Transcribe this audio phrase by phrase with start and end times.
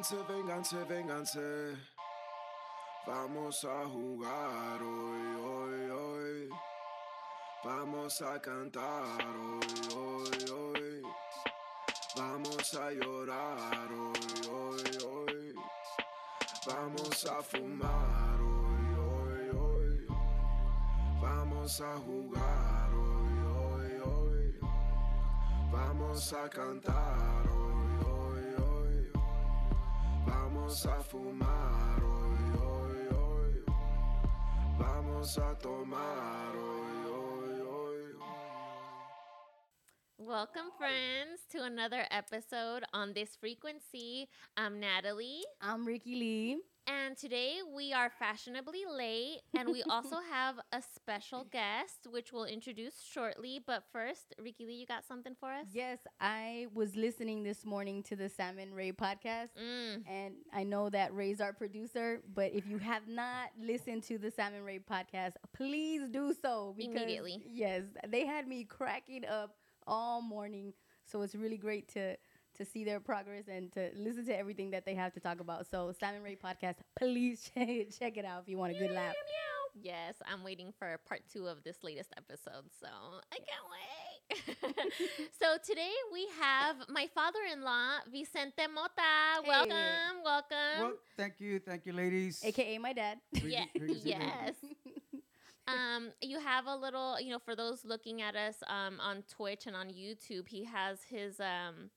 [0.00, 1.76] Vénganse, vénganse, vénganse.
[3.06, 6.48] Vamos a jugar hoy, hoy, hoy.
[7.62, 11.02] Vamos a cantar hoy, hoy, hoy.
[12.16, 15.54] Vamos a llorar hoy, hoy, hoy.
[16.66, 20.06] Vamos a fumar hoy, hoy, hoy.
[21.20, 24.60] Vamos a jugar hoy, hoy, hoy.
[25.70, 27.59] Vamos a cantar hoy,
[30.70, 33.64] Vamos a fumar hoy, hoy, hoy.
[34.78, 38.14] Vamos a tomar hoy, hoy, hoy.
[40.16, 44.28] Welcome, friends, to another episode on this frequency.
[44.56, 46.60] I'm Natalie, I'm Ricky Lee.
[46.86, 52.44] And today we are fashionably late, and we also have a special guest, which we'll
[52.44, 53.60] introduce shortly.
[53.64, 55.66] But first, Ricky Lee, you got something for us?
[55.72, 60.02] Yes, I was listening this morning to the Salmon Ray podcast, Mm.
[60.08, 62.22] and I know that Ray's our producer.
[62.34, 67.42] But if you have not listened to the Salmon Ray podcast, please do so Immediately.
[67.46, 70.72] Yes, they had me cracking up all morning,
[71.04, 72.16] so it's really great to
[72.60, 75.66] to see their progress and to listen to everything that they have to talk about.
[75.70, 79.14] So Simon Ray podcast, please check, check it out if you want a good laugh.
[79.82, 82.88] Yes, I'm waiting for part two of this latest episode, so
[83.32, 84.90] I can't wait.
[85.40, 89.46] so today we have my father-in-law, Vicente Mota.
[89.46, 90.80] Welcome, welcome.
[90.80, 92.42] Well, thank you, thank you, ladies.
[92.44, 93.18] AKA my dad.
[93.32, 94.18] yeah, Ricky- Ricky's a baby.
[94.18, 94.54] yes.
[95.68, 99.66] um, you have a little, you know, for those looking at us um, on Twitch
[99.66, 101.90] and on YouTube, he has his um,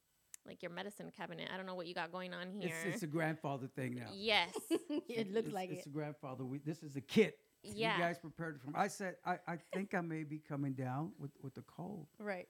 [0.45, 1.49] like your medicine cabinet.
[1.53, 2.73] I don't know what you got going on here.
[2.85, 4.07] It's, it's a grandfather thing now.
[4.13, 4.49] yes.
[5.09, 5.89] it looks it's, like it's it.
[5.89, 6.45] a grandfather.
[6.45, 7.37] We, this is a kit.
[7.63, 7.95] Yeah.
[7.97, 8.77] You guys prepared for.
[8.77, 12.47] I said I, I think I may be coming down with with the cold, Right.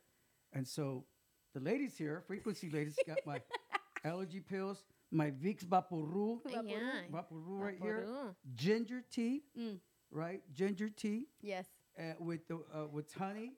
[0.53, 1.05] and so
[1.53, 3.39] the ladies here, frequency ladies, got my
[4.03, 7.01] allergy pills, my Vicks Vaporub, yeah.
[7.11, 8.07] Vaporub right here,
[8.55, 9.77] ginger tea, Mm.
[10.09, 10.41] right?
[10.51, 11.67] Ginger tea Yes.
[11.99, 13.51] uh, with the uh, with honey.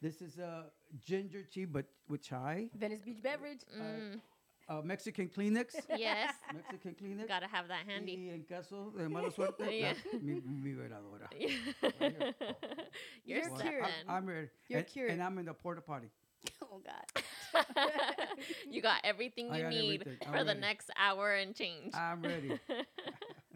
[0.00, 0.62] This is a uh,
[0.98, 2.68] ginger tea, but with chai.
[2.76, 3.60] Venice Beach beverage.
[3.78, 4.20] Mm.
[4.68, 5.74] Uh, Mexican Kleenex.
[5.98, 6.34] Yes.
[6.54, 7.26] Mexican Kleenex.
[7.26, 8.16] Gotta have that handy.
[8.16, 9.94] Y en caso de mala suerte, Yeah.
[10.22, 11.28] mi, mi veladora.
[13.24, 13.84] You're You're set cured.
[14.08, 14.48] I'm, I'm ready.
[14.68, 15.10] You're and, cured.
[15.10, 16.08] And I'm in the porta potty.
[16.62, 17.24] Oh God.
[18.70, 20.28] you got everything you got need everything.
[20.28, 21.92] I'm for the next hour and change.
[21.94, 22.58] I'm ready.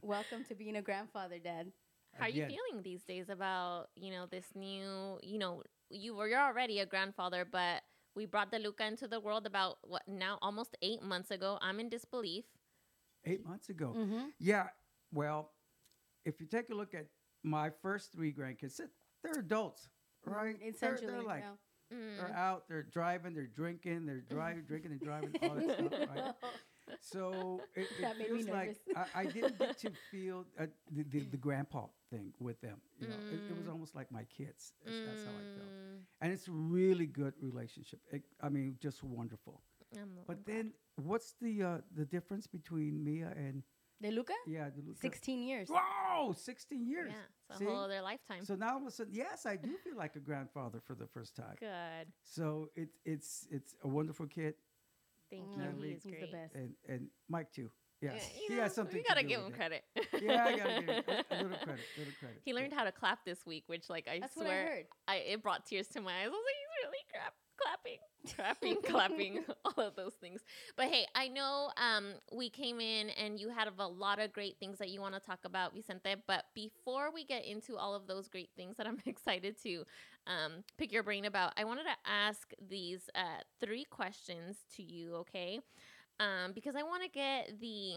[0.03, 1.71] Welcome to being a grandfather, Dad.
[2.19, 6.29] How are you feeling these days about you know this new you know you were
[6.29, 7.83] you're already a grandfather, but
[8.17, 11.59] we brought DeLuca into the world about what now almost eight months ago.
[11.61, 12.45] I'm in disbelief.
[13.25, 13.95] Eight months ago.
[13.97, 14.27] Mm-hmm.
[14.39, 14.69] Yeah.
[15.13, 15.53] Well,
[16.25, 17.07] if you take a look at
[17.43, 18.91] my first three grandkids, they're-
[19.23, 19.89] they're adults,
[20.27, 20.57] right?
[20.61, 21.07] They're- Essentially.
[21.11, 21.43] they're, like
[21.91, 21.97] yeah.
[22.19, 26.35] they're out, they're driving, they're drinking, they're driving, drinking and driving, all that stuff, right?
[27.13, 28.77] So it, it That made me feels like.
[28.97, 32.79] I, I didn't get to feel uh, the, the the grandpa thing with them.
[33.01, 34.73] You know, it, it was almost like my kids.
[34.85, 35.71] That's, that's how I felt,
[36.23, 38.01] and it's a really good relationship.
[38.11, 39.61] It, I mean, just wonderful.
[39.97, 43.63] I'm- But then, what's the uh, the difference between Mia and
[44.03, 44.35] DeLuca?
[44.47, 45.01] yeah, DeLuca?
[45.01, 45.69] 16 years.
[45.69, 47.13] Wow, 16 years.
[47.13, 47.65] yeah, it's a See?
[47.67, 48.45] whole other lifetime.
[48.45, 51.07] So now all of a sudden, yes, I do feel like a grandfather for the
[51.07, 51.57] first time.
[51.61, 52.07] Good.
[52.23, 54.55] So it, it's it's a wonderful kid,
[55.39, 55.63] Thank you.
[55.65, 55.89] Natalie.
[55.95, 56.55] He's He's the best.
[56.55, 57.71] and and Mike too.
[58.03, 58.97] Yeah, Yes, you he has something.
[58.97, 59.57] we gotta do give with him it.
[59.57, 59.83] credit.
[60.23, 61.85] Yeah, I gotta give him a, a little credit.
[61.99, 62.41] Little credit.
[62.45, 64.87] He learned how to clap this week, which like I That's what I swear heard.
[65.09, 66.27] I, it brought tears to my eyes.
[66.27, 66.64] I was like, he's really crap,
[67.85, 67.99] clapping,
[68.35, 70.41] clapping, clapping, all of those things.
[70.77, 74.57] But hey, I know um, we came in and you had a lot of great
[74.59, 76.17] things that you want to talk about, Vicente.
[76.27, 79.85] But before we get into all of those great things that I'm excited to
[80.27, 85.17] um, pick your brain about, I wanted to ask these uh, three questions to you,
[85.17, 85.61] okay?
[86.21, 87.97] Um, because I want to get the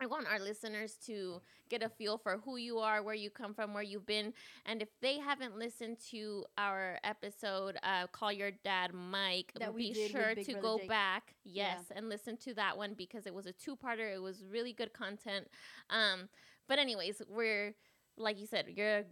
[0.00, 1.40] I want our listeners to
[1.70, 4.32] get a feel for who you are, where you come from, where you've been.
[4.66, 9.92] And if they haven't listened to our episode, uh, Call Your Dad Mike, That be
[9.94, 10.88] sure to Brother go Jake.
[10.88, 14.12] back, yes, and listen to that one because it was a two parter.
[14.14, 15.46] It was really good content.
[15.90, 16.28] Um,
[16.68, 17.74] but, anyways, we're,
[18.16, 19.04] like you said, you're a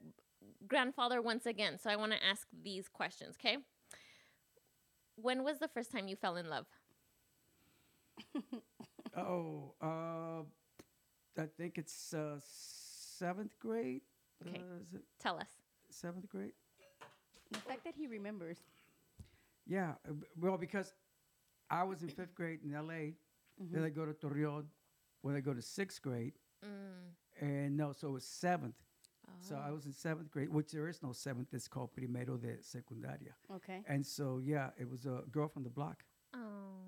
[0.66, 1.78] grandfather once again.
[1.78, 3.58] So I want to ask these questions, okay?
[5.16, 6.66] When was the first time you fell in love?
[9.16, 10.42] Oh, uh,
[11.38, 12.38] I think it's uh,
[13.18, 14.02] seventh grade.
[14.46, 14.58] Okay.
[14.58, 15.48] Uh, is it Tell us.
[15.90, 16.52] seventh grade?
[17.50, 18.58] The fact that he remembers.
[19.66, 19.92] Yeah.
[20.08, 20.92] uh, b- Well, because
[21.70, 23.14] I was in fifth grade in L.A.
[23.58, 24.64] Then I go to Torreon.
[25.22, 26.32] When I go to sixth grade,
[27.40, 28.74] and no, so it was seventh.
[29.40, 31.54] So I was in seventh grade, which there is no seventh.
[31.54, 33.32] It's called primero de secundaria.
[33.54, 33.82] Okay.
[33.86, 36.02] And so yeah, it was a girl from the block.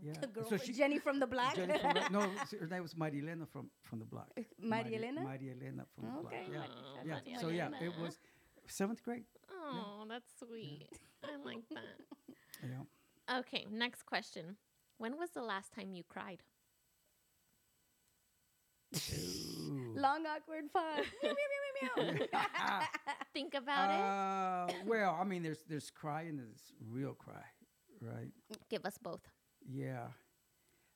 [0.04, 0.12] Yeah.
[0.20, 1.54] The girl, So she- Jenny from the block.
[1.56, 2.20] Jenny from the, no,
[2.60, 4.28] her name was Maria Elena from from the block.
[4.60, 5.22] Maria Elena?
[5.22, 6.44] Maria Elena from the Okay.
[6.50, 6.68] block.
[6.68, 7.38] Oh, Yeah, Maria yeah.
[7.40, 8.18] So yeah, it was
[8.66, 9.24] seventh grade.
[9.50, 10.88] Oh, that's sweet.
[11.24, 11.96] I like that.
[12.62, 13.38] Yeah.
[13.40, 14.56] Okay, next question.
[14.98, 16.42] When was the last time you cried?
[19.96, 21.04] Long awkward pause.
[21.22, 22.80] meow, meow, meow, meow, meow.
[23.32, 24.00] Think about it.
[24.00, 27.44] Uh, well, I mean, there's there's cry and there's real cry,
[28.00, 28.30] right?
[28.70, 29.20] Give us both.
[29.70, 30.08] Yeah.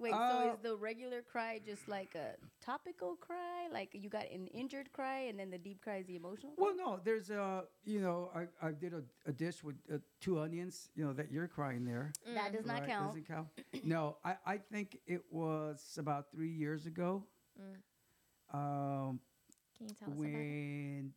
[0.01, 3.67] Wait, so Uh, is the regular cry just like a topical cry?
[3.73, 6.53] Like you got an injured cry and then the deep cry is the emotional?
[6.57, 10.39] Well, no, there's a, you know, I, I did a, a dish with uh, two
[10.39, 12.13] onions, you know, that you're crying there.
[12.33, 12.89] That does not right?
[12.89, 13.09] count.
[13.09, 13.49] Doesn't count.
[13.85, 17.25] no, I, I think it was about three years ago.
[17.61, 18.57] Mm.
[18.57, 19.21] Um,
[19.77, 21.13] Can you tell us about when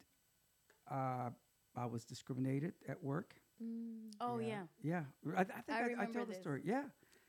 [0.90, 1.30] uh,
[1.76, 3.36] I was discriminated at work.
[3.64, 4.12] Mm.
[4.20, 4.64] Oh yeah.
[4.84, 5.04] Yeah,
[5.36, 6.62] I, I think I I, I, remember tell the story.
[6.66, 6.84] Yeah,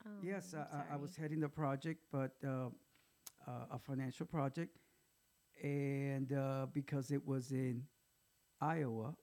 [0.07, 2.69] Oh, yes, I'm I, I- I was heading the project, but uh,
[3.47, 4.79] uh, a financial project,
[5.63, 7.85] and uh, because it was in
[8.61, 9.15] Iowa,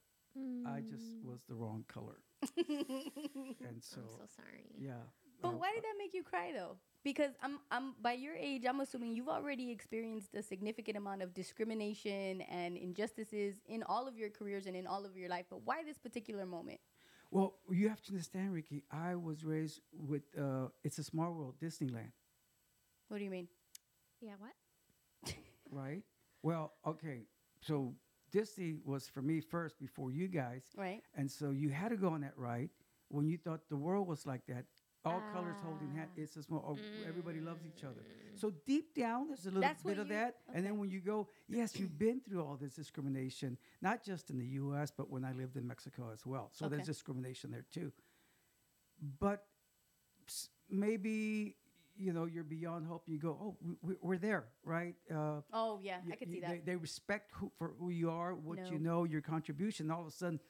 [0.66, 1.24] I just Mm.
[1.24, 2.18] was the wrong color,
[2.58, 4.64] and so, I'm so sorry.
[4.78, 5.02] yeah.
[5.42, 6.76] But uh, why did that make you cry though?
[7.02, 11.34] Because I'm I'm by your age, I'm assuming you've already experienced a significant amount of
[11.34, 15.46] discrimination and injustices in all of your careers and in all of your life.
[15.50, 16.80] But why this particular moment?
[17.30, 18.82] Well, you have to understand, Ricky.
[18.90, 22.12] I was raised with uh, "It's a Small World" Disneyland,
[23.08, 23.48] What do you mean?
[24.20, 25.34] Yeah, what?
[25.70, 26.02] right?
[26.42, 27.26] Well, okay,
[27.60, 27.94] so
[28.32, 31.02] Disney was for me first before you guys, Right?
[31.14, 32.70] and so you had to go on that ride
[33.08, 34.64] when you thought the world was like that.
[35.04, 36.08] All colors holding hand.
[36.14, 36.20] Ah.
[36.22, 36.62] It's a small.
[36.66, 38.02] Oh, everybody loves each other.
[38.36, 40.36] So deep down, there's a little That's bit of you- that.
[40.54, 44.38] And then when you go, yes, you've been through all this discrimination, not just in
[44.38, 46.50] the U.S., but when I lived in Mexico as well.
[46.52, 47.92] So there's discrimination there too.
[49.18, 49.46] But
[50.68, 51.56] maybe
[51.96, 53.04] you know you're beyond hope.
[53.08, 54.94] You go, oh, we- we, we're there, right?
[55.10, 56.66] Uh, Oh yeah, I y- could y- see that.
[56.66, 59.90] they respect who, for who you are, what you know, your contribution.
[59.90, 60.40] All of a sudden,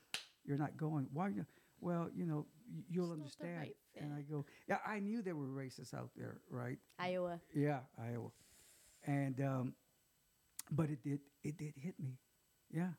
[0.44, 1.06] you're not going.
[1.12, 1.26] Why?
[1.26, 1.46] Are you-
[1.80, 2.46] Well, you know,
[2.88, 3.56] you'll the understand.
[3.58, 6.78] right and I go, yeah, I knew there were racists out there, right?
[6.98, 7.40] Iowa.
[7.54, 8.30] Yeah, Iowa.
[9.06, 9.74] And um,
[10.70, 12.18] but it did it did hit me.
[12.70, 12.90] Yeah.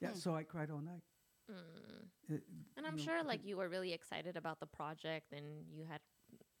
[0.00, 0.10] Yeah.
[0.10, 0.18] Hmm.
[0.18, 1.02] So I cried all night.
[1.50, 2.34] Mm.
[2.34, 2.42] It-
[2.76, 6.00] And I'm know, sure like you were really excited about the project and you had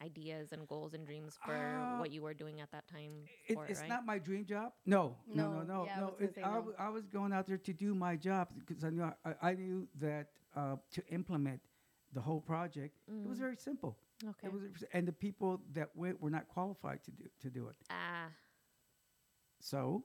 [0.02, 3.54] ideas and goals and dreams for Uh, what you were doing at that time it,
[3.54, 3.88] for it, it's right?
[3.88, 4.72] not my dream job.
[4.86, 6.54] No, no, no, No, no, yeah, I was gonna It- say no.
[6.54, 9.54] w- I was going out there to do my job because I knew I, I
[9.54, 11.60] knew that uh, to implement
[12.12, 13.40] the whole project, it was Mm.
[13.40, 13.98] very simple.
[14.24, 14.46] okay.
[14.46, 14.62] It was,
[14.92, 17.76] and the people that went were not qualified to do to do it.
[17.90, 18.30] ah,
[19.60, 20.04] So,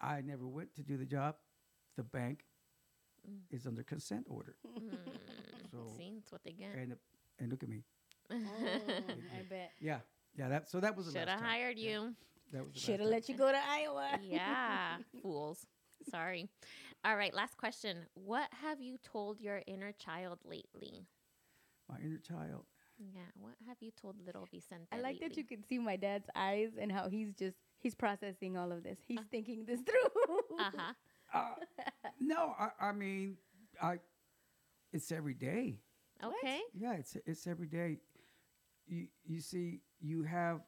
[0.00, 1.36] I never went to do the job.
[1.96, 2.44] The bank
[3.28, 3.40] Mm.
[3.50, 4.90] is under consent order, mm.
[5.70, 6.74] So- see, that's what they get.
[6.76, 7.00] and it-
[7.38, 7.82] and look at me.
[8.30, 8.36] Oh,
[9.38, 9.72] I bet.
[9.80, 9.98] Yeah,
[10.36, 10.48] yeah.
[10.48, 11.48] That so that was the Should last have time.
[11.48, 12.14] hired Yeah, you.
[12.52, 14.18] That was Should have let you go to Iowa.
[14.22, 15.66] yeah, fools.
[16.10, 16.48] Sorry.
[17.04, 18.06] All right, last question.
[18.14, 21.06] What have you told your inner child lately?
[21.88, 22.64] My inner child.
[22.98, 24.86] Yeah, what have you told little Vicente?
[24.90, 28.56] I like that you can see my dad's eyes and how he's just he's processing
[28.56, 28.98] all of this.
[29.06, 30.40] He's thinking this through.
[30.58, 30.92] Uh-huh.
[31.34, 31.54] Uh,
[32.20, 33.36] no, I, I mean,
[33.82, 33.98] I.
[34.92, 35.80] It's every day.
[36.24, 36.60] Okay.
[36.72, 37.98] Yeah, it's it's every day.
[38.86, 40.60] You you see, you have.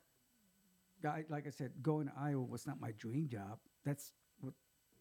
[1.04, 3.58] I, like I said, going to Iowa was not my dream job.
[3.84, 4.54] That's what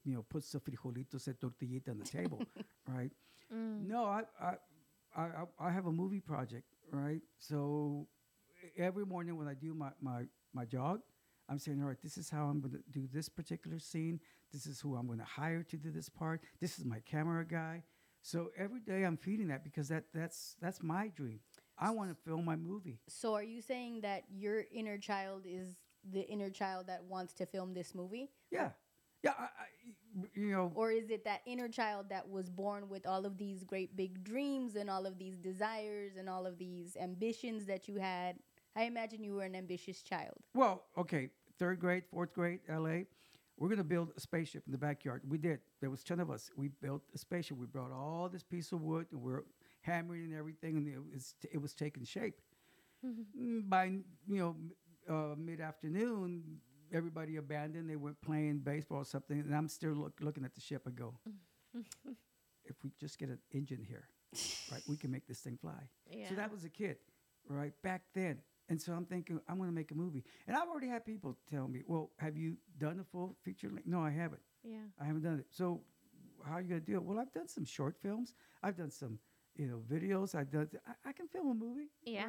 [0.05, 2.41] you know puts the frijolitos and tortillita on the table,
[2.87, 3.11] right?
[3.53, 3.87] Mm.
[3.87, 4.53] No, I, I
[5.15, 7.21] I I- have a movie project, right?
[7.39, 8.07] So
[8.77, 11.01] every morning when I do my my my jog,
[11.49, 14.19] I'm saying, all right, this is how I'm going to do this particular scene.
[14.53, 16.41] This is who I'm going to hire to do this part.
[16.61, 17.83] This is my camera guy.
[18.21, 21.39] So every day I'm feeding that because that that's that's my dream.
[21.79, 22.99] I want to film my movie.
[23.07, 25.75] so are you saying that your inner child is
[26.11, 28.29] the inner child that wants to film this movie?
[28.51, 28.69] Yeah,
[29.23, 29.33] yeah.
[29.37, 29.47] I, I,
[30.33, 33.63] you know, Or is it that inner child that was born with all of these
[33.63, 37.97] great big dreams and all of these desires and all of these ambitions that you
[37.97, 38.37] had?
[38.75, 40.35] I imagine you were an ambitious child.
[40.53, 41.29] Well, okay,
[41.59, 43.01] third grade, fourth grade, LA.
[43.59, 45.23] We're gonna build a spaceship in the backyard.
[45.27, 45.59] We did.
[45.81, 46.51] There was ten of us.
[46.55, 47.57] We built a spaceship.
[47.57, 49.43] We brought all this piece of wood and we're
[49.87, 52.39] hammering and everything, and it was it was taking shape.
[53.05, 53.85] Mm, By
[54.27, 54.55] you know
[55.09, 56.57] uh, mid afternoon,
[56.93, 57.89] everybody abandoned.
[57.89, 60.83] They went playing baseball or something, and I'm still look, looking at the ship.
[60.87, 61.15] I go,
[62.65, 64.07] if we just get an engine here,
[64.71, 65.81] right, we can make this thing fly.
[66.09, 66.29] Yeah.
[66.29, 66.97] So that was a kid,
[67.49, 68.39] right, back then.
[68.69, 70.25] And so I'm thinking, I'm going to make a movie.
[70.45, 73.87] And I've already had people tell me, well, have you done a full feature length?
[73.87, 74.41] No, I haven't.
[74.61, 74.79] yeah.
[74.99, 75.45] I haven't done it.
[75.51, 75.79] So
[76.45, 77.03] how are you going to do it?
[77.03, 78.33] Well, I've done some short films.
[78.61, 79.19] I've done some,
[79.57, 80.35] you know, videos.
[80.35, 81.89] I've done, I, I can film a movie.
[82.03, 82.27] Yeah.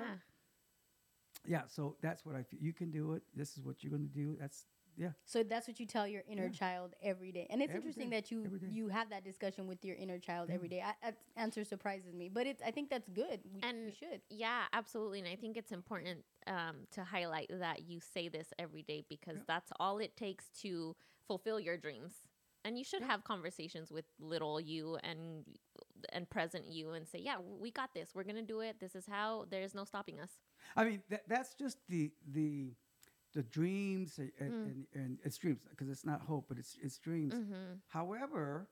[1.47, 2.61] yeah, so that's what I feel.
[2.61, 3.23] You can do it.
[3.35, 4.37] This is what you're going to do.
[4.41, 4.67] That's
[4.97, 5.11] yeah.
[5.25, 6.51] So that's what you tell your inner Yeah.
[6.59, 9.85] child every day, and it's Every interesting day, that you you have that discussion with
[9.85, 10.57] your inner child Yeah.
[10.57, 10.83] every day.
[10.85, 13.41] I, that answer surprises me, but it's I think that's good.
[13.45, 14.21] We, we And- should.
[14.29, 15.21] Yeah, absolutely.
[15.21, 19.37] And I think it's important um, to highlight that you say this every day because
[19.37, 19.45] Yeah.
[19.47, 20.97] that's all it takes to
[21.29, 22.15] fulfill your dreams.
[22.65, 23.07] And you should Yeah.
[23.13, 25.45] have conversations with little you and
[26.13, 28.11] and present you and say, "Yeah, we got this.
[28.15, 28.77] We're gonna do it.
[28.81, 29.47] This is how.
[29.51, 30.31] There's no stopping us."
[30.77, 32.75] I mean, that, that's just the the
[33.35, 34.65] the dreams and, and, Mm.
[34.67, 37.35] and, and it's dreams because it's not hope, but it's it's dreams.
[37.35, 37.75] Mm-hmm.
[37.89, 38.69] However,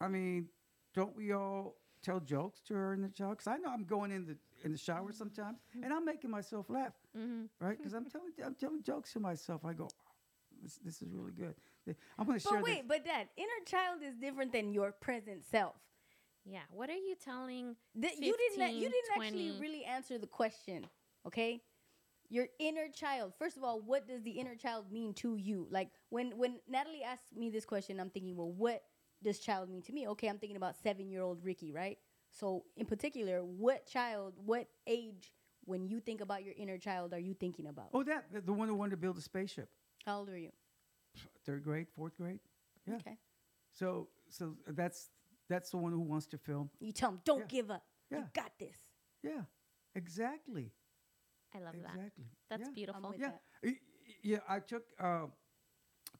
[0.00, 0.48] I mean,
[0.94, 3.30] don't we all tell jokes to her in the shower?
[3.30, 6.68] Because I know I'm going in the in the shower sometimes, and I'm making myself
[6.70, 7.44] laugh, Mm-hmm.
[7.64, 7.76] right?
[7.78, 9.64] Because I'm telling I'm telling jokes to myself.
[9.64, 9.88] I go,
[10.62, 11.54] this, this is really good.
[12.18, 12.84] I'm going to share But wait, this.
[12.88, 15.76] but dad, inner child is different than your present self.
[16.48, 16.60] Yeah.
[16.70, 17.76] What are you telling?
[18.00, 18.62] Th- you didn't.
[18.62, 20.86] a- You didn't actually really answer the question.
[21.26, 21.60] Okay,
[22.28, 23.32] your inner child.
[23.38, 25.66] First of all, what does the inner child mean to you?
[25.70, 28.84] Like when when Natalie asked me this question, I'm thinking, well, what
[29.22, 30.06] does child mean to me?
[30.08, 31.98] Okay, I'm thinking about seven year old Ricky, right?
[32.30, 35.32] So in particular, what child, what age,
[35.64, 37.88] when you think about your inner child, are you thinking about?
[37.92, 39.68] Oh, that the, the one who wanted to build a spaceship,
[40.04, 40.50] How old are you?
[41.44, 42.38] third grade, fourth grade.
[42.86, 42.96] Yeah.
[42.96, 43.18] Okay.
[43.72, 45.10] So so that's
[45.48, 46.70] that's the one who wants to film.
[46.80, 47.46] You tell them, don't Yeah.
[47.46, 47.84] give up.
[48.10, 48.76] You got this.
[49.22, 49.42] Yeah,
[49.94, 50.72] exactly,
[51.54, 51.94] I love that.
[51.94, 52.24] exactly.
[52.48, 52.74] That's yeah.
[52.74, 53.14] Beautiful.
[53.18, 53.42] Yeah, that.
[53.62, 53.70] y-
[54.06, 54.38] y- yeah.
[54.48, 55.26] I took uh,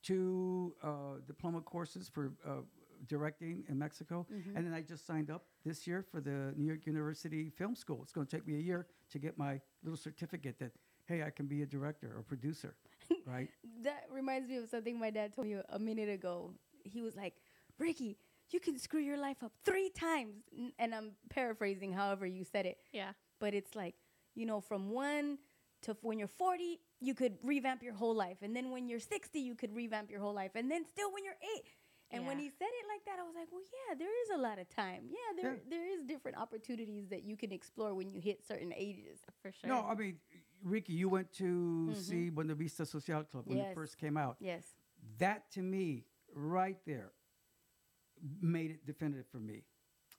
[0.02, 2.62] two uh, diploma courses for uh,
[3.06, 4.56] directing in Mexico, Mhm.
[4.56, 8.02] and then I just signed up this year for the New York University Film School.
[8.02, 10.72] It's going to take me a year to get my little certificate that
[11.08, 12.74] hey, I can be a director or producer,
[13.26, 13.48] right?
[13.84, 16.52] That reminds me of something my dad told me a minute ago.
[16.82, 17.34] He was like,
[17.78, 18.18] Ricky,
[18.50, 20.34] you can screw your life up three times.
[20.56, 22.78] N- And I'm paraphrasing however you said it.
[22.92, 23.12] Yeah.
[23.40, 23.94] But it's like,
[24.34, 25.38] you know, from one
[25.82, 28.38] to f- when you're 40, you could revamp your whole life.
[28.42, 30.52] And then when you're 60, you could revamp your whole life.
[30.54, 31.64] And then still when you're eight.
[32.12, 34.38] And when he said it like that, I was like, well, yeah, there is a
[34.38, 35.08] lot of time.
[35.10, 35.60] Yeah, there, Yeah.
[35.68, 39.18] there is different opportunities that you can explore when you hit certain ages.
[39.42, 39.68] For sure.
[39.68, 40.20] No, I mean,
[40.62, 41.96] Ricky, you went to Mhm.
[41.96, 43.72] see Buena Vista Social Club when Yes.
[43.72, 44.36] it first came out.
[44.38, 44.76] Yes.
[45.18, 47.12] That to me, right there,
[48.40, 49.62] made it definitive for me.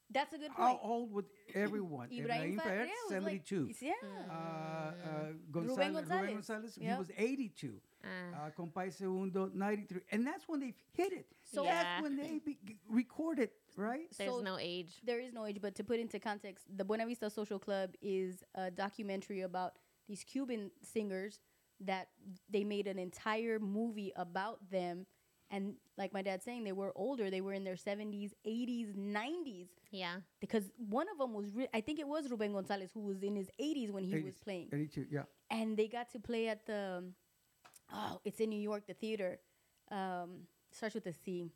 [0.09, 0.79] That's a good point.
[0.79, 2.07] How old would everyone?
[2.11, 3.69] Ibrahim Ibrahim Fa- Fahed, yeah, it was like- 72.
[3.81, 3.91] yeah.
[4.29, 4.91] uh, uh,
[5.51, 6.31] Ruben Gonzalez, Ruben Gonzalez.
[6.33, 7.81] Gonzalez, he was 82.
[8.03, 10.01] Uh, Uh, Compay Segundo, 93.
[10.13, 11.27] And that's when they hit it.
[11.43, 11.83] So- Yeah.
[11.83, 14.07] that's when they be- g- recorded, right?
[14.17, 15.01] there's so- no age.
[15.03, 18.43] There is no age, but to put into context, the Buena Vista Social Club is
[18.55, 21.41] a documentary about these Cuban singers
[21.81, 22.07] that
[22.49, 25.05] they made an entire movie about them.
[25.49, 27.29] And like my dad's saying, they were older.
[27.29, 29.67] They were in their 70s, 80s, 90s.
[29.91, 30.15] Yeah.
[30.41, 33.35] Because one of them was, re- I think it was Ruben Gonzalez, who was in
[33.35, 34.67] his 80s when he was playing.
[34.73, 35.23] 82, yeah.
[35.49, 37.03] And they got to play at the,
[37.93, 39.39] oh, it's in New York, the theater.
[39.89, 41.49] Um, starts with a C.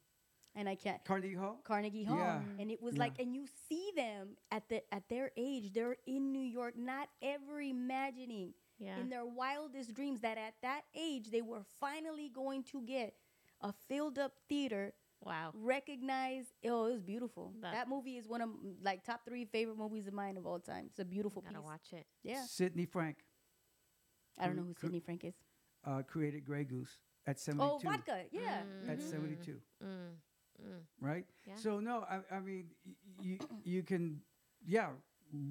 [0.56, 1.60] And I can't, Carnegie Hall?
[1.64, 2.42] Carnegie Hall, Yeah.
[2.60, 3.00] and it was Yeah.
[3.00, 7.08] like, and you see them at the at their age, they're in New York, not
[7.22, 8.98] ever imagining Yeah.
[9.00, 13.16] in their wildest dreams that at that age they were finally going to get
[13.62, 15.52] a filled up theater, wow.
[15.54, 17.54] Recognize, Oh, it was beautiful.
[17.62, 18.50] That- That, movie is one of
[18.82, 20.86] like top three favorite movies of mine of all time.
[20.88, 21.66] It's a beautiful Gotta piece.
[21.66, 22.08] watch it.
[22.24, 23.18] Yeah, Sidney Frank
[24.38, 25.36] I don't know who Cr- Sidney Frank is.
[25.84, 27.64] uh, created Grey Goose at 72.
[27.64, 28.26] Oh, vodka.
[28.32, 28.64] Yeah.
[28.88, 29.10] At Mhm.
[29.10, 30.16] 72, Mm.
[30.64, 30.82] Mm.
[31.00, 31.26] right?
[31.46, 31.56] Yeah.
[31.58, 34.22] So, no, I, I mean, y- you, you can,
[34.66, 34.92] yeah,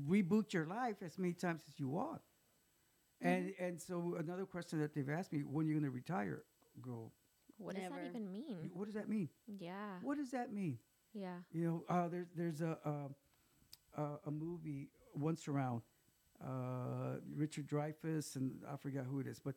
[0.09, 2.23] reboot your life as many times as you want.
[3.21, 3.65] And, Mm-hmm.
[3.65, 6.45] and so another question that they've asked me, when are you going to retire?
[6.81, 7.13] Go,
[7.61, 8.71] What does that even mean?
[8.75, 9.29] what does that mean?
[9.47, 9.99] Yeah.
[10.03, 10.79] What does that mean?
[11.13, 11.37] Yeah.
[11.53, 15.83] You know, uh, there's there's a a, a a movie once around
[16.45, 19.55] uh, Richard Dreyfuss and I forgot who it is, but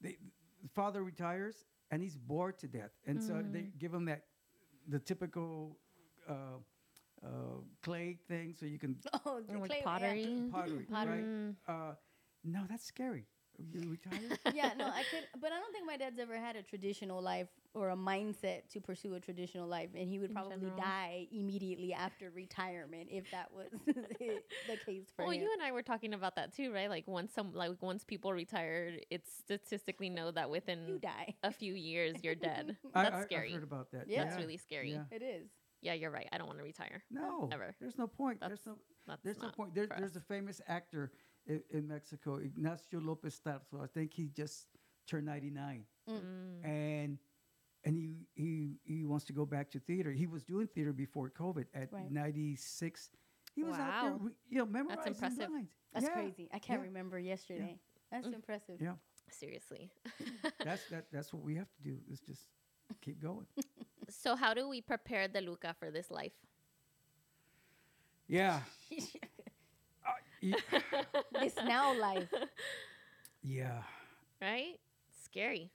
[0.00, 0.16] they,
[0.62, 3.78] the father retires and he's bored to death, and so they Mm.
[3.78, 4.22] give him that
[4.88, 5.78] the typical
[6.28, 6.58] uh,
[7.24, 7.28] uh,
[7.82, 8.96] clay thing, so you can
[9.26, 9.84] Oh, the Or like clay- yeah.
[9.84, 10.42] pottery.
[10.50, 11.12] pottery, Pottery.
[11.12, 11.24] right?
[11.24, 11.56] Mm.
[11.68, 11.94] Uh,
[12.44, 13.26] no, that's scary.
[13.72, 14.38] You retire?
[14.54, 17.48] yeah, no, I could, but I don't think my dad's ever had a traditional life
[17.74, 20.76] or a mindset to pursue a traditional life, and he would In probably general.
[20.76, 25.40] die immediately after retirement if that was the case for Well, him.
[25.40, 26.90] Well, you and I were talking about that too, right?
[26.90, 31.34] Like once some, like once people retire, it's statistically know that within You within die.
[31.42, 32.76] a few years you're dead.
[32.94, 33.48] That's I, scary.
[33.48, 34.08] I've heard about that.
[34.08, 34.24] Yeah.
[34.24, 34.92] That's really scary.
[34.92, 35.04] Yeah.
[35.10, 35.48] It is.
[35.80, 36.28] Yeah, you're right.
[36.32, 37.02] I don't want to retire.
[37.10, 37.74] No, Ever.
[37.80, 38.40] there's no point.
[38.40, 39.74] That's there's no That's There's no point.
[39.74, 40.16] There, there's us.
[40.16, 41.12] a famous actor
[41.46, 43.82] in, in Mexico, Ignacio Lopez Tarso.
[43.82, 44.66] I think he just
[45.06, 46.64] turned 99, Mm.
[46.64, 47.18] and
[47.84, 50.12] and he he he wants to go back to theater.
[50.12, 52.10] He was doing theater before COVID at Right.
[52.10, 53.10] 96.
[53.54, 54.18] He was out there, Wow.
[54.20, 55.50] re- you know, memorizing impressive.
[55.50, 55.70] lines.
[55.92, 56.48] That's Yeah, crazy.
[56.52, 56.86] I can't yeah.
[56.88, 57.78] remember yesterday.
[58.10, 58.34] That's Mm.
[58.34, 58.80] impressive.
[58.80, 58.96] Yeah.
[59.30, 59.90] Seriously.
[60.64, 61.10] That's that.
[61.10, 61.98] That's what we have to do.
[62.10, 62.48] Is just
[63.00, 63.46] keep going.
[64.10, 66.32] so how do we prepare DeLuca for this life?
[68.26, 68.60] Yeah.
[70.52, 70.56] Uh,
[71.32, 72.28] y- this now life.
[73.42, 73.82] yeah.
[74.40, 74.78] Right?
[75.24, 75.70] Scary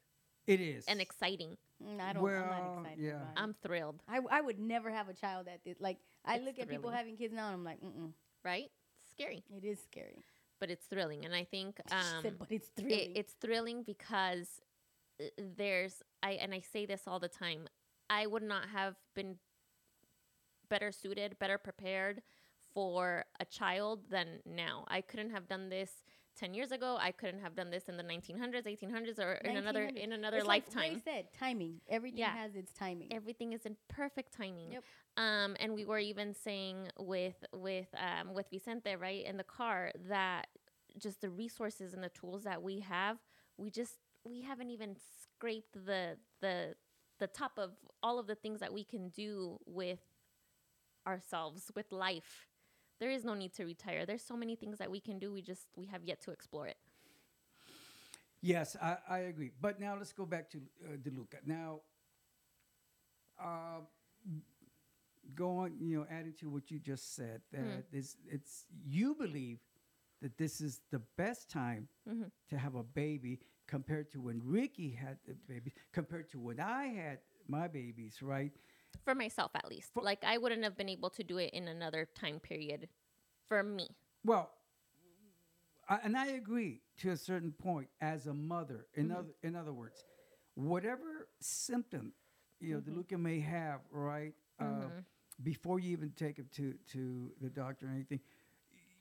[0.48, 0.86] It is.
[0.88, 1.58] and exciting.
[1.84, 2.18] Mm, I don't.
[2.18, 3.04] I'm Well, not excited.
[3.04, 3.12] yeah.
[3.12, 3.28] about it.
[3.38, 5.78] I'm thrilled, I, I would never have a child at this.
[5.80, 8.12] Like I It's look at people having kids now, and I'm like, mm mm.
[8.44, 8.70] right?
[9.12, 10.24] Scary, it is scary.
[10.60, 11.26] but it's thrilling.
[11.26, 13.12] And I think She um, said, but it's it, thrilling.
[13.16, 14.62] it's thrilling because
[15.22, 15.26] uh,
[15.58, 17.68] there's I and I say this all the time.
[18.10, 19.38] I would not have been
[20.70, 22.22] better suited, better prepared
[22.80, 24.86] for a child than now.
[24.88, 25.92] I couldn't have done this
[26.38, 26.98] 10 years ago.
[26.98, 30.48] I couldn't have done this in the 1900s, 1800s or in another in another It's
[30.48, 30.94] like lifetime.
[30.96, 31.82] Ray said timing.
[31.90, 32.34] Everything Yeah.
[32.34, 33.12] has its timing.
[33.12, 34.72] Everything is in perfect timing.
[34.72, 34.84] Yep.
[35.18, 39.92] Um, and we were even saying with with um, with Vicente right in the car
[40.08, 40.48] that
[40.98, 43.18] just the resources and the tools that we have,
[43.58, 46.76] we just we haven't even scraped the the
[47.20, 47.72] the top of
[48.02, 50.00] all of the things that we can do with
[51.08, 52.48] ourselves with life.
[53.00, 54.06] There is no need to retire.
[54.06, 55.32] There's so many things that we can do.
[55.32, 56.78] We just we have yet to explore it.
[58.42, 59.52] Yes, I, I agree.
[59.62, 61.46] But now let's go back to uh, DeLuca.
[61.46, 61.82] Now,
[63.42, 63.82] uh,
[65.36, 69.60] going, you know, adding to what you just said, that this, it's you believe
[70.22, 72.32] that this is the best time Mhm.
[72.50, 76.86] to have a baby compared to when Ricky had the baby, compared to when I
[76.88, 78.52] had my babies, right?
[79.06, 79.94] For myself at least.
[79.94, 82.90] For- like I wouldn't have been able to do it in another time period
[83.48, 83.90] for me.
[84.24, 84.52] Well,
[85.88, 88.86] I, and I agree to a certain point as a mother.
[88.96, 89.18] In mm-hmm.
[89.18, 90.04] other in other words,
[90.56, 92.14] whatever symptom
[92.60, 92.98] you know the mm-hmm.
[92.98, 94.34] Luca may have, right?
[94.60, 95.00] Uh, mm-hmm.
[95.44, 98.20] before you even take him to to the doctor or anything,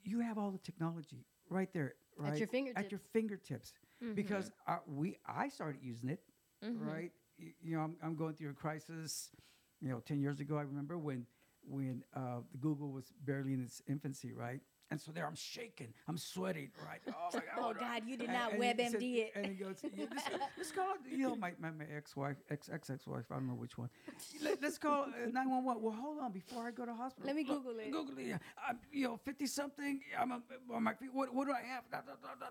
[0.04, 2.90] you have all the technology right there, right at your At fingertips.
[2.90, 3.72] your fingertips,
[4.14, 6.20] because uh, we I started using it,
[6.62, 7.12] right?
[7.38, 9.30] Y- You know, I'm, I'm going through a crisis.
[9.80, 11.26] You know, ten years ago, I remember when
[11.68, 14.60] when uh, the Google was barely in its infancy, right?
[14.90, 17.00] And so there, I'm shaking, I'm sweating, right?
[17.08, 17.58] Oh my God!
[17.58, 19.32] Oh, do I- God, you did not and WebMD said- it.
[19.36, 20.24] And he goes, yeah, let's,
[20.56, 23.52] let's call you know, my, my, my ex-wife, ex ex ex wife, I don't know
[23.54, 23.90] which one.
[24.42, 25.82] Let, us call uh, nine one one.
[25.82, 27.26] Well, hold on, before I go to hospital.
[27.26, 27.92] Let me look, Google it.
[27.92, 28.40] Google it.
[28.66, 30.00] I'm, you know, fifty something.
[30.18, 31.10] I'm on my feet.
[31.12, 31.84] What, what do I have?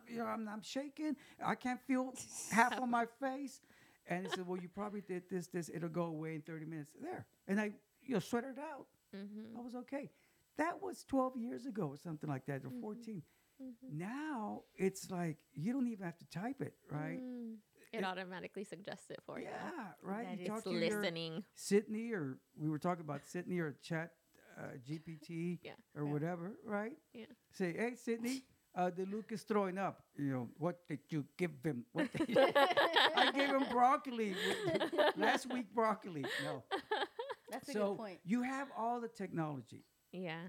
[0.07, 1.15] You know, I'm, I'm shaking.
[1.43, 2.13] I can't feel
[2.51, 3.61] half on my face.
[4.09, 5.69] And he said, well, you probably did this, this.
[5.73, 6.91] It'll go away in thirty minutes.
[7.01, 8.87] There, and I, you know, sweated out.
[9.15, 9.57] Mm-hmm.
[9.57, 10.09] I was okay.
[10.57, 12.81] That was 12 years ago or something like that, or Mm-hmm.
[12.81, 13.21] 14.
[13.91, 17.19] Now it's like you don't even have to type it, right?
[17.19, 17.55] Mm.
[17.93, 19.55] It, It- automatically suggests it for Yeah, you.
[19.77, 20.25] Yeah, right.
[20.27, 21.43] That you is talk It's to your listening.
[21.55, 24.11] Sydney, or we were talking about Sydney or Chat
[24.59, 25.71] uh, GPT Yeah.
[25.95, 26.11] or Yeah.
[26.11, 26.97] whatever, right?
[27.13, 27.25] Yeah.
[27.51, 28.43] Say, hey, Sydney,
[28.77, 30.03] uh, the Luke is throwing up.
[30.17, 31.83] You know, what did you give him?
[31.93, 32.35] What did you
[33.15, 34.35] I gave him broccoli
[35.17, 35.65] last week.
[35.73, 36.23] Broccoli.
[36.45, 36.63] No.
[37.51, 38.19] That's a good point.
[38.23, 39.83] you have all the technology.
[40.11, 40.41] Yeah.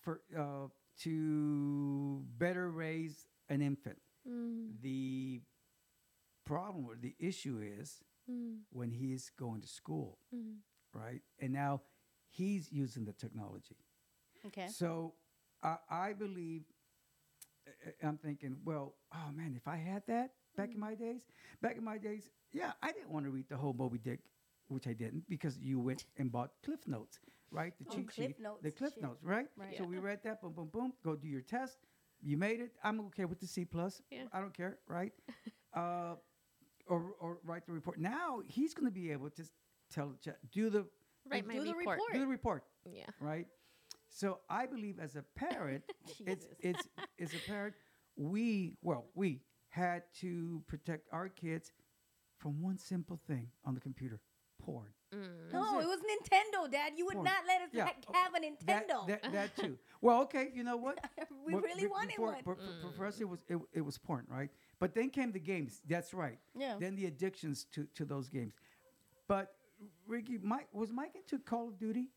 [0.00, 0.68] for uh,
[1.02, 3.98] to better raise an infant.
[4.28, 4.80] Mm.
[4.80, 5.40] The
[6.44, 8.58] problem or the issue is Mm.
[8.70, 10.56] when he's going to school, Mm.
[10.92, 11.22] right?
[11.40, 11.80] And now
[12.28, 13.76] he's using the technology.
[14.48, 14.66] Okay.
[14.68, 15.14] So
[15.62, 16.77] I, I believe I- I-
[18.02, 21.22] I'm thinking, well, oh man, if I had that back in my days,
[21.62, 24.20] back in my days, yeah, I didn't want to read the whole Moby Dick,
[24.68, 27.18] which I didn't because you went and bought Cliff Notes,
[27.50, 27.72] right?
[27.78, 29.02] The Oh, cheat Cliff sheet, the Notes, Cliff shit.
[29.02, 29.46] Notes, right?
[29.56, 29.76] Right.
[29.76, 30.92] So we read that, boom, boom, boom.
[31.04, 31.78] Go do your test.
[32.22, 32.72] You made it.
[32.82, 34.02] I'm okay with the C plus.
[34.10, 34.24] Yeah.
[34.32, 35.12] I don't care, right?
[35.74, 36.14] uh,
[36.86, 37.98] or or write the report.
[37.98, 39.44] Now he's going to be able to
[39.92, 40.86] tell the chat, do the
[41.30, 41.96] Write my do the report.
[41.98, 42.12] report.
[42.14, 43.04] do the report, Yeah.
[43.20, 43.46] right?
[44.08, 45.84] So I believe as a parent,
[46.26, 46.56] it's Jesus.
[46.60, 46.88] it's
[47.20, 47.74] as a parent,
[48.16, 51.72] we well we had to protect our kids
[52.38, 54.20] from one simple thing on the computer,
[54.62, 54.88] porn.
[55.14, 55.52] Mm.
[55.52, 55.84] No, it.
[55.84, 56.92] it was Nintendo, Dad.
[56.96, 57.24] You would Porn.
[57.24, 59.06] not let us Yeah, ha- have a Nintendo.
[59.08, 59.78] that that too.
[60.00, 60.98] Well, okay, you know what?
[61.46, 62.42] we Well, really be- wanted before- one.
[62.44, 64.50] For, for- for us, it was it, it was porn, right?
[64.78, 65.80] But then came the games.
[65.88, 66.38] That's right.
[66.56, 66.76] Yeah.
[66.78, 68.54] Then the addictions to to those games.
[69.26, 69.54] But
[70.06, 72.08] Ricky, Mike was Mike into Call of Duty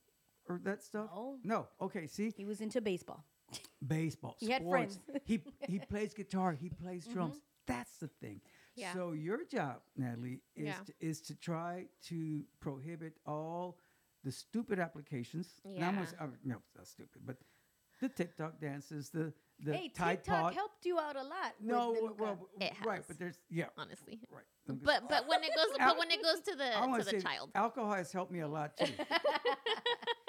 [0.52, 1.10] or that stuff?
[1.16, 1.38] No.
[1.44, 1.68] No.
[1.82, 2.08] Okay.
[2.08, 3.24] See, he was into baseball.
[3.88, 4.98] baseball, He had sports.
[4.98, 5.00] friends.
[5.10, 5.18] Mm-hmm.
[5.26, 5.42] he
[5.74, 6.54] he plays guitar.
[6.54, 7.38] He plays drums.
[7.68, 8.42] That's the thing.
[8.76, 8.94] Yeah.
[8.94, 10.74] So your job, Natalie, is Yeah.
[10.86, 13.78] to, is to try to prohibit all
[14.24, 15.48] the stupid applications.
[15.66, 16.06] Yeah.
[16.06, 17.22] say- uh, no, that's stupid.
[17.26, 17.38] But
[18.00, 19.34] the TikTok dances, the
[19.64, 20.54] the hey, Tide TikTok Pod.
[20.56, 21.54] helped you out a lot.
[21.62, 24.20] no, well, well, It right, but there's yeah, Honestly.
[24.32, 24.46] right.
[24.68, 27.52] But but when it goes but when it goes to the to the say child.
[27.54, 28.86] alcohol has helped me a lot too.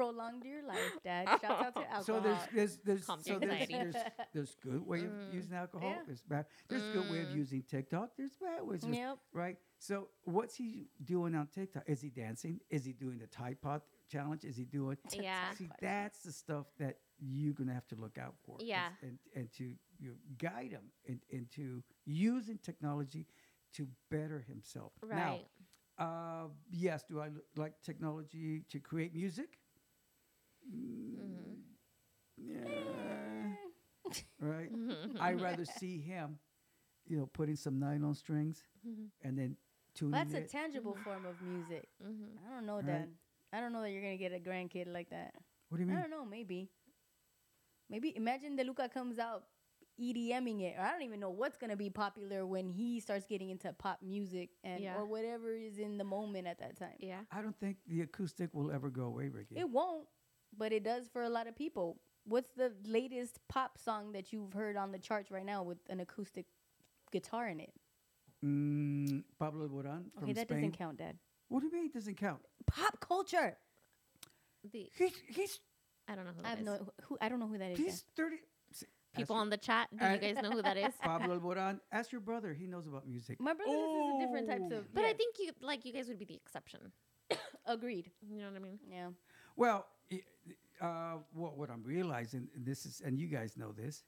[0.00, 1.28] it's prolonged your life, Dad.
[1.40, 2.02] Shout out to alcohol.
[2.04, 3.94] So there's there's there's Calms so your there's, there's
[4.34, 5.34] there's good way of Mm.
[5.34, 5.90] using alcohol.
[5.90, 6.02] Yeah.
[6.06, 6.46] There's bad.
[6.68, 7.36] There's good way of Mm.
[7.36, 8.10] using TikTok.
[8.16, 8.82] There's bad ways.
[8.84, 9.18] of- Yep.
[9.32, 9.56] Right.
[9.78, 11.84] So what's he doing on TikTok?
[11.86, 12.60] Is he dancing?
[12.70, 14.44] Is he doing the Tide Pod challenge?
[14.44, 14.96] Is he doing?
[15.12, 15.54] Yeah.
[15.56, 18.56] See, that's the stuff that you're gonna have to look out for.
[18.60, 18.88] is- Yeah.
[19.02, 19.64] And and to
[19.98, 23.26] you know, guide him in, into using technology
[23.74, 24.92] to better himself.
[25.02, 25.46] Right.
[25.98, 27.04] Now, uh, yes.
[27.08, 29.58] Do I l- like technology to create music?
[30.68, 31.54] Mm-hmm.
[32.36, 34.14] Yeah.
[34.40, 34.70] right.
[34.80, 35.20] Mm-hmm.
[35.20, 36.38] I'd rather see him,
[37.06, 39.04] you know, putting some nylon strings mm-hmm.
[39.22, 39.56] and then
[39.94, 41.88] tuning That's a tangible form of music.
[42.02, 42.48] Mm-hmm.
[42.48, 42.86] I don't know, Right.
[42.86, 43.08] Dad.
[43.52, 45.34] I don't know that you're gonna get a grandkid like that.
[45.68, 45.98] what do you mean?
[45.98, 46.24] I don't know.
[46.24, 46.70] Maybe.
[47.88, 49.44] Maybe imagine DeLuca comes out
[50.00, 50.76] EDMing it.
[50.78, 54.00] Or I don't even know what's gonna be popular when he starts getting into pop
[54.02, 54.96] music and Yeah.
[54.96, 56.96] or whatever is in the moment at that time.
[56.98, 57.20] Yeah.
[57.30, 59.56] I don't think the acoustic will ever go away, Ricky.
[59.56, 60.06] It won't,
[60.56, 61.98] but it does for a lot of people.
[62.24, 66.00] What's the latest pop song that you've heard on the charts right now with an
[66.00, 66.46] acoustic
[67.10, 67.72] guitar in it?
[68.44, 70.58] Mm, Pablo Alborán from Okay, that Spain.
[70.58, 71.16] doesn't count, Dad.
[71.48, 72.40] What do you mean it doesn't count?
[72.66, 73.56] Pop culture.
[74.72, 75.60] The He's he's
[76.08, 76.64] I don't know who I that have is.
[76.66, 77.18] no who.
[77.20, 77.78] I don't know who that is.
[77.78, 78.12] he's Dad.
[78.16, 78.36] thirty.
[78.72, 78.84] s-
[79.16, 80.92] People ask on the chat, do you guys know who that is?
[81.02, 81.80] Pablo Alborán.
[81.90, 82.54] Ask your brother.
[82.54, 83.40] He knows about music.
[83.40, 84.78] My brother listens to different types Oh.
[84.78, 84.94] of.
[84.94, 86.92] But I yeah, think you like you guys would be the exception.
[87.66, 88.10] agreed.
[88.30, 88.78] You know what I mean?
[88.88, 89.08] Yeah.
[89.56, 89.99] Well, i-
[90.80, 94.04] uh, what what I'm realizing, and this is, and you guys know this,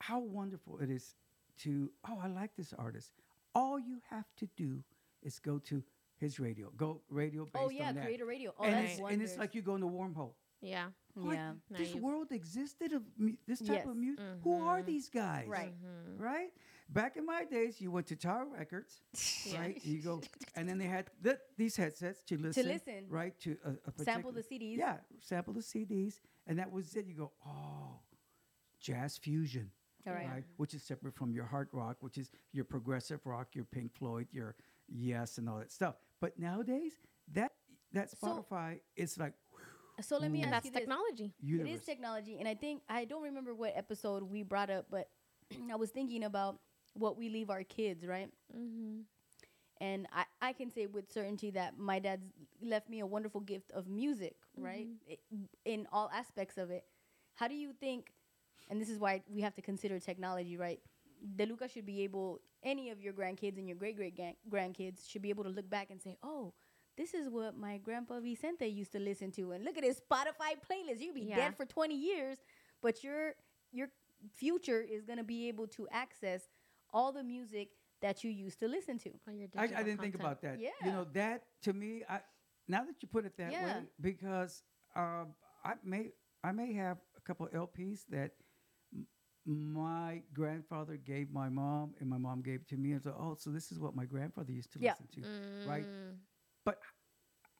[0.00, 1.14] how wonderful it is
[1.62, 1.90] to.
[2.08, 3.12] Oh, I like this artist.
[3.54, 4.82] All you have to do
[5.22, 5.82] is go to
[6.18, 6.70] his radio.
[6.76, 8.04] Go radio based Oh yeah, on that.
[8.04, 8.52] creator radio.
[8.58, 10.32] Oh, and, that's it's, and it's like you go in a wormhole.
[10.60, 10.86] Yeah.
[11.14, 11.34] What?
[11.34, 11.52] Yeah.
[11.70, 12.02] This Naive.
[12.02, 13.96] world existed of mu- this type of Yes.
[13.96, 14.24] music.
[14.42, 14.86] Who are Mhm.
[14.86, 15.46] these guys?
[15.46, 15.74] Right.
[16.16, 16.52] Right.
[16.88, 19.00] Back in my days, you went to Tower Records,
[19.46, 19.60] Yeah.
[19.60, 19.80] right?
[19.84, 20.20] You go,
[20.54, 23.06] and then they had th- these headsets to listen, listen.
[23.08, 23.38] right?
[23.40, 24.76] To a, a Sample the CDs.
[24.76, 27.06] Yeah, sample the CDs, and that was it.
[27.06, 27.98] You go, oh,
[28.80, 29.70] jazz fusion,
[30.06, 30.28] All right.
[30.28, 30.44] right?
[30.58, 34.28] Which is separate from your hard rock, which is your progressive rock, your Pink Floyd,
[34.30, 34.54] your
[34.86, 35.94] Yes, and all that stuff.
[36.20, 36.92] But nowadays,
[37.32, 37.52] that
[37.94, 39.32] that So- Spotify is like
[40.02, 40.80] So let me ask that's you this.
[40.80, 41.32] technology.
[41.40, 41.70] universe.
[41.70, 45.08] It is technology, and I think I don't remember what episode we brought up, but
[45.72, 46.60] I was thinking about
[46.94, 48.30] what we leave our kids, right?
[48.56, 49.00] Mm-hmm.
[49.80, 52.26] And I, I can say with certainty that my dad's
[52.62, 54.86] left me a wonderful gift of music, right?
[55.10, 55.18] I-
[55.64, 56.84] in all aspects of it.
[57.34, 58.12] How do you think,
[58.70, 60.80] and this is why we have to consider technology, right?
[61.36, 64.16] DeLuca should be able, any of your grandkids and your great great
[64.48, 66.52] grandkids should be able to look back and say, oh,
[66.96, 69.50] this is what my grandpa Vicente used to listen to.
[69.52, 71.00] And look at his Spotify playlist.
[71.00, 71.36] You'd be Yeah.
[71.36, 72.38] dead for 20 years,
[72.80, 73.34] but your
[73.72, 73.88] your
[74.32, 76.42] future is going to be able to access
[76.94, 77.68] all the music
[78.00, 79.10] that you used to listen to.
[79.32, 80.60] Your I, I didn't think about that.
[80.60, 80.70] Yeah.
[80.84, 82.20] You know, that to me, I
[82.68, 83.64] now that you put it that Yeah.
[83.64, 84.62] way, because
[84.96, 88.32] um, I may I may have a couple LPs that
[88.94, 89.06] m-
[89.46, 93.50] my grandfather gave my mom, and my mom gave to me, and so oh, so
[93.50, 94.92] this is what my grandfather used to Yeah.
[94.92, 95.86] listen to, right?
[95.86, 96.16] Mm,
[96.64, 96.78] But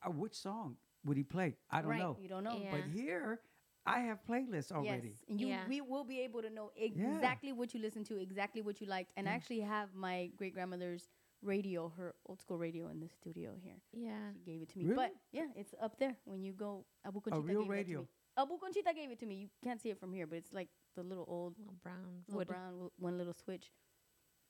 [0.06, 1.56] uh, which song would he play?
[1.70, 1.98] I don't right.
[2.00, 2.16] know.
[2.20, 2.58] You don't know.
[2.62, 2.70] Yeah.
[2.70, 3.40] But here,
[3.86, 5.08] I have playlists already.
[5.08, 5.68] Yes, and you Yeah.
[5.68, 9.12] we will be able to know exactly what you listened to, exactly what you liked,
[9.16, 11.10] and I actually have my great grandmother's
[11.42, 13.76] radio, her old school radio, in the studio here.
[13.92, 14.32] yeah.
[14.32, 14.96] She gave it to me, Really?
[14.96, 16.86] but yeah, it's up there when you go.
[17.04, 17.98] Abu Conchita real gave radio.
[18.00, 18.08] It to me.
[18.38, 19.34] Abu Conchita gave it to me.
[19.36, 22.38] You can't see it from here, but it's like the little old, Little brown little
[22.38, 22.48] wood.
[22.48, 23.70] brown, one little switch,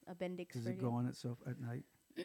[0.07, 1.83] a Bendix Does it go on itself at night?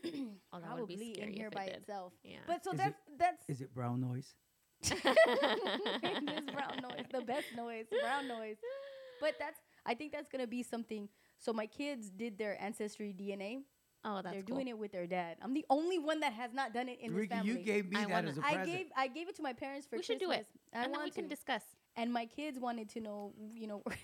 [0.53, 1.75] Oh, that would be Probably scary in here if by did.
[1.77, 2.13] itself.
[2.23, 2.39] Yeah.
[2.47, 4.35] But so Is that's that's Is it brown noise?
[4.91, 5.01] this
[6.53, 8.57] brown noise, the best noise, brown noise.
[9.21, 11.09] But that's, I think that's gonna be something.
[11.39, 13.63] So my kids did their ancestry DNA.
[14.05, 14.57] oh, that's They're cool.
[14.57, 15.37] doing it with their dad.
[15.43, 17.53] I'm the only one that has not done it in Ricky, this family.
[17.53, 18.67] you gave me I that wanna- as a I present.
[18.79, 20.47] gave I gave it to my parents for We should do it.
[20.73, 21.31] I and then we want can to.
[21.31, 21.63] discuss.
[21.97, 23.95] and my kids wanted to know, you know, I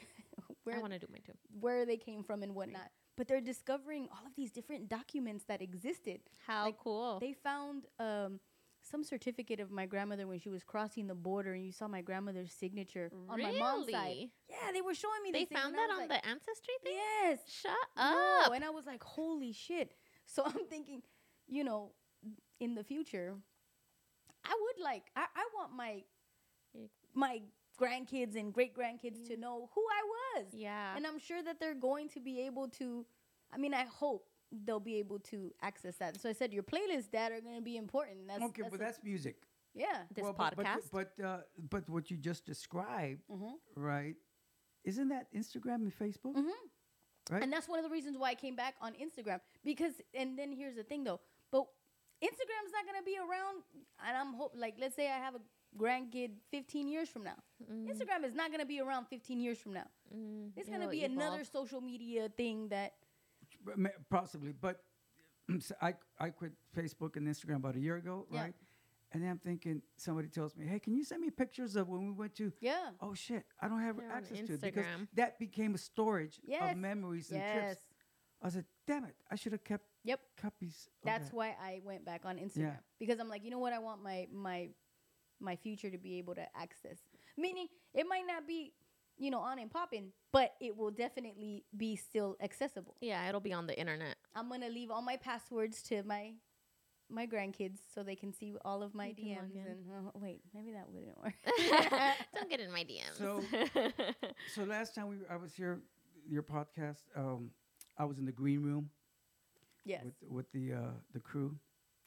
[0.64, 1.32] where want to do mine too.
[1.60, 2.90] where they came from and whatnot.
[3.16, 6.20] But they're discovering all of these different documents that existed.
[6.46, 7.18] How Like, cool.
[7.18, 8.40] They found um,
[8.88, 12.02] some certificate of my grandmother when she was crossing the border, and you saw my
[12.02, 14.06] grandmother's signature on my mom's side.
[14.08, 14.32] Really?
[14.48, 15.32] Yeah, they were showing me.
[15.32, 16.94] They these things, found and I that was on like, the ancestry thing.
[16.94, 17.38] Yes.
[17.48, 18.52] Shut No, up.
[18.54, 19.94] and I was like, holy shit.
[20.26, 21.02] So I'm thinking,
[21.48, 21.92] you know,
[22.60, 23.34] in the future,
[24.44, 26.02] I would like, I, I want my
[26.74, 26.86] Yeah.
[27.14, 27.42] my
[27.80, 30.46] grandkids and great grandkids to know who I was.
[30.52, 30.96] Yeah.
[30.96, 33.04] And I'm sure that they're going to be able to,
[33.52, 34.28] I mean, I hope
[34.64, 36.20] they'll be able to access that.
[36.20, 38.26] So I said, your playlists, Dad, are going to be important.
[38.28, 39.36] That's, okay, but a- that's music.
[39.74, 40.02] yeah.
[40.14, 40.90] this Well, but- but- podcast.
[40.92, 41.38] But but, uh,
[41.70, 43.54] but what you just described, Mm-hmm.
[43.80, 44.16] right?
[44.84, 46.34] Isn't that Instagram and Facebook?
[46.36, 46.50] Mhm.
[47.28, 47.42] Right.
[47.42, 50.52] And that's one of the reasons why I came back on Instagram because and then
[50.52, 51.18] here's the thing though,
[51.50, 51.66] but
[52.22, 53.64] Instagram's not gonna be around,
[54.06, 55.40] and I'm hope like let's say I have a
[55.76, 57.34] grandkid 15 years from now.
[57.68, 59.88] Instagram is not gonna be around 15 years from now.
[60.14, 62.92] Mm, It's gonna it'll be another social media thing that.
[64.10, 64.82] Possibly, but
[65.60, 68.42] so I I quit Facebook and Instagram about a year ago, Yeah.
[68.42, 68.54] right?
[69.12, 72.04] And then I'm thinking, somebody tells me, "Hey, can you send me pictures of when
[72.06, 72.90] we went to?" Yeah.
[73.00, 76.72] Oh shit, I don't have They're access to it because that became a storage Yes.
[76.72, 77.52] of memories and Yes.
[77.52, 77.88] trips.
[78.42, 80.20] I said, "Damn it, I should have kept Yep.
[80.36, 81.36] copies." Of That's that.
[81.36, 83.72] why I went back on Instagram because I'm like, you know what?
[83.72, 84.70] I want my my
[85.38, 86.98] my future to be able to access.
[87.36, 88.72] Meaning, it might not be,
[89.18, 92.96] you know, on and popping, but it will definitely be still accessible.
[93.00, 94.16] Yeah, it'll be on the internet.
[94.34, 96.34] I'm gonna leave all my passwords to my
[97.08, 99.54] my grandkids so they can see all of my You DMs.
[99.54, 101.34] And oh, wait, maybe that wouldn't work.
[102.34, 103.16] Don't get in my DMs.
[103.16, 103.42] So-
[104.54, 105.80] So last time we I was here,
[106.28, 107.50] your podcast, um,
[107.98, 108.90] I was in the green room
[109.84, 110.02] yes.
[110.04, 111.56] with with the uh, the crew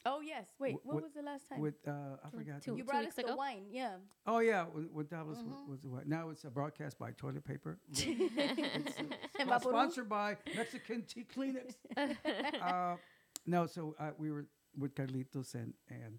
[0.06, 0.46] oh yes.
[0.58, 1.60] Wait, Wh- what what- was the last time?
[1.60, 1.90] with uh,
[2.24, 2.62] I Two- forgot.
[2.62, 3.64] two- you brought weeks us the wine.
[3.70, 3.96] Yeah.
[4.26, 5.68] Oh yeah, with, when Davos wa- Mhm.
[5.68, 6.06] was the what?
[6.08, 7.78] Now it's a broadcast by toilet paper.
[7.88, 9.14] And Spo-
[9.46, 9.62] Vaporub?
[9.62, 11.74] sponsored by Mexican Tea Kleenex.
[12.62, 12.96] uh,
[13.46, 14.46] no, so uh, we were
[14.78, 16.18] with Carlitos and and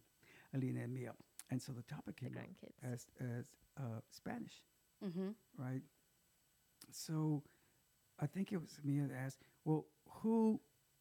[0.53, 1.13] Alina and Mia,
[1.49, 2.93] and so the topic the came up grandkids.
[2.93, 3.45] as as
[3.77, 4.63] uh, Spanish,
[5.03, 5.29] mm-hmm.
[5.57, 5.81] right?
[6.91, 7.43] So
[8.19, 9.85] I think it was Mia that asked, well,
[10.21, 10.59] who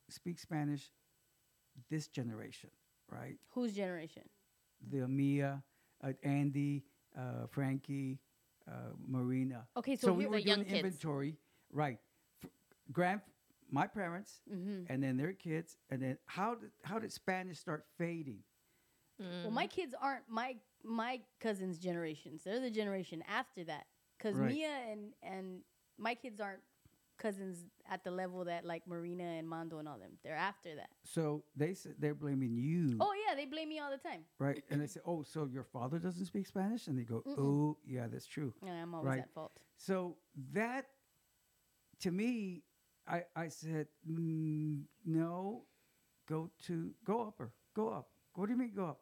[0.08, 0.90] speaks Spanish
[1.88, 2.70] this generation,
[3.10, 3.36] right?
[3.50, 4.22] Whose generation?
[4.90, 5.62] The Mia,
[6.02, 6.84] uh, Andy,
[7.16, 8.18] uh, Frankie,
[8.68, 8.72] uh,
[9.06, 9.66] Marina.
[9.76, 10.84] Okay, so, So, we were The young doing kids.
[10.84, 11.36] inventory,
[11.70, 11.98] right?
[12.42, 12.50] F-
[12.92, 13.20] grand,
[13.70, 14.86] my parents, Mhm.
[14.88, 18.42] and then their kids, and then how did how did Spanish start fading?
[19.18, 22.42] Well, my kids aren't my my cousins' generations.
[22.42, 23.86] They're the generation after that.
[24.16, 24.48] Because Right.
[24.54, 25.62] Mia and and
[25.98, 26.62] my kids aren't
[27.20, 30.12] cousins at the level that like Marina and Mando and all them.
[30.24, 30.90] They're after that.
[31.04, 34.22] So they said they're blaming you, Oh yeah, they blame me all the time.
[34.38, 34.62] right?
[34.70, 37.38] And they say, "Oh, so your father doesn't speak Spanish?" And they go, Mm-mm.
[37.38, 39.20] "Oh, yeah, that's true." And I'm always Right.
[39.22, 39.52] at fault.
[39.76, 40.16] So
[40.52, 40.86] that,
[42.00, 42.62] to me,
[43.06, 45.66] I I said, mm, "No,
[46.26, 49.00] go to go upper, go up." What do you mean go up?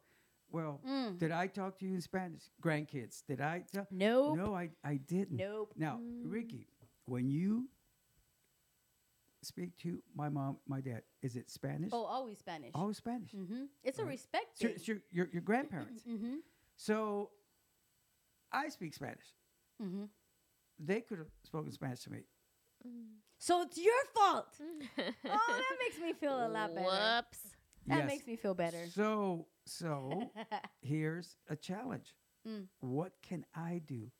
[0.51, 1.19] Well, Mm.
[1.19, 3.23] did I talk to you in Spanish, grandkids?
[3.27, 3.87] Did I tell?
[3.91, 4.35] Nope.
[4.37, 5.37] No, I I didn't.
[5.37, 5.73] Nope.
[5.75, 6.67] Now, Ricky,
[7.05, 7.69] when you
[9.41, 11.89] speak to my mom, my dad, is it Spanish?
[11.93, 12.71] Oh, always Spanish.
[12.73, 13.31] Always Spanish.
[13.31, 13.63] Mm-hmm.
[13.83, 14.75] It's a respect It's your, thing.
[14.77, 16.03] it's your, your, your grandparents.
[16.03, 16.35] mm-hmm.
[16.75, 17.29] so
[18.51, 19.25] I speak Spanish.
[19.81, 20.05] Mm-hmm.
[20.79, 22.19] They could have spoken Spanish to me.
[23.37, 24.55] So it's your fault.
[24.59, 26.85] oh, that makes me feel a lot better.
[26.87, 27.39] Whoops.
[27.87, 28.07] That Yes.
[28.07, 28.85] makes me feel better.
[28.93, 30.31] So, so
[30.81, 32.13] here's a challenge.
[32.47, 32.65] Mm.
[32.79, 34.11] What can I do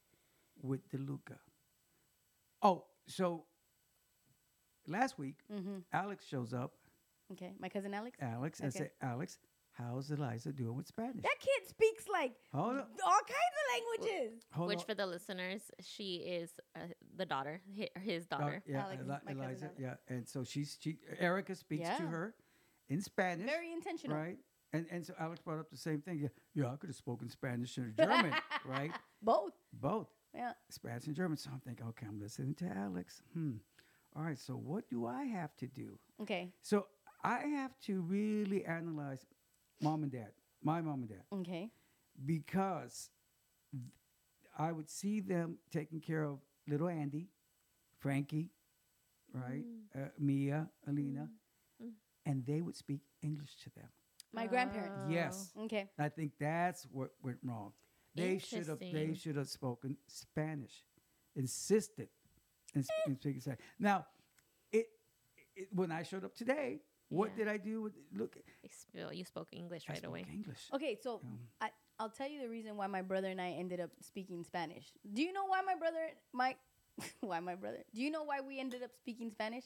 [0.62, 1.38] with DeLuca?
[2.62, 3.46] Oh, so
[4.90, 5.78] last week, mm-hmm.
[5.94, 6.74] Alex shows up.
[7.32, 8.18] Okay, my cousin Alex.
[8.22, 8.86] Alex, and Okay.
[8.86, 9.38] say, Alex,
[9.74, 11.22] how's Eliza doing with Spanish?
[11.22, 13.66] That kid speaks like Hold all kinds of
[14.08, 14.42] languages.
[14.52, 14.86] Hold Which, on.
[14.86, 16.80] for the listeners, she is uh,
[17.16, 18.64] the daughter, hi- his Uh, daughter.
[18.66, 19.66] yeah, Alex Eli- my Eliza.
[19.66, 19.80] Alex.
[19.80, 22.34] Yeah, and so she's she Erica speaks to her
[22.90, 24.18] in Spanish, Very intentional.
[24.18, 24.38] right?
[24.74, 26.20] And and so Alex brought up the same thing.
[26.20, 28.34] Yeah, yeah, I could have spoken Spanish and German,
[28.66, 28.92] right?
[29.22, 29.54] Both.
[29.74, 30.54] Both Yeah.
[30.70, 31.38] Spanish and German.
[31.38, 33.22] So I'm thinking, okay, I'm listening to Alex.
[33.34, 33.58] Hmm.
[34.20, 34.38] All right.
[34.38, 35.98] So what do I have to do?
[36.22, 36.52] Okay.
[36.62, 36.88] So
[37.24, 39.26] I have to really analyze
[39.82, 41.72] mom and dad, my mom and dad, Okay.
[42.26, 43.10] because
[44.58, 47.30] I would see them taking care of little Andy,
[48.00, 48.50] Frankie,
[49.34, 49.64] right,
[49.96, 51.30] uh, Mia, Alina,
[51.82, 51.94] Mm.
[52.26, 53.88] and they would speak English to them.
[54.34, 55.06] My grandparents.
[55.10, 55.54] Yes.
[55.56, 55.90] Okay.
[55.98, 57.72] I think that's what went wrong.
[58.16, 58.80] They should have.
[58.80, 60.84] They should have spoken Spanish,
[61.36, 62.10] insisted
[62.76, 63.60] in, sp- in speaking Spanish.
[63.80, 64.06] Now,
[64.72, 64.88] it,
[65.56, 67.46] it when I showed up today, what Yeah.
[67.46, 67.82] did I do?
[67.82, 68.38] With, look,
[69.12, 70.26] You spoke English I right spoke away.
[70.32, 70.70] English.
[70.74, 70.98] Okay.
[71.02, 73.90] So Um, I I'll tell you the reason why my brother and I ended up
[74.02, 74.94] speaking Spanish.
[75.14, 76.56] Do you know why my brother my
[77.22, 77.84] why my brother?
[77.94, 79.66] Do you know why we ended up speaking Spanish?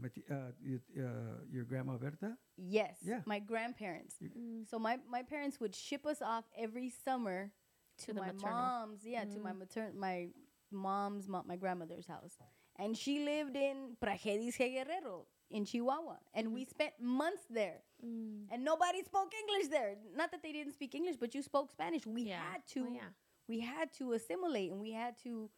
[0.00, 2.38] but, uh, you, uh, your grandma Berta.
[2.56, 2.96] Yes.
[3.02, 3.20] Yeah.
[3.26, 4.14] My grandparents.
[4.22, 4.66] Mm.
[4.70, 7.52] So my, my parents would ship us off every summer
[7.98, 8.56] to, To the my maternal.
[8.56, 10.28] mom's, yeah, to my matern my
[10.72, 12.36] mom's mo- my grandmother's house.
[12.78, 16.16] And she lived in Praxedis Guerrero in Chihuahua.
[16.34, 17.80] And we spent months there.
[18.04, 18.46] Mm.
[18.50, 19.96] And nobody spoke English there.
[20.16, 22.06] Not that they didn't speak English, but you spoke Spanish.
[22.06, 22.40] We Yeah.
[22.52, 23.08] had to Oh, yeah.
[23.48, 25.50] we had to assimilate and we had to,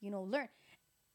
[0.00, 0.48] you know, learn.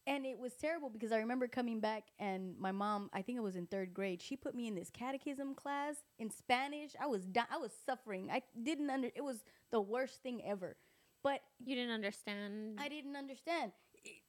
[0.06, 3.42] And it was terrible because I remember coming back and my mom, I think it
[3.42, 6.94] was in third grade, she put me in this catechism class in Spanish.
[7.00, 8.30] I was di- I was suffering.
[8.30, 10.76] I didn't under it was the worst thing ever.
[11.24, 12.78] But You didn't understand.
[12.80, 13.72] I didn't understand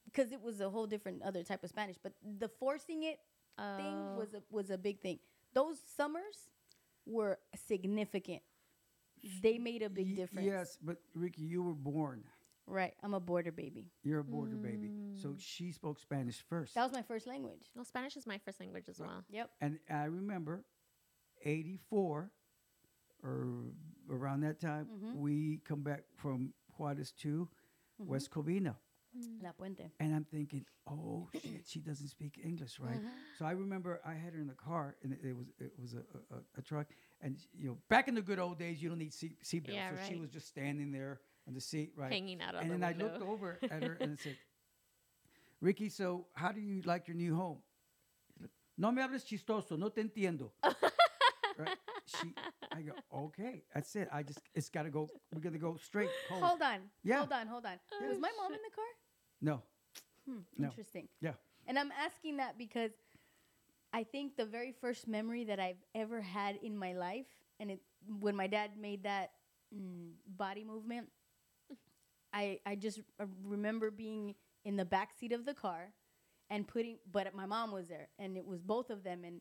[0.05, 3.19] because it was a whole different other type of Spanish, but the forcing it
[3.57, 4.17] thing Oh.
[4.19, 5.19] was a was a big thing.
[5.53, 6.51] Those summers
[7.07, 8.43] were significant.
[9.41, 10.47] they made a big Ye- difference.
[10.47, 12.25] Yes, but Ricky, you were born.
[12.67, 12.95] Right.
[13.03, 13.91] I'm a border baby.
[14.03, 14.91] You're a border baby.
[15.23, 16.75] So she spoke Spanish first.
[16.75, 17.71] That was my first language.
[17.75, 19.25] Well, Spanish is my first language as well.
[19.31, 19.51] Yep.
[19.63, 20.65] and I remember
[21.43, 22.31] 84
[23.23, 23.49] or
[24.11, 25.19] around that time, Mm-hmm.
[25.21, 27.49] we come back from Juarez to
[27.99, 28.75] West Covina.
[29.41, 29.93] La Puente.
[30.01, 32.97] And I'm thinking, oh shit, she doesn't speak English, right?
[32.97, 33.09] Mm-hmm.
[33.39, 35.95] So I remember I had her in the car, and it, it was it was
[35.95, 36.89] a, a, a- a truck,
[37.21, 39.91] and you know, back in the good old days, you don't need seat seatbelts, Yeah,
[39.91, 42.83] so she was just standing there on the seat, right, Hanging out and the then
[42.85, 44.37] I looked over at her and I said,
[45.61, 47.59] Ricky, so how do you like your new home?
[48.77, 50.51] No me hables chistoso, no te entiendo.
[51.59, 51.77] right?
[52.07, 52.35] She,
[52.75, 52.93] I go,
[53.27, 54.09] okay, that's it.
[54.13, 55.09] I just, it's got to go.
[55.33, 56.43] We're gonna go straight home.
[56.43, 56.79] Hold on.
[57.03, 57.19] Yeah.
[57.19, 57.47] Hold on.
[57.47, 57.79] Hold on.
[58.09, 58.85] Was my mom in the car?
[59.41, 59.63] No,
[60.27, 60.69] Hmm, No.
[60.69, 61.09] Interesting.
[61.21, 61.35] yeah.
[61.67, 62.91] And I'm asking that because
[63.93, 67.27] I think the very first memory that I've ever had in my life,
[67.61, 67.81] and it
[68.21, 69.31] when my dad made that
[69.75, 71.09] mm, body movement,
[72.33, 74.35] I I just uh, remember being
[74.65, 75.93] in the back seat of the car
[76.51, 79.41] and putting, but my mom was there, and it was both of them, and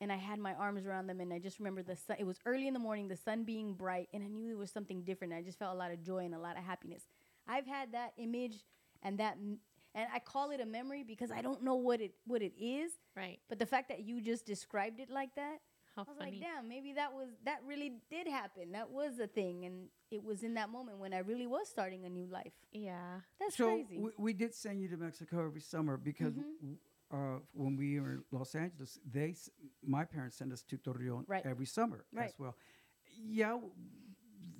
[0.00, 2.16] and I had my arms around them, and I just remember the sun.
[2.18, 4.70] It was early in the morning, the sun being bright, and I knew it was
[4.70, 5.32] something different.
[5.34, 7.02] I just felt a lot of joy and a lot of happiness.
[7.46, 8.56] I've had that image
[9.02, 9.58] and that, m-
[9.94, 12.92] and I call it a memory because I don't know what it what it is.
[13.16, 13.38] Right.
[13.48, 15.58] But the fact that you just described it like that,
[15.96, 16.30] How I was funny.
[16.32, 18.72] like, damn, maybe that was that really did happen.
[18.72, 22.04] That was a thing, and it was in that moment when I really was starting
[22.04, 22.52] a new life.
[22.72, 23.20] yeah.
[23.40, 23.98] That's so crazy.
[23.98, 26.56] We, we did send you to Mexico every summer because Mm-hmm.
[26.60, 26.78] w-
[27.10, 29.50] uh, when we were in Los Angeles, they, s-
[29.82, 31.44] my parents sent us to Torreon Right.
[31.46, 32.28] every summer Right.
[32.28, 32.54] as well.
[33.20, 33.72] Yeah, w-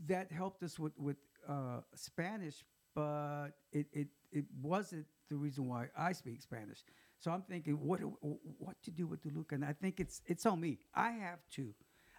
[0.06, 5.88] that helped us with with uh, Spanish, but it, it it wasn't the reason why
[5.96, 6.82] I speak Spanish.
[7.18, 8.16] So I'm thinking, what do-
[8.58, 9.54] what to do with Toluca?
[9.54, 10.78] And I think it's it's on me.
[10.94, 11.74] I have to.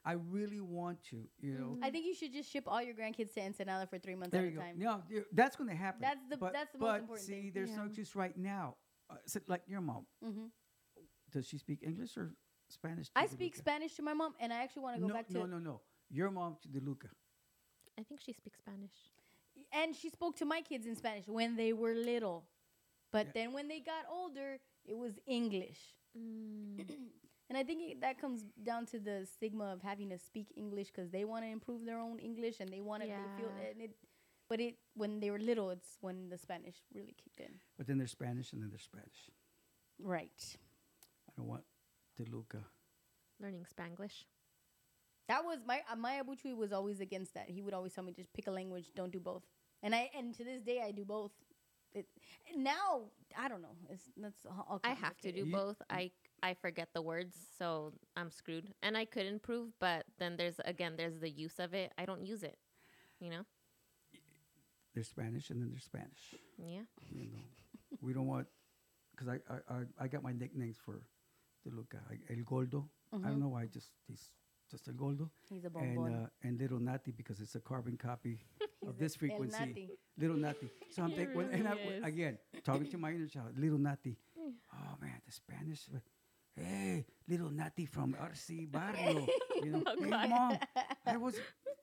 [0.05, 1.27] I really want to.
[1.39, 1.77] You know.
[1.81, 4.45] I think you should just ship all your grandkids to Ensenada for three months There
[4.47, 4.75] at a time.
[4.79, 6.01] No, that's going to happen.
[6.01, 7.43] That's the- but, that's the most important see, thing.
[7.43, 7.91] See, there's no Yeah.
[7.97, 8.75] juice right now.
[9.09, 10.45] Uh, so like your mom, hmm
[11.31, 12.33] does she speak English or
[12.69, 13.07] Spanish?
[13.07, 13.59] to I speak Luca?
[13.59, 15.33] Spanish to my mom, and I actually want to go no, back to.
[15.33, 15.81] no, no, no.
[16.09, 17.09] Your mom to DeLuca.
[17.99, 18.93] I think she speaks Spanish.
[19.71, 22.45] And she spoke to my kids in Spanish when they were little,
[23.11, 23.31] but Yeah.
[23.35, 25.79] then when they got older, it was English.
[26.17, 26.79] Mm.
[27.49, 30.91] And I think it, that comes down to the stigma of having to speak English
[30.91, 33.69] because they want to improve their own English and they want to they feel Yeah.
[33.71, 33.95] and it.
[34.49, 37.53] But it when they were little, it's when the Spanish really kicked in.
[37.77, 39.29] But then there's Spanish and then there's Spanish.
[40.01, 40.57] Right.
[41.29, 41.63] I don't want
[42.19, 42.63] DeLuca.
[43.39, 44.25] Learning Spanglish.
[45.27, 47.49] That was my uh, my Abu Chui was always against that.
[47.49, 49.43] He would always tell me just pick a language, don't do both.
[49.83, 51.31] And I and to this day I do both.
[51.93, 52.07] It,
[52.55, 53.01] now
[53.37, 53.75] I don't know.
[53.89, 55.45] It's that's all- all I have to do.
[55.45, 55.79] You- both.
[55.89, 58.73] I I forget the words, so I'm screwed.
[58.81, 61.93] And I could improve, but then there's again there's the use of it.
[61.97, 62.57] I don't use it.
[63.19, 63.45] You know?
[64.93, 66.33] There's Spanish and then there's Spanish.
[66.57, 66.81] Yeah.
[67.11, 67.43] You know,
[68.01, 68.47] we don't want
[69.11, 71.01] because I, I I I got my nicknames for
[71.67, 71.99] DeLuca.
[72.09, 72.85] I, El Goldo.
[73.11, 73.27] I Mm-hmm.
[73.27, 73.65] don't know why.
[73.65, 74.31] Just he's
[74.69, 75.29] just El Goldo.
[75.49, 78.39] He's a and uh, and little Nati because it's a carbon copy
[78.87, 79.57] of this frequency.
[79.59, 79.89] Nati.
[80.17, 80.69] Little Nati.
[80.91, 84.17] So I'm thinking, when, and I, really again, talking to my inner child, little Nati.
[84.37, 85.89] Oh man, the Spanish.
[86.55, 89.25] Hey, little Nati from RC Barrio.
[89.63, 90.57] You know, Oh, hey mom,
[91.05, 91.35] I was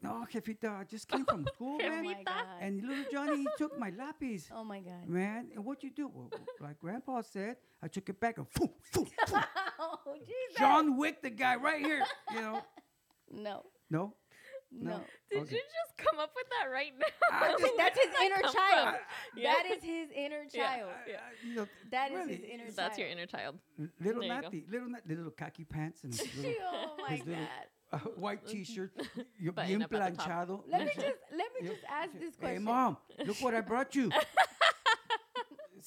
[0.07, 0.81] no jefita.
[0.81, 2.05] I just came from school, oh man.
[2.05, 2.45] my god.
[2.61, 4.49] And little Johnny, he took my lapis.
[4.55, 5.09] oh my god.
[5.09, 6.09] Man, and what you do?
[6.13, 9.39] Well, like Grandpa said, I took it back and foo, foo, foo.
[9.79, 10.59] oh Jesus.
[10.59, 12.03] John Wick, the guy right here.
[12.33, 12.63] You know,
[13.31, 13.65] No.
[13.91, 14.15] no,
[14.73, 15.01] No.
[15.31, 15.55] Did Okay.
[15.57, 17.57] you just come up with that right now?
[17.59, 18.95] Just- That's his inner come child.
[19.37, 19.53] Yeah.
[19.55, 20.63] That is his inner Yeah.
[20.67, 20.91] child.
[20.91, 22.77] I- I- you know, That is really, his inner child.
[22.77, 23.59] That's your inner child.
[23.79, 24.27] Little There you go.
[24.41, 27.67] Natty, little Natty, little khaki pants and little, oh my his little god.
[27.97, 28.93] Uh, white T-shirt,
[29.39, 30.29] you Button bien up at the top.
[30.29, 30.63] planchado.
[30.71, 32.57] Let me just let me just ask this question.
[32.57, 34.11] Hey, mom, look what I brought you.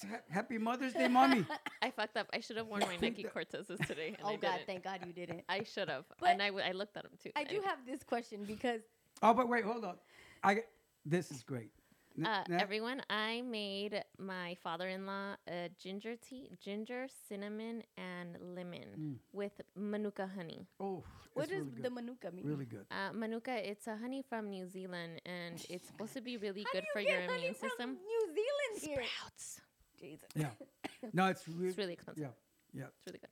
[0.01, 1.45] Ha- Happy Mother's Day, mommy.
[1.81, 2.27] I fucked up.
[2.31, 4.09] I should have worn my Nike Cortezes today.
[4.09, 4.65] And Oh I God, didn't.
[4.67, 5.43] thank God you didn't.
[5.49, 6.05] I should have.
[6.21, 7.31] But And I, w- I looked at them too.
[7.35, 7.65] I do Anyway.
[7.65, 8.79] have this question because
[9.21, 9.95] Oh, but wait, hold on.
[10.41, 10.69] I get-
[11.05, 11.71] this is great.
[12.19, 19.19] N- Uh, Nat- everyone, I made my father-in-law a ginger tea, ginger, cinnamon, and lemon
[19.31, 20.67] with manuka honey.
[20.79, 21.03] oh,
[21.33, 22.45] what does really the manuka mean?
[22.45, 22.85] really good.
[22.91, 26.81] Uh, manuka, it's a honey from New Zealand, and it's supposed to be really good
[26.81, 27.89] do for you your get honey immune from system.
[28.05, 29.03] New Zealand here.
[29.05, 29.61] Sprouts.
[29.99, 30.29] Jesus.
[30.35, 30.49] Yeah.
[31.13, 32.21] No, it's really, It's really expensive.
[32.23, 32.87] Yeah, yeah.
[32.97, 33.29] It's really good.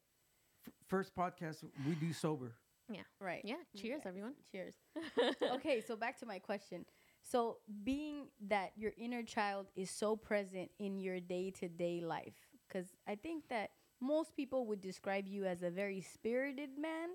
[0.67, 2.55] F- first podcast we do sober.
[2.89, 3.01] Yeah.
[3.19, 3.41] Right.
[3.43, 3.55] Yeah.
[3.75, 4.09] Cheers, Okay.
[4.09, 4.33] everyone.
[4.51, 4.73] Cheers.
[5.55, 6.85] okay, so back to my question.
[7.29, 12.35] So, being that your inner child is so present in your day to day life,
[12.67, 17.09] because I think that most people would describe you as a very spirited man,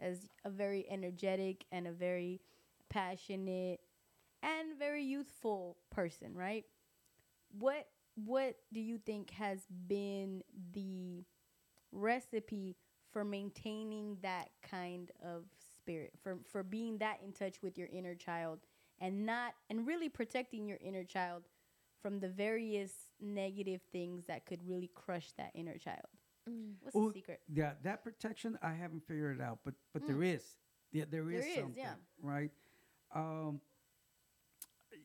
[0.00, 2.40] as a very energetic and a very
[2.88, 3.80] passionate,
[4.42, 6.64] and very youthful person, right?
[7.58, 7.88] What
[8.24, 10.42] what do you think has been
[10.72, 11.24] the
[11.92, 12.76] recipe
[13.12, 15.44] for maintaining that kind of
[15.76, 18.60] spirit for for being that in touch with your inner child
[19.00, 21.44] and not and really protecting your inner child
[22.02, 26.06] from the various negative things that could really crush that inner child
[26.48, 26.76] Mm.
[26.80, 30.06] what's Well, the secret Yeah, that protection I haven't figured it out, but but Mm.
[30.06, 30.56] there is.
[30.92, 31.94] Yeah, there is There is, something, yeah.
[32.22, 32.50] right?
[33.14, 33.60] Um,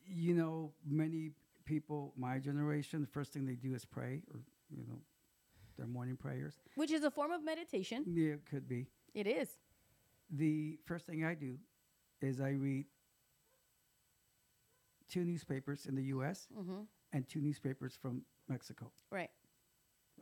[0.06, 1.32] you know, many
[1.66, 4.40] people my generation, the first thing they do is pray, or
[4.70, 5.02] you know,
[5.78, 6.62] their morning prayers.
[6.76, 8.88] which is a form of meditation Yeah, it could be.
[9.14, 9.58] it is
[10.30, 11.60] The first thing I do
[12.22, 12.86] is I read
[15.10, 16.48] two newspapers in the U.S.
[16.58, 16.82] mm-hmm.
[17.12, 18.92] and two newspapers from Mexico.
[19.12, 19.30] right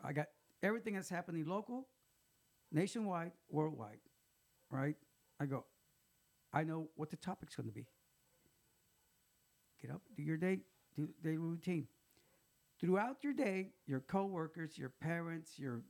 [0.03, 0.27] I got
[0.63, 1.87] everything that's happening local,
[2.71, 3.99] nationwide, worldwide,
[4.69, 4.95] right?
[5.39, 5.65] I go,
[6.53, 7.85] I know what the topic's going to be.
[9.81, 10.59] Get up, do your day,
[10.95, 11.87] do daily routine.
[12.79, 15.81] Throughout your day, your coworkers, your parents, your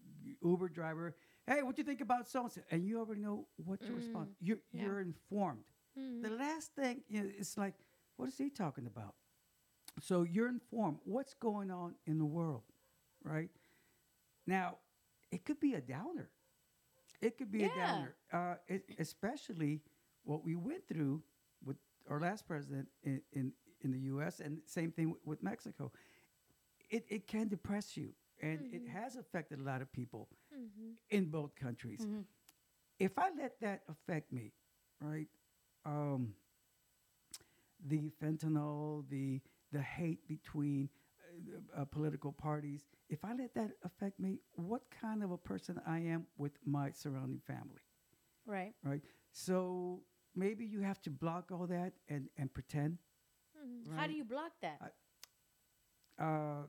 [0.44, 1.16] Uber driver,
[1.48, 2.62] hey, what do you think about so and so?
[2.70, 4.30] And you already know what to respond.
[4.42, 4.84] You're, yeah.
[4.84, 5.64] you're informed.
[5.98, 6.24] Mm.
[6.24, 7.76] The last thing you know, it's like,
[8.22, 9.16] what is he talking about?
[10.00, 12.62] So you're informed what's going on in the world,
[13.24, 13.50] right?
[14.46, 14.78] Now,
[15.32, 16.30] it could be a downer.
[17.20, 17.66] It could be Yeah.
[17.66, 19.82] a downer, uh, it, especially
[20.24, 21.24] what we went through
[21.66, 21.78] with
[22.10, 24.40] our last president in, in, in the U.S.
[24.40, 25.92] and same thing with, with Mexico.
[26.92, 30.94] It, it can depress you, and it has affected a lot of people Mhm.
[31.10, 32.02] in both countries.
[32.06, 32.24] Mhm.
[33.00, 34.54] If I let that affect me,
[35.00, 35.28] right?
[35.86, 36.36] Um,
[37.88, 40.90] the fentanyl, the the hate between
[41.78, 42.86] uh, uh, political parties.
[43.10, 46.92] If I let that affect me, what kind of a person I am with my
[46.92, 47.82] surrounding family,
[48.46, 49.02] right right?
[49.32, 50.02] So
[50.36, 52.98] maybe you have to block all that and and pretend.
[53.62, 53.96] Mhm.
[53.96, 56.64] how do you block that I- Uh,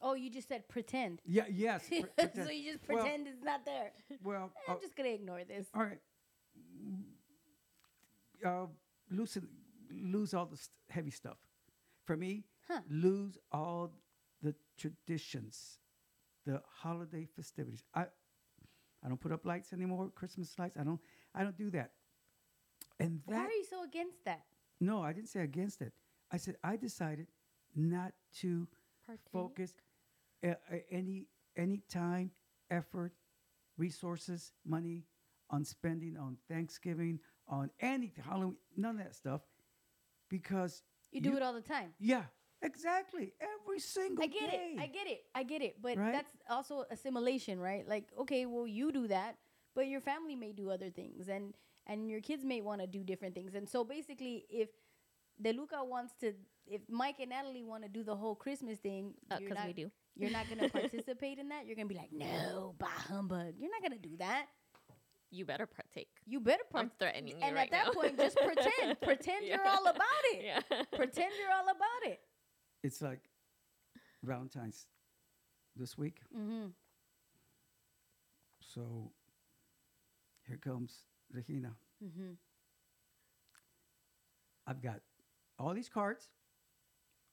[0.00, 1.46] oh you just said pretend yeah.
[1.50, 1.88] Yes.
[1.88, 2.04] pre-
[2.44, 3.92] so you just Well- pretend it's not there
[4.22, 6.00] well, i'm uh, just gonna ignore this All right.
[8.44, 8.66] Uh,
[9.10, 9.46] loosen,
[9.92, 11.38] lose all the st- heavy stuff.
[12.04, 12.80] For me, Huh.
[12.88, 13.92] lose all
[14.42, 15.78] the traditions,
[16.46, 17.82] the holiday festivities.
[17.94, 18.06] I,
[19.04, 20.10] I don't put up lights anymore.
[20.14, 20.76] Christmas lights.
[20.78, 21.00] I don't.
[21.34, 21.92] I don't do that.
[22.98, 24.42] And why are you so against that
[24.82, 25.92] no, I didn't say against it.
[26.32, 27.26] I said I decided
[27.74, 28.66] not to
[29.06, 29.20] Partake.
[29.32, 29.74] focus
[30.44, 31.26] uh, uh, any
[31.56, 32.30] any time,
[32.70, 33.12] effort,
[33.76, 35.04] resources, money
[35.50, 39.42] on spending on Thanksgiving, on any Halloween, none of that stuff,
[40.30, 42.24] because you do You- it all the time yeah,
[42.62, 44.74] exactly, every single I get day.
[44.76, 44.80] it.
[44.80, 45.20] I get it.
[45.34, 45.82] I get it.
[45.82, 46.12] But Right?
[46.12, 47.86] that's also assimilation, right?
[47.86, 49.36] Like, okay, well, you do that,
[49.74, 51.54] but your family may do other things, and
[51.86, 53.54] and your kids may want to do different things.
[53.54, 54.68] And so basically, if
[55.42, 56.34] DeLuca wants to,
[56.66, 59.90] if Mike and Natalie want to do the whole Christmas thing, because Uh, we do.
[60.14, 60.68] you're not gonna
[61.08, 61.66] participate in that.
[61.66, 63.54] You're gonna be like, no, bah humbug.
[63.58, 64.46] You're not gonna do that.
[65.30, 66.08] You better partake.
[66.26, 66.98] You better I'm part.
[66.98, 67.92] threatening you And right at that now.
[68.00, 69.00] point, just pretend.
[69.00, 70.44] Pretend you're all about it.
[70.44, 70.60] Yeah.
[70.96, 72.20] Pretend you're all about it.
[72.82, 73.20] It's like
[74.24, 74.86] Valentine's
[75.76, 76.66] this week, Mm-hmm.
[78.60, 79.12] so
[80.46, 81.72] here comes Regina.
[82.04, 82.32] Mm-hmm.
[84.66, 85.00] I've got
[85.58, 86.28] all these cards.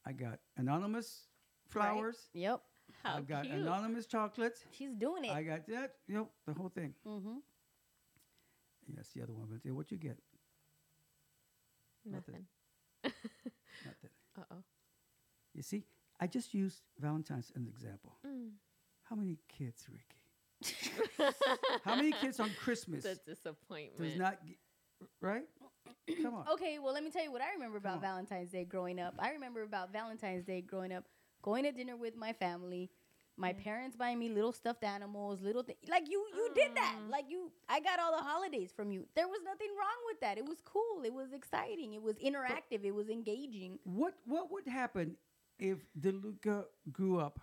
[0.05, 1.23] I got anonymous
[1.69, 2.29] flowers.
[2.33, 2.61] Yep.
[3.03, 3.55] How I've got cute.
[3.55, 4.63] anonymous chocolates.
[4.71, 5.31] She's doing it.
[5.31, 6.27] I got that, Yep.
[6.45, 6.93] the whole thing.
[7.07, 7.37] mm-hmm.
[8.87, 9.47] Yes, the other one.
[9.49, 10.17] But what you get?
[12.05, 12.45] Nothing.
[13.03, 14.09] Nothing.
[14.39, 14.63] Uh oh.
[15.55, 15.83] You see,
[16.19, 18.19] I just used Valentine's as an example.
[18.23, 18.51] Mm.
[19.01, 21.33] How many kids, Ricky?
[21.83, 24.11] How many kids on Christmas the disappointment.
[24.11, 24.57] does not, g-
[25.21, 25.45] right?
[26.21, 26.45] Come on.
[26.53, 27.99] Okay, well, let me tell you what I remember about.
[27.99, 29.15] Valentine's Day growing up.
[29.17, 31.05] I remember about Valentine's Day growing up,
[31.41, 32.91] going to dinner with my family,
[33.37, 33.63] my mm.
[33.63, 35.79] parents buying me little stuffed animals, little things.
[35.87, 36.95] Like you, you did that.
[36.99, 37.11] Mm.
[37.11, 39.05] Like you, I got all the holidays from you.
[39.15, 40.37] There was nothing wrong with that.
[40.37, 41.03] It was cool.
[41.05, 41.93] It was exciting.
[41.93, 42.83] It was interactive.
[42.83, 43.79] It was engaging.
[43.83, 45.15] What what would happen
[45.59, 47.39] if DeLuca grew up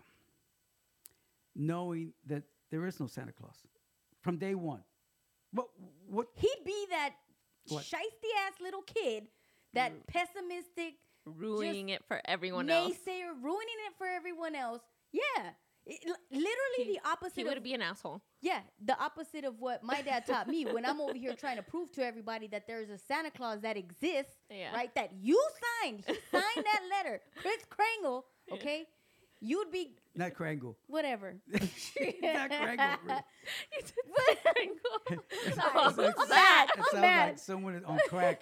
[1.55, 3.63] knowing that there is no Santa Claus
[4.21, 4.83] from day one?
[5.53, 5.69] What
[6.09, 7.15] what He'd be that
[7.69, 7.85] What?
[7.85, 9.29] shisty ass little kid,
[9.75, 12.93] that pessimistic ruining it for everyone else.
[12.93, 14.83] naysayer, ruining it for everyone else.
[15.13, 15.51] Yeah.
[15.87, 18.23] It- literally He- the opposite He of would be an asshole.
[18.41, 21.63] Yeah, the opposite of what my dad taught me when I'm over here trying to
[21.63, 24.75] prove to everybody that there's a Santa Claus that exists, Yeah.
[24.75, 24.95] right?
[24.95, 25.39] That you
[25.83, 26.05] signed.
[26.07, 27.21] He signed that letter.
[27.37, 28.87] Chris Kringle, okay?
[29.41, 30.77] You'd be Not Krangle.
[30.87, 31.37] whatever.
[31.53, 33.23] Not Krangle.
[33.73, 33.83] You.
[34.35, 34.71] Sorry.
[35.11, 36.69] It's I'm mad.
[36.77, 37.29] It sounds mad.
[37.29, 38.41] like someone on crack.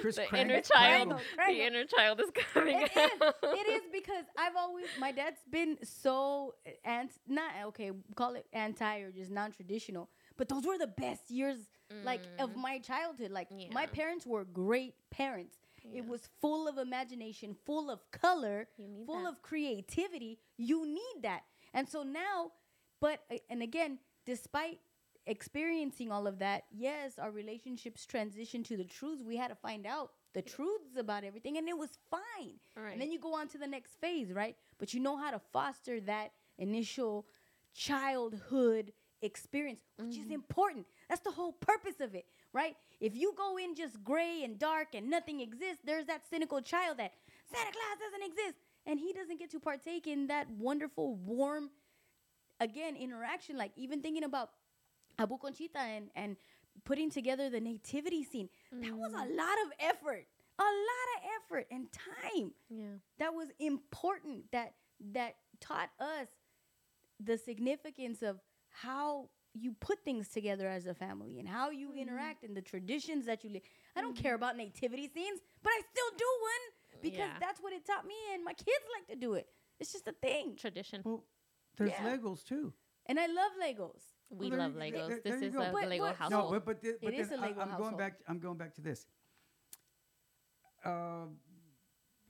[0.00, 0.38] Chris the Krangle.
[0.40, 1.08] inner child.
[1.10, 3.34] Krangle, The inner child is coming it out.
[3.44, 3.58] is.
[3.60, 7.92] It is because I've always my dad's been so eh, and not okay.
[8.16, 10.08] Call it anti or just non-traditional.
[10.36, 11.58] But those were the best years,
[12.04, 12.56] like of mm.
[12.56, 13.30] my childhood.
[13.30, 15.58] Like my parents were great parents.
[15.94, 18.68] It was full of imagination, full of color,
[19.06, 19.28] full that.
[19.28, 20.38] of creativity.
[20.56, 21.42] You need that.
[21.74, 22.52] And so now,
[23.00, 24.78] but uh, and again, despite
[25.26, 29.22] experiencing all of that, yes, our relationships transitioned to the truths.
[29.22, 32.54] We had to find out the truths about everything, and it was fine.
[32.76, 32.92] Right.
[32.92, 34.56] And then you go on to the next phase, right?
[34.78, 37.26] But you know how to foster that initial
[37.74, 40.86] childhood experience, which is important.
[41.08, 42.76] That's the whole purpose of it, right?
[43.00, 46.98] If you go in just gray and dark and nothing exists, there's that cynical child
[46.98, 47.12] that
[47.52, 48.58] Santa Claus doesn't exist.
[48.86, 51.70] And he doesn't get to partake in that wonderful, warm,
[52.60, 53.56] again, interaction.
[53.56, 54.50] Like even thinking about
[55.18, 56.36] Abu Conchita and, and
[56.84, 59.36] putting together the nativity scene, that was a mm.
[59.36, 60.26] lot of effort.
[60.58, 62.84] A lot of effort and time yeah.
[63.18, 64.74] that was important that
[65.12, 66.28] that taught us
[67.18, 72.44] the significance of how you put things together as a family and how you interact
[72.44, 73.62] and the traditions that you live.
[73.96, 77.36] I don't care about nativity scenes, but I still do one because Yeah.
[77.40, 79.48] that's what it taught me and my kids like to do it.
[79.80, 80.56] It's just a thing.
[80.56, 81.02] Tradition.
[81.04, 81.24] Well,
[81.76, 82.16] there's Yeah.
[82.16, 82.72] Legos too.
[83.06, 84.02] And I love Legos.
[84.28, 85.08] We there love you- there- Legos.
[85.08, 85.62] there- this there you is go.
[85.62, 86.52] a But- Lego but- household.
[86.52, 87.98] No, but but, thi- but is then a I- Lego I'm going household.
[87.98, 88.20] back.
[88.28, 89.06] I'm going back to this.
[90.84, 91.26] Uh,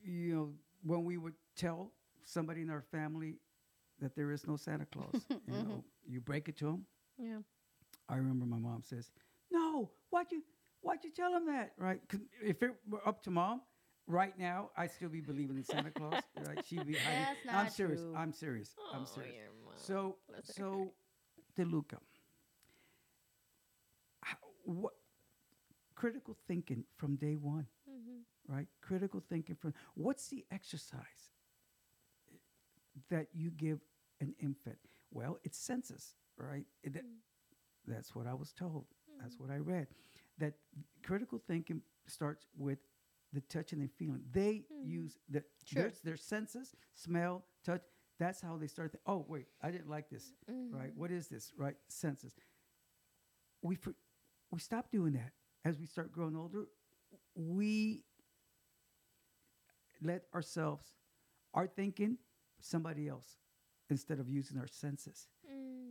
[0.03, 1.93] you know, when we would tell
[2.25, 3.39] somebody in our family
[3.99, 5.69] that there is no Santa Claus, you Mm-hmm.
[5.69, 6.87] know, you break it to them.
[7.21, 7.39] Yeah.
[8.09, 9.11] I remember my mom says,
[9.51, 10.43] "No, why'd you
[10.81, 12.01] why'd you tell him that?" Right?
[12.43, 13.61] if it were up to mom,
[14.07, 16.23] right now I'd still be believing in Santa Claus.
[16.47, 16.65] Right?
[16.67, 17.21] She'd be hiding.
[17.23, 18.01] That's I'm not serious.
[18.01, 18.15] true.
[18.17, 18.75] I'm serious.
[18.95, 19.35] I'm Oh, serious.
[19.35, 19.75] your mom.
[19.77, 20.93] So Bless her so,
[21.59, 21.99] DeLuca,
[24.23, 24.95] how, what
[25.95, 28.53] critical thinking from day one, Mm-hmm.
[28.55, 28.67] right?
[28.81, 31.33] Critical thinking from what's the exercise
[33.11, 33.81] that you give
[34.21, 34.79] an infant?
[35.13, 36.15] Well, it's senses,
[36.49, 36.67] right?
[36.83, 37.19] It- that- mm.
[37.87, 38.85] That's what I was told.
[39.21, 39.45] That's mm-hmm.
[39.45, 39.89] what I read.
[40.39, 40.55] That
[41.03, 42.79] critical thinking starts with
[43.33, 44.23] the touching and feeling.
[44.33, 44.89] They mm-hmm.
[44.89, 45.85] use the Sure.
[45.85, 47.83] their, their senses, smell, touch.
[48.19, 48.93] That's how they start.
[48.93, 50.33] th- oh wait, I didn't like this.
[50.47, 50.91] Right?
[50.91, 51.01] Mm-hmm.
[51.01, 51.53] What is this?
[51.57, 51.77] Right?
[51.89, 52.35] Senses.
[53.63, 53.95] We for,
[54.51, 55.33] we stop doing that
[55.65, 56.69] as we start growing older.
[57.35, 58.05] We
[60.03, 60.87] let ourselves,
[61.55, 62.19] our thinking,
[62.61, 63.37] somebody else,
[63.89, 65.29] instead of using our senses.
[65.51, 65.90] Mm,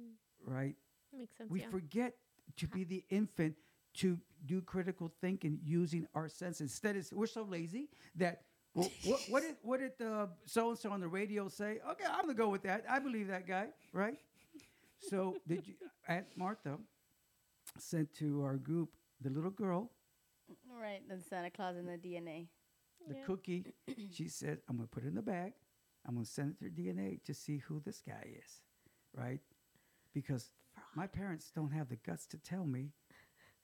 [0.50, 0.76] Right?
[1.16, 1.50] makes sense.
[1.50, 1.70] we yeah.
[1.70, 2.14] forget
[2.58, 3.56] to be the infant
[3.96, 6.62] to do critical thinking using our senses.
[6.62, 8.42] Instead, it's, we're so lazy that
[8.76, 11.80] well, what, what did what did uh, the so and so on the radio say?
[11.90, 12.86] Okay, I'm gonna go with that.
[12.90, 14.18] I believe that guy, right?
[15.00, 15.74] So did you,
[16.08, 16.78] Aunt Martha
[17.78, 18.90] sent to our group
[19.22, 19.92] the little girl,
[20.80, 22.48] Right, the Santa Claus and the DNA.
[23.08, 23.26] the Yeah.
[23.26, 23.66] cookie.
[24.12, 25.54] she said, "I'm gonna put it in the bag.
[26.06, 28.62] I'm gonna send it to DNA to see who this guy is,
[29.14, 29.42] right?
[30.14, 30.52] Because
[30.96, 32.92] my parents don't have the guts to tell me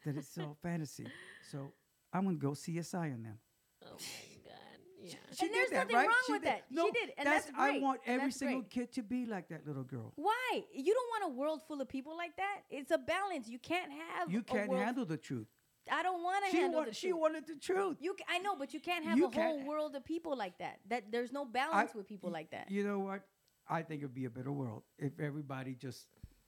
[0.06, 1.08] that it's all fantasy.
[1.52, 1.72] So
[2.14, 3.38] I'm gonna go CSI on them.
[3.84, 3.96] Oh my
[4.44, 4.54] god.
[5.02, 5.14] Yeah.
[5.34, 6.08] She And did there's that, nothing right?
[6.08, 6.52] wrong She with did.
[6.52, 6.64] that.
[6.72, 8.70] No, She did, and that's I great, want every single great.
[8.72, 10.14] kid to be like that little girl.
[10.16, 10.64] Why?
[10.74, 12.62] You don't want a world full of people like that.
[12.70, 13.48] It's a balance.
[13.48, 14.32] You can't have.
[14.32, 15.48] You can't handle the truth.
[15.92, 17.20] I don't want to She, handle the she truth.
[17.22, 17.98] wanted the truth.
[18.00, 20.58] You, I know, but you can't have You a whole can't- world of people like
[20.58, 20.80] that.
[20.90, 22.72] That there's no balance with people like that.
[22.72, 23.22] You know what?
[23.68, 26.08] I think it'd be a better world if everybody just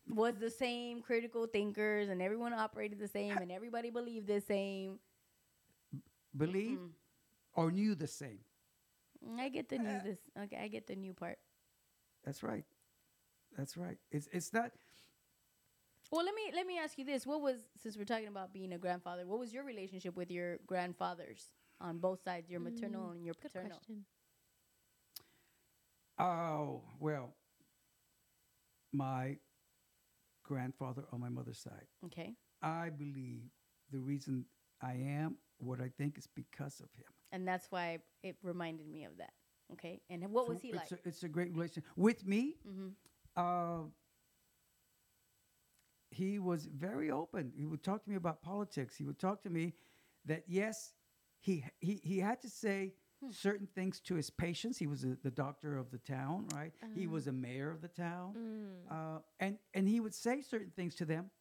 [0.10, 5.00] Was the same critical thinkers, and everyone operated the same, and everybody believed the same.
[6.36, 6.94] believed
[7.56, 8.40] or knew the same.
[9.26, 10.20] Mm, I get the new this.
[10.44, 11.40] Okay, I get the new part.
[12.24, 12.64] That's right.
[13.58, 13.98] That's right.
[14.12, 14.72] It's it's not.
[16.12, 18.72] Well, let me let me ask you this: What was since we're talking about being
[18.74, 19.26] a grandfather?
[19.26, 21.52] What was your relationship with your grandfathers
[21.82, 23.78] on both sides, your maternal and your Good paternal?
[23.78, 24.06] question.
[26.20, 27.34] Oh well.
[28.94, 29.38] My
[30.48, 31.88] grandfather on my mother's side.
[32.06, 33.44] Okay, I believe
[33.92, 34.46] the reason
[34.82, 37.06] I am what I think is because of him.
[37.32, 39.34] and that's why it reminded me of that.
[39.74, 40.92] Okay, and what So was he it's like?
[41.06, 42.56] A, it's a great relation with me.
[42.68, 42.90] mm-hmm.
[43.36, 43.84] Uh,
[46.10, 47.52] he was very open.
[47.56, 48.96] He would talk to me about politics.
[48.96, 49.74] He would talk to me
[50.26, 50.94] that yes,
[51.40, 53.30] he he he had to say Hmm.
[53.32, 54.78] certain things to his patients.
[54.78, 56.74] He was a, the doctor of the town, right?
[56.94, 60.72] He was a mayor of the town, Mm, uh, and and he would say certain
[60.76, 61.32] things to them.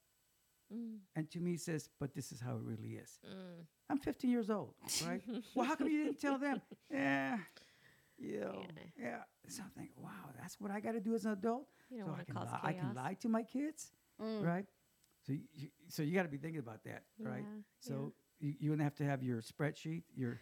[0.73, 3.65] mm, And to me, he says, "But this is how it really is." mm.
[3.89, 5.23] I'm 15 years old, right?
[5.55, 6.61] well, how come you didn't tell them?
[6.91, 7.39] Yeah,
[8.19, 8.67] You know,
[8.99, 9.03] Yeah.
[9.07, 9.23] yeah.
[9.49, 11.67] So I think, wow, that's what I got to do as an adult.
[11.91, 12.65] You don't so I can, cause lie, chaos.
[12.65, 14.43] I can lie to my kids, Mm.
[14.45, 14.67] right?
[15.27, 17.45] So you, you- so you got to be thinking about that, right?
[17.45, 20.41] Yeah, So you, you're gonna have to have your spreadsheet, your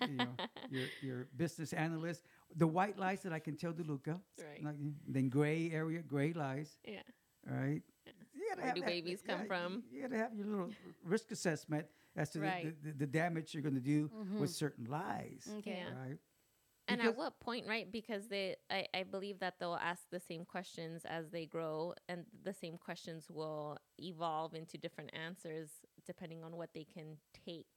[0.00, 0.26] you know,
[0.70, 2.22] your your business analyst,
[2.56, 4.62] the white lies that I can tell to Luca, Right.
[4.64, 4.76] like,
[5.08, 7.02] then gray area, gray lies, Yeah.
[7.46, 7.82] right?
[8.34, 9.84] You gotta Where have do that- babies come yeah, from?
[9.90, 10.70] You gotta have your little
[11.04, 12.82] risk assessment as to the- Right.
[12.82, 14.38] the, the, the damage you're gonna do Mhm.
[14.40, 15.78] with certain lies, Okay.
[15.86, 15.98] Yeah.
[16.08, 16.18] right?
[16.86, 17.90] And at what point, right?
[17.90, 22.26] Because they, I, I believe that they'll ask the same questions as they grow, and
[22.42, 25.70] the same questions will evolve into different answers
[26.06, 27.73] depending on what they can take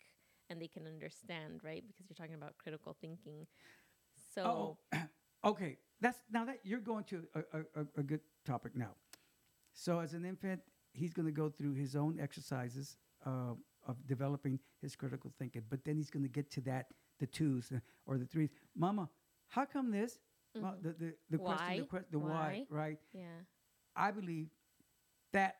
[0.49, 1.83] and they can understand, right?
[1.87, 3.45] Because you're talking about critical thinking.
[4.33, 4.99] So, Oh,
[5.45, 5.77] okay.
[5.99, 8.91] That's now that you're going to a, a, a, good topic now.
[9.73, 10.61] So as an infant,
[10.93, 13.53] he's going to go through his own exercises uh,
[13.87, 16.87] of developing his critical thinking, but then he's going to get to that
[17.19, 18.49] the twos uh, or the threes.
[18.75, 19.09] Mama,
[19.47, 20.19] how come this?
[20.55, 20.83] Ma- Mhm.
[20.83, 22.65] the the, the question, the, que- the why, Why?
[22.69, 22.99] right?
[23.13, 23.41] yeah.
[23.95, 24.49] I believe
[25.33, 25.55] that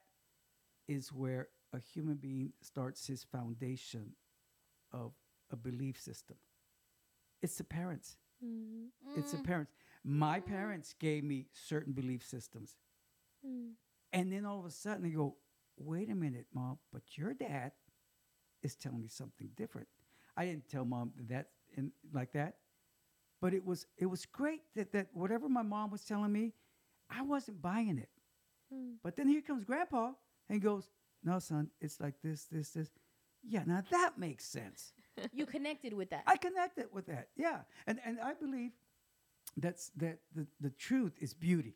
[0.88, 4.14] is where a human being starts his foundation
[4.98, 5.12] of
[5.52, 6.38] a belief system.
[7.42, 8.18] It's the parents.
[8.44, 8.88] Mm.
[9.16, 9.44] It's the Mm.
[9.46, 9.72] parents.
[10.04, 12.78] My parents gave me certain belief systems.
[13.46, 13.74] Mm.
[14.14, 15.38] And then all of a sudden they go,
[15.78, 17.72] wait a minute, mom, but your dad
[18.64, 19.88] is telling me something different.
[20.36, 22.58] I didn't tell mom that in, like that.
[23.42, 26.54] But it was it was great that, that whatever my mom was telling me,
[27.10, 28.10] I wasn't buying it.
[28.74, 28.96] Mm.
[29.04, 30.14] But then here comes grandpa
[30.50, 30.90] and goes,
[31.24, 32.90] No, son, it's like this, this, this.
[33.50, 34.94] Yeah, now that makes sense.
[35.34, 36.24] You connected with that.
[36.28, 37.30] I connected with that.
[37.38, 37.62] Yeah.
[37.88, 38.72] And and I believe
[39.56, 41.76] that's that the, the truth is beauty,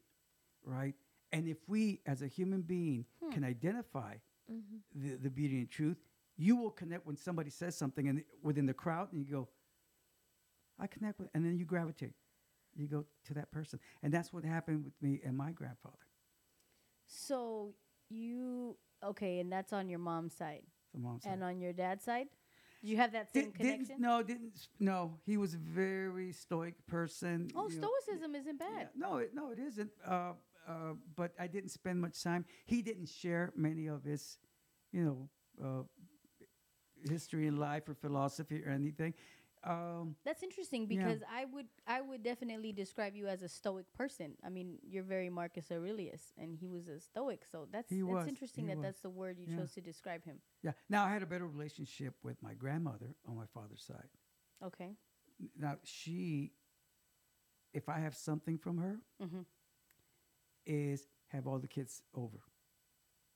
[0.64, 0.96] right?
[1.32, 3.32] And if we as a human being Hmm.
[3.32, 4.16] can identify
[4.52, 4.82] Mhm.
[4.94, 5.98] the, the beauty and truth,
[6.38, 9.48] you will connect when somebody says something and within the crowd and you go,
[10.78, 12.14] I connect with and then you gravitate.
[12.76, 13.80] You go to that person.
[14.04, 16.06] And that's what happened with me and my grandfather.
[17.08, 17.74] so
[18.10, 20.64] you okay, and that's on your mom's side,
[20.94, 21.34] The mom said.
[21.34, 22.28] and on your dad's side,
[22.82, 23.86] did you have that same Did, connection?
[23.88, 24.68] didn't, no, didn't.
[24.80, 27.50] No, he was a very stoic person.
[27.56, 27.88] oh, you know.
[27.88, 28.90] stoicism isn't Yeah, bad.
[28.96, 29.92] no, it, no, it isn't.
[30.06, 30.34] Uh,
[30.68, 32.46] uh, but I didn't spend much time.
[32.66, 34.38] He didn't share many of his,
[34.92, 35.30] you know,
[35.64, 35.84] uh,
[37.10, 39.14] history in life or philosophy or anything.
[39.64, 40.98] Um, That's interesting Yeah.
[41.06, 44.36] because I would I would definitely describe you as a stoic person.
[44.44, 47.46] I mean, you're very Marcus Aurelius, and he was a stoic.
[47.46, 48.86] So that's He that's was, interesting that was.
[48.86, 49.58] that's the word you Yeah.
[49.58, 50.42] chose to describe him.
[50.64, 50.72] yeah.
[50.90, 54.10] Now I had a better relationship with my grandmother on my father's side.
[54.64, 54.96] Okay.
[55.56, 56.54] Now she,
[57.74, 59.42] if I have something from her, hmm
[60.66, 62.40] is have all the kids over.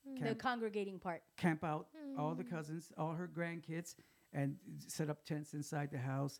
[0.04, 1.22] The Camp- congregating part.
[1.36, 2.50] camp out all the Mm.
[2.50, 3.96] cousins, all her grandkids,
[4.36, 4.56] and
[4.86, 6.38] set up tents inside the house.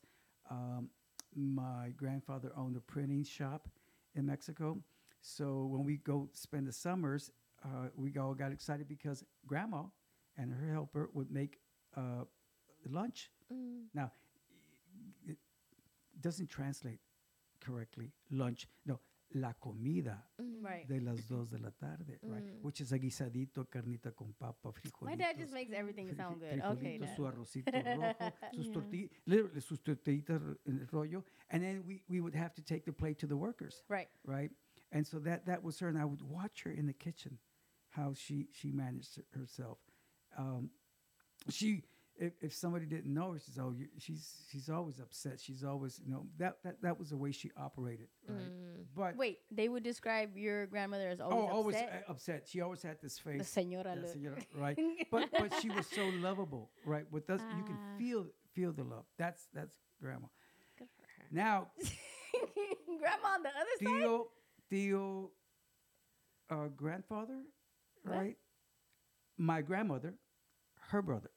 [0.50, 0.90] Um,
[1.34, 3.68] my grandfather owned a printing shop
[4.14, 4.78] in Mexico,
[5.20, 7.32] so when we go spend the summers,
[7.64, 9.82] uh, we all got excited because grandma
[10.36, 11.58] and her helper would make
[11.96, 12.24] uh,
[12.88, 13.30] lunch.
[13.52, 13.86] Mm.
[13.94, 14.12] Now,
[15.26, 15.36] it
[16.20, 17.00] doesn't translate
[17.60, 18.12] correctly.
[18.30, 20.64] Lunch, no, la comida Mm.
[20.64, 20.86] Right.
[20.88, 22.44] de las dos de la tarde, right?
[22.44, 22.62] Mm.
[22.62, 25.02] Which is a guisadito, carnita con papa, frijolitos.
[25.02, 26.60] My dad just makes everything sound good.
[26.60, 26.98] Okay.
[26.98, 27.16] frijolitos, Dad.
[27.16, 28.72] su arrocito rojo, sus Yeah.
[28.72, 32.62] tortillas, literally sus tortillitas r- en el rollo, and then we, we would have to
[32.62, 34.08] take the plate to the workers, Right.
[34.24, 34.50] right?
[34.92, 37.38] And so that that was her, and I would watch her in the kitchen,
[37.90, 39.78] how she she managed herself.
[40.38, 40.70] Um,
[41.50, 41.82] she
[42.18, 45.40] if, if somebody didn't know her, she's oh you, she's she's always upset.
[45.40, 48.40] She's always you know that that that was the way she operated, right?
[48.50, 48.84] Mm.
[48.94, 52.04] But Wait, they would describe your grandmother as always oh, always upset.
[52.08, 52.48] uh, upset.
[52.48, 53.54] She always had this the face.
[53.54, 54.78] señora Yeah, señora, right?
[55.10, 57.04] but but she was so lovable, right?
[57.10, 57.98] With us, you can Ah.
[57.98, 59.04] feel feel the love.
[59.18, 60.28] That's that's grandma.
[60.78, 61.26] Good for her.
[61.30, 61.68] Now,
[62.98, 63.88] Grandma on the other side.
[64.06, 64.26] Tío,
[64.70, 65.30] Tío,
[66.50, 67.42] uh, grandfather,
[68.02, 68.16] What?
[68.16, 68.36] right?
[69.38, 70.14] My grandmother,
[70.90, 71.30] her brother,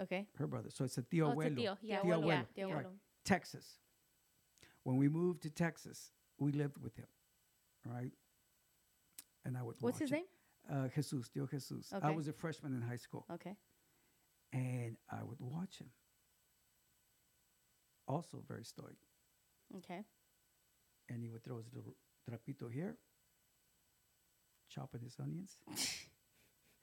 [0.00, 0.26] Okay.
[0.36, 0.70] her brother.
[0.70, 1.78] So it's a Tío Oh, it's a abuelo, tío.
[1.82, 2.00] Yeah.
[2.00, 2.22] Tío Tío abuelo.
[2.22, 2.46] abuelo.
[2.56, 2.86] Tío Right.
[2.86, 2.98] abuelo.
[3.24, 3.78] Texas.
[4.84, 7.08] When we moved to Texas, we lived with him,
[7.84, 8.12] right?
[9.44, 10.18] And I would What's watch his him.
[10.18, 10.26] name?
[10.68, 11.92] Uh, Jesus, Tío Jesus.
[11.92, 12.06] Okay.
[12.06, 13.24] I was a freshman in high school.
[13.30, 13.56] Okay.
[14.52, 15.90] and I would watch him.
[18.08, 18.96] Also very stoic,
[19.78, 20.04] Okay.
[21.08, 22.96] and he would throw his little trapito here,
[24.68, 25.58] chopping his onions,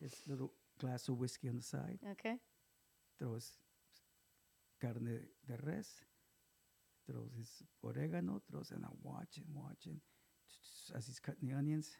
[0.02, 2.38] his little glass of whiskey on the side, Okay.
[3.20, 3.52] Throws
[4.82, 5.88] carne de res,
[7.08, 7.50] throws his
[7.84, 10.00] oregano, throws, and I'm watching, watching,
[10.96, 11.98] as he's cutting the onions,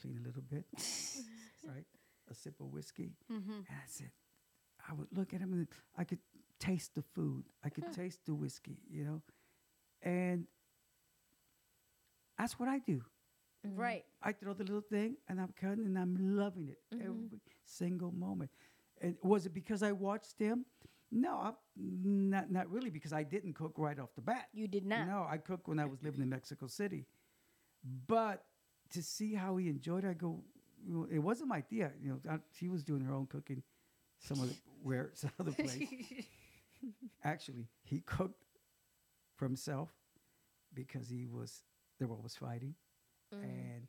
[0.00, 0.64] clean a little bit,
[1.66, 1.84] right?
[2.30, 3.50] A sip of whiskey, Mm-hmm.
[3.52, 4.10] And I said,
[4.88, 6.18] I would look at him and I could
[6.58, 7.44] taste the food.
[7.64, 9.22] I could taste the whiskey, you know.
[10.02, 10.46] and
[12.38, 13.02] that's what I do.
[13.64, 14.04] Right.
[14.22, 17.00] I throw the little thing and I'm cutting and I'm loving it Mhm.
[17.02, 18.50] every single moment.
[19.22, 20.64] Was it because I watched him?
[21.10, 24.48] No, I, not not really because I didn't cook right off the bat.
[24.52, 25.06] You did not.
[25.06, 27.06] No, I cooked when I was living in Mexico City.
[28.06, 28.44] But
[28.90, 30.42] to see how he enjoyed it, I go,
[31.10, 31.92] it wasn't my idea.
[32.02, 33.62] You know, I, she was doing her own cooking
[34.18, 35.78] some of the, where some other place.
[37.24, 38.42] Actually, he cooked
[39.36, 39.90] for himself
[40.72, 41.62] because he was
[41.98, 42.74] they were always fighting,
[43.34, 43.42] Mm.
[43.42, 43.88] and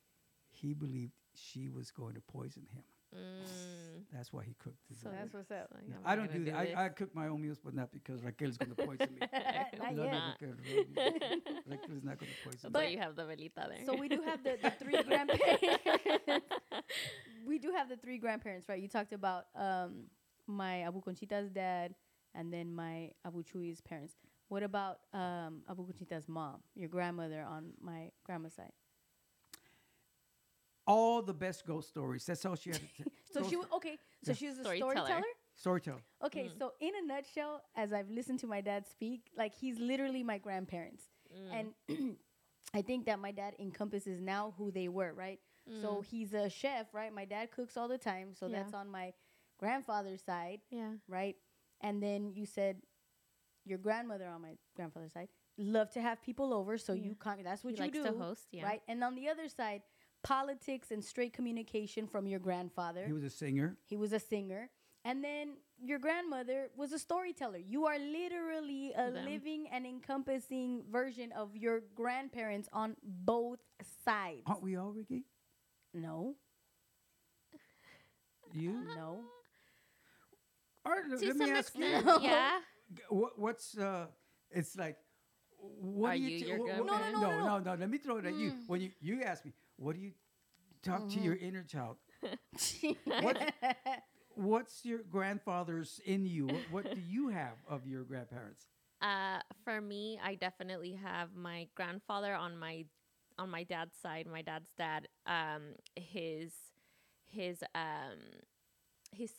[0.50, 2.84] he believed she was going to poison him.
[3.16, 4.04] Mm.
[4.14, 4.80] That's why he cooked.
[4.90, 5.68] his So own That's what's up.
[5.74, 6.68] Like, No, I don't gonna do that.
[6.68, 6.76] this?
[6.78, 9.28] I, I cook my own meals, but not because Raquel's going to poison me.
[9.32, 10.14] Not No, yet.
[10.42, 10.56] Raquel,
[11.68, 12.70] Raquel's not going to poison That's me.
[12.74, 13.86] why you have the velita there.
[13.86, 15.64] So we do have the, the three grandparents.
[17.46, 18.82] we do have the three grandparents, right?
[18.82, 20.06] You talked about um,
[20.48, 21.96] my Abu Conchita's dad
[22.34, 24.14] and then my Abu Chui's parents.
[24.48, 28.72] What about um, Abu Conchita's mom, your grandmother on my grandma's side?
[30.88, 32.26] All the best ghost stories.
[32.26, 33.10] That's all she had to say.
[33.32, 33.98] So Ghost she wa- okay.
[34.24, 34.36] So Yeah.
[34.36, 34.92] she was a Storyteller.
[35.06, 35.24] storyteller.
[35.56, 36.04] storyteller.
[36.24, 36.58] Okay, Mm.
[36.60, 40.38] so in a nutshell, as I've listened to my dad speak, like he's literally my
[40.38, 41.54] grandparents, Mm.
[41.90, 42.18] and
[42.74, 45.40] I think that my dad encompasses now who they were, right?
[45.82, 46.06] So Mm.
[46.06, 47.12] he's a chef, right?
[47.12, 48.62] My dad cooks all the time, so Yeah.
[48.64, 49.14] that's on my
[49.58, 50.94] grandfather's side, yeah.
[51.08, 51.36] right?
[51.82, 52.82] And then you said
[53.66, 57.04] your grandmother on my grandfather's side love to have people over, so Yeah.
[57.04, 58.48] you con- that's what he you likes do, to host.
[58.52, 58.66] Yeah.
[58.66, 58.82] right?
[58.88, 59.82] And on the other side,
[60.26, 63.06] politics and straight communication from your grandfather.
[63.06, 63.78] He was a singer.
[63.88, 64.70] He was a singer.
[65.06, 67.60] And then your grandmother was a storyteller.
[67.60, 69.26] You are literally a Them.
[69.26, 73.60] living and encompassing version of your grandparents on both
[74.06, 74.42] sides.
[74.48, 75.26] Aren't we all, Ricky?
[75.94, 76.36] No,
[78.54, 78.72] You?
[78.96, 79.20] no.
[80.86, 81.86] All right, let To let me some ask you.
[81.86, 82.60] extent, yeah.
[83.10, 84.08] What, what's uh?
[84.52, 84.98] It's like,
[85.60, 86.30] what Are do you?
[86.30, 87.14] you t- your wh- wh- grandparent?
[87.14, 87.76] No, no, no, no, no, no.
[87.80, 88.52] Let me throw it at you.
[88.52, 88.68] Mm.
[88.68, 90.12] When you you ask me, what do you
[90.84, 91.22] talk to Mhm.
[91.22, 91.98] your inner child?
[93.18, 93.40] What-
[94.36, 96.48] What's your grandfather's in you?
[96.48, 98.68] What, what do you have of your grandparents?
[99.02, 102.86] Uh, for me, I definitely have my grandfather on my
[103.38, 104.28] on my dad's side.
[104.28, 105.08] My dad's dad.
[105.26, 106.54] Um, his
[107.26, 108.20] his um
[109.12, 109.32] his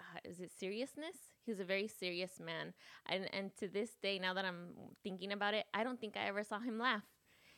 [0.00, 1.16] uh, is it seriousness?
[1.44, 2.72] He was a very serious man,
[3.06, 4.70] and and to this day, now that I'm
[5.02, 7.04] thinking about it, I don't think I ever saw him laugh.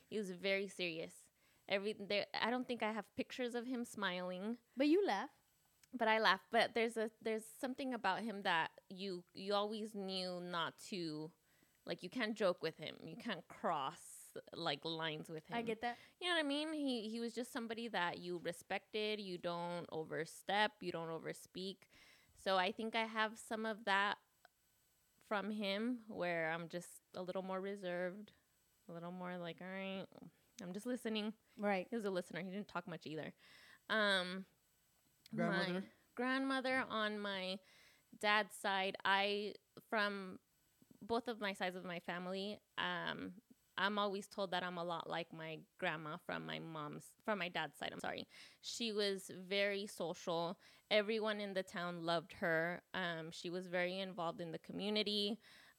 [0.08, 1.12] He was very serious.
[1.70, 5.30] Every there, I don't think I have pictures of him smiling but you laugh.
[5.96, 6.40] but I laugh.
[6.52, 11.30] But there's a there's something about him that you you always knew not to,
[11.86, 12.96] like you can't joke with him.
[13.04, 14.00] You can't cross
[14.54, 15.56] like lines with him.
[15.56, 15.98] I get that.
[16.20, 16.72] You know what I mean?
[16.72, 19.20] He he was just somebody that you respected.
[19.20, 20.72] You don't overstep.
[20.80, 21.76] You don't overspeak.
[22.42, 24.16] So I think I have some of that
[25.28, 28.32] from him, where I'm just a little more reserved,
[28.88, 30.06] a little more like, all right,
[30.62, 31.32] I'm just listening.
[31.60, 31.86] Right.
[31.90, 32.40] He was a listener.
[32.40, 33.32] He didn't talk much either.
[33.90, 34.46] Um,
[35.32, 35.84] my Grandmother?
[36.16, 37.58] grandmother on my
[38.20, 39.54] dad's side, I
[39.88, 40.38] from
[41.02, 43.32] both of my sides of my family, um,
[43.78, 47.48] I'm always told that I'm a lot like my grandma from my mom's from my
[47.48, 47.90] dad's side.
[47.92, 48.26] I'm sorry.
[48.60, 50.58] She was very social.
[50.90, 52.82] Everyone in the town loved her.
[52.94, 55.38] Um, she was very involved in the community.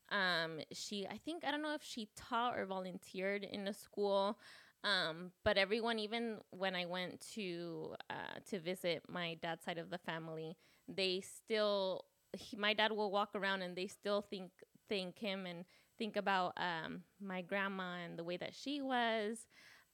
[0.10, 4.40] Um, she, I think, I don't know if she taught or volunteered in a school.
[4.84, 9.90] Um, but everyone, even when I went to uh, to visit my dad's side of
[9.90, 10.56] the family,
[10.88, 14.52] they still he, my dad will walk around and they still think
[14.90, 15.66] thank him and
[15.98, 19.46] think about um, my grandma and the way that she was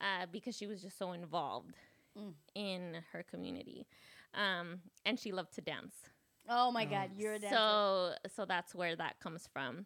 [0.01, 1.75] uh, because she was just so involved
[2.17, 2.33] Mm.
[2.55, 3.87] in her community,
[4.33, 5.95] um, and she loved to dance.
[6.49, 7.81] Oh my God, you're a dancer.
[7.81, 9.85] So so that's where that comes from.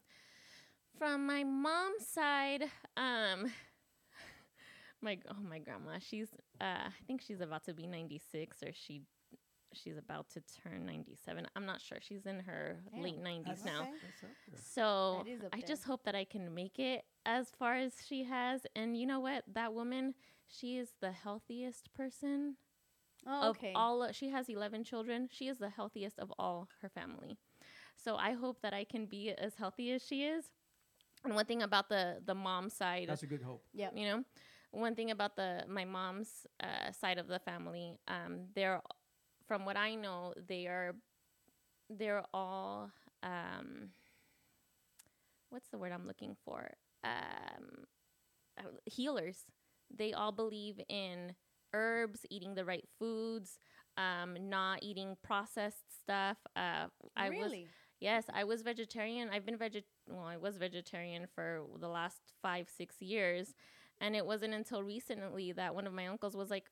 [0.97, 2.65] From my mom's side,
[2.97, 3.51] um
[5.01, 6.27] my oh my grandma, she's
[6.59, 9.03] uh I think she's about to be 96 or she
[9.73, 11.47] she's about to turn 97.
[11.55, 11.99] I'm not sure.
[12.01, 13.81] She's in her Damn, late 90s That's- now.
[13.83, 13.91] Okay.
[14.03, 14.59] that's up there.
[14.61, 18.25] So That is I just hope that I can make it as far as she
[18.25, 18.65] has.
[18.75, 19.45] And you know what?
[19.53, 20.13] That woman,
[20.47, 22.57] she is the healthiest person
[23.27, 23.71] oh, of okay.
[23.75, 27.37] all she has 11 children she is the healthiest of all her family
[27.95, 30.45] so i hope that i can be as healthy as she is
[31.23, 33.63] and one thing about the the mom side That's a good hope.
[33.73, 34.23] yeah you know
[34.71, 38.81] one thing about the my mom's uh, side of the family um they're
[39.47, 40.95] from what i know they are
[41.89, 42.89] they're all
[43.23, 43.89] um
[45.49, 46.71] what's the word i'm looking for
[47.03, 47.85] um
[48.85, 49.45] healers
[49.95, 51.33] they all believe in
[51.73, 53.57] herbs eating the right foods
[53.97, 56.85] um not eating processed stuff uh
[57.17, 57.51] i was?
[57.99, 59.29] Yes, I was vegetarian.
[59.31, 63.53] I've been veget well, I was vegetarian for the last 5 6 years,
[64.01, 66.65] and it wasn't until recently that one of my uncles was like,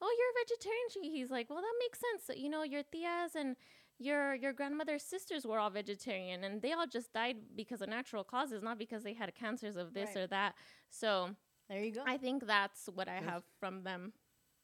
[0.00, 2.38] "Oh, you're a vegetarian." He's like, "Well, that makes sense.
[2.42, 3.56] You know, your tias and
[3.98, 8.24] your your grandmother's sisters were all vegetarian and they all just died because of natural
[8.24, 10.22] causes, not because they had cancers of this Right.
[10.22, 10.54] or that."
[10.88, 11.34] So,
[11.68, 12.02] There you go.
[12.06, 14.12] I think that's what I That's- have from them.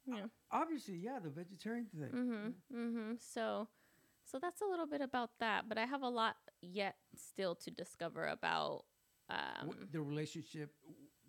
[0.06, 0.26] Yeah.
[0.50, 2.10] Obviously, yeah, the vegetarian thing.
[2.12, 2.78] Mm-hmm.
[2.78, 3.12] Mm-hmm.
[3.18, 3.68] So
[4.26, 7.70] so that's a little bit about that, but I have a lot yet still to
[7.70, 8.84] discover about
[9.30, 10.70] um the relationship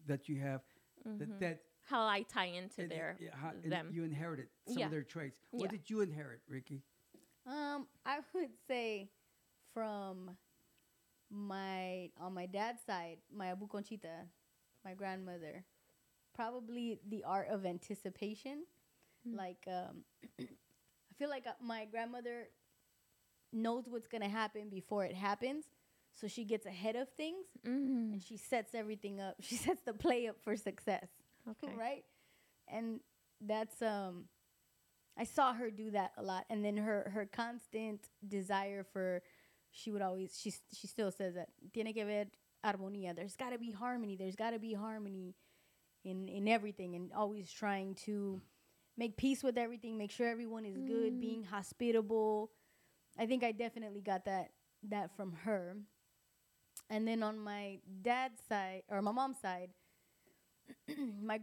[0.08, 0.62] that you have,
[1.08, 1.20] mhm.
[1.20, 3.90] that, that how I tie into and- their yeah, how- them.
[3.94, 4.86] you inherited some Yeah.
[4.86, 5.46] of their traits.
[5.52, 5.78] What Yeah.
[5.78, 6.84] did you inherit, Ricky?
[7.46, 9.12] Um, I would say
[9.74, 10.38] from
[11.30, 14.28] my on my dad's side, my abu Conchita,
[14.84, 15.64] my grandmother,
[16.34, 18.66] probably the art of anticipation.
[19.28, 19.36] Mm.
[19.38, 20.04] Like, um,
[20.40, 22.50] I feel like uh, my grandmother
[23.54, 25.66] knows what's gonna happen before it happens,
[26.16, 28.14] so she gets ahead of things Mhm.
[28.14, 29.36] and she sets everything up.
[29.42, 31.08] She sets the play up for success
[31.48, 31.74] Okay.
[31.76, 32.06] right?
[32.68, 33.00] And
[33.42, 34.26] that's um
[35.18, 39.22] I saw her do that a lot and then her her constant desire for
[39.72, 42.26] she would always she she still says that tiene que ver
[42.64, 45.36] armonía there's got to be harmony there's got to be harmony
[46.04, 48.42] in in everything and always trying to
[48.98, 51.20] make peace with everything make sure everyone is good Mm.
[51.20, 52.52] being hospitable
[53.18, 54.52] I think I definitely got that
[54.84, 55.78] that from her
[56.90, 59.70] and then on my dad's side or my mom's side
[61.22, 61.40] my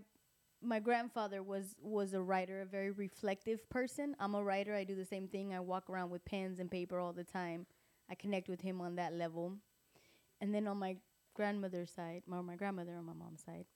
[0.62, 4.14] my grandfather was was a writer, a very reflective person.
[4.20, 4.74] I'm a writer.
[4.74, 5.52] I do the same thing.
[5.52, 7.66] I walk around with pens and paper all the time.
[8.10, 9.54] I connect with him on that level.
[10.40, 10.96] And then on my
[11.34, 13.66] grandmother's side, my my grandmother on my mom's side,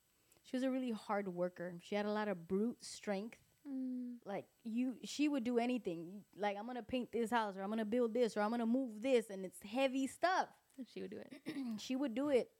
[0.45, 1.75] she was a really hard worker.
[1.81, 3.39] She had a lot of brute strength.
[3.69, 4.17] Mm.
[4.25, 6.23] Like you, she would do anything.
[6.39, 9.03] Like I'm gonna paint this house, or I'm gonna build this, or I'm gonna move
[9.03, 10.49] this, and it's heavy stuff
[10.93, 11.33] She would do it.
[11.81, 12.51] she would do it.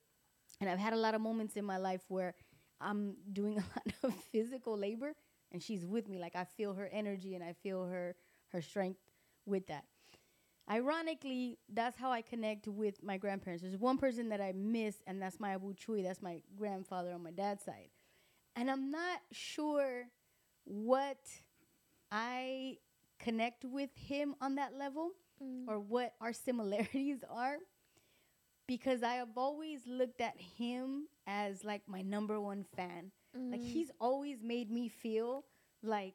[0.61, 2.35] And I've had a lot of moments in my life where
[2.81, 5.15] I'm doing a lot of physical labor
[5.53, 6.19] and she's with me.
[6.19, 8.15] Like I feel her energy and I feel her
[8.49, 9.01] her strength
[9.45, 9.85] with that.
[10.71, 13.63] Ironically, that's how I connect with my grandparents.
[13.63, 16.03] There's one person that I miss, and that's my Abu Chui.
[16.03, 17.91] That's my grandfather on my dad's side.
[18.57, 20.07] And I'm not sure
[20.65, 21.19] what
[22.11, 22.79] I
[23.19, 25.11] connect with him on that level
[25.43, 25.69] Mm.
[25.69, 27.59] or what our similarities are
[28.67, 33.13] because I have always looked at him as like my number one fan.
[33.35, 33.65] Like Mm.
[33.73, 35.45] he's always made me feel
[35.83, 36.15] like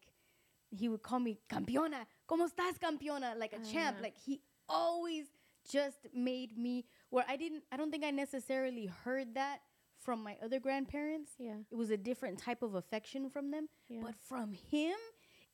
[0.72, 3.38] he would call me campeona, ¿cómo estás campeona?
[3.38, 3.97] Like a champ.
[3.99, 4.02] Ah.
[4.04, 5.28] Like he always
[5.70, 9.60] just made me where I didn't I don't think I necessarily heard that
[9.99, 11.34] from my other grandparents.
[11.38, 11.58] Yeah.
[11.70, 14.02] It was a different type of affection from them, Yeah.
[14.02, 14.95] but from him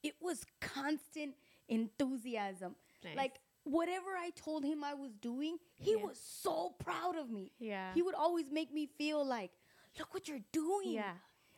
[0.04, 1.36] it was constant
[1.68, 2.76] enthusiasm.
[3.04, 3.16] Nice.
[3.18, 3.39] Like
[3.70, 6.05] whatever I told him I was doing, he Yeah.
[6.05, 7.51] was so proud of me.
[7.59, 7.93] yeah.
[7.93, 9.51] He would always make me feel like,
[9.99, 10.91] look what you're doing.
[10.93, 11.13] yeah.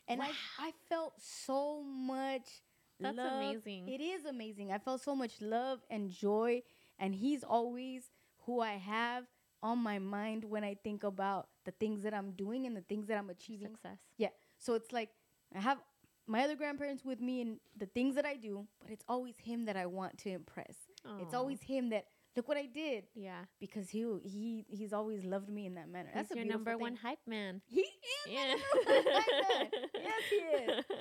[0.07, 2.63] And I I felt so much
[2.99, 3.33] That's love.
[3.33, 3.87] amazing.
[3.87, 4.71] It is amazing.
[4.71, 6.63] I felt so much love and joy
[6.97, 8.09] and he's always
[8.45, 9.25] who I have
[9.61, 13.05] on my mind when I think about the things that I'm doing and the things
[13.07, 13.67] that I'm achieving.
[13.71, 13.99] Success.
[14.17, 14.29] Yeah.
[14.57, 15.11] So it's like
[15.55, 15.77] I have
[16.25, 19.65] my other grandparents with me and the things that I do, but it's always him
[19.65, 20.75] that I want to impress.
[21.21, 21.37] It's oh.
[21.39, 22.05] always him that
[22.35, 23.41] look what I did yeah.
[23.59, 26.09] because he he he's always loved me in that manner.
[26.13, 26.79] That's He's a your number thing.
[26.81, 27.61] one hype man.
[27.67, 27.89] He is
[28.27, 28.55] Yeah.
[28.55, 29.81] number one hype man.
[29.95, 30.85] Yes, he is.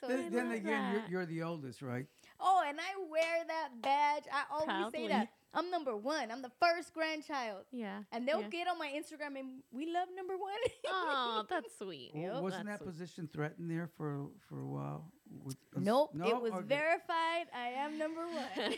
[0.00, 2.06] So Then, then again, you're, you're the oldest, right?
[2.40, 4.24] oh, and I wear that badge.
[4.32, 5.00] I always Proudly.
[5.00, 6.30] say that I'm number one.
[6.30, 8.00] I'm the first grandchild, yeah.
[8.12, 8.48] and they'll yeah.
[8.48, 10.52] get on my Instagram and we love number one.
[10.88, 12.12] Oh, that's sweet.
[12.12, 12.42] W- Yep.
[12.42, 12.92] Wasn't That's that sweet.
[12.92, 15.12] position threatened there for for a while?
[15.44, 16.26] With, us- nope, No?
[16.28, 16.66] it was Okay.
[16.66, 17.46] verified.
[17.54, 18.74] I am number one.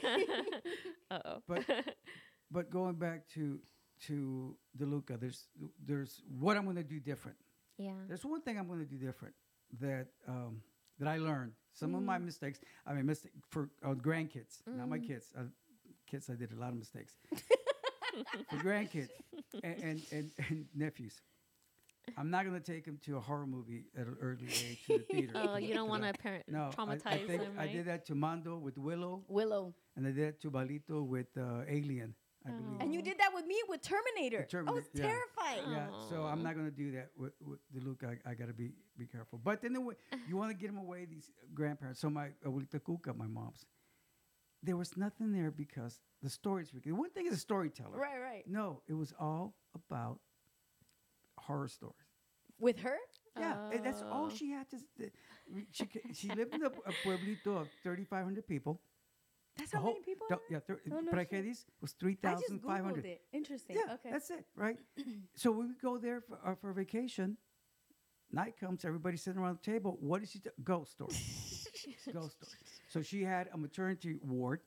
[1.10, 1.42] uh oh.
[1.46, 1.64] But
[2.50, 3.58] but going back to
[4.06, 5.48] to DeLuca, there's
[5.84, 7.36] there's what I'm going to do different.
[7.78, 7.92] yeah.
[8.08, 9.34] There's one thing I'm going to do different
[9.80, 10.62] that um,
[10.98, 11.52] that I learned.
[11.72, 12.60] Some of my mistakes.
[12.86, 15.26] I mean, mistake for uh, grandkids, not my kids.
[15.38, 15.42] Uh,
[16.06, 17.14] kids, I did a lot of mistakes.
[18.50, 19.10] for grandkids
[19.62, 21.20] and, and, and, and nephews.
[22.16, 24.98] I'm not going to take him to a horror movie at an early age to
[24.98, 25.32] the theater.
[25.34, 28.06] Oh, you don't want to parent No, I- traumatize I, think them, I did that
[28.06, 32.14] to Mando with Willow, Willow, and I did that to Balito with uh, Alien,
[32.46, 32.52] I Oh.
[32.54, 32.80] believe.
[32.80, 34.40] and you did that with me with Terminator.
[34.42, 35.02] I Terminator, was yeah.
[35.06, 35.70] terrified.
[35.70, 38.02] Yeah, so I'm not gonna do that with, with the Luke.
[38.04, 39.38] I, I gotta be be careful.
[39.42, 39.94] But then the way,
[40.28, 42.00] you want to get them away, these grandparents.
[42.00, 43.64] So my abuelita Cuca, my mom's,
[44.62, 46.70] there was nothing there because the stories.
[46.84, 47.96] The one thing is a storyteller.
[47.98, 48.44] Right, right.
[48.46, 50.18] No, it was all about
[51.48, 52.06] horror stories.
[52.60, 52.98] With her,
[53.38, 54.36] Yeah, and that's all Oh.
[54.38, 54.78] she had to.
[55.76, 55.84] She
[56.20, 58.80] she lived in a, a pueblito of 3,500 people.
[59.56, 60.26] That's The how whole- many people.
[60.28, 61.12] the- yeah, thir- Oh, no.
[61.12, 61.92] Kedis was
[62.24, 63.04] I just 3,500.
[63.04, 63.20] googled it.
[63.32, 63.76] Interesting.
[63.76, 64.10] Yeah, okay.
[64.14, 64.78] that's it, right?
[65.42, 67.36] so we would go there for, uh, for vacation.
[68.30, 69.96] Night comes, everybody's sitting around the table.
[70.00, 70.38] What is she?
[70.40, 70.50] Do?
[70.62, 71.14] Ghost story.
[72.12, 72.58] Ghost story.
[72.92, 74.60] So she had a maternity ward,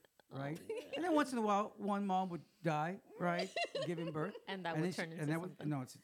[0.44, 0.58] right?
[0.96, 3.50] and then once in a while, one mom would die, right,
[3.90, 4.34] giving birth.
[4.48, 5.98] And that and would then she- turn into and that would- no, it's,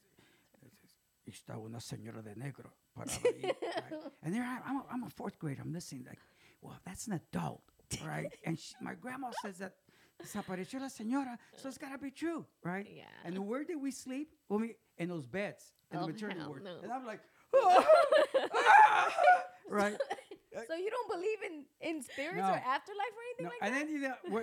[1.28, 4.12] it's está una señora de negro ahí, right?
[4.24, 5.62] And there I, I'm a, I'm a fourth grader.
[5.62, 6.20] I'm listening like,
[6.62, 7.62] well, that's an adult,
[8.06, 8.32] right?
[8.46, 9.74] and she, my grandma says that
[10.24, 12.88] desapareció la señora, so it's gotta be true, right?
[12.90, 13.04] Yeah.
[13.26, 14.34] And where did we sleep?
[14.48, 16.64] When we in those beds in Oh, the maternity ward.
[16.64, 16.80] no.
[16.82, 17.20] And I'm like,
[17.56, 19.14] "Ah!"
[19.70, 19.96] right?
[20.68, 22.46] So you don't believe in in spirits No.
[22.50, 23.82] or afterlife or anything No, like and that?
[23.82, 24.42] And then you know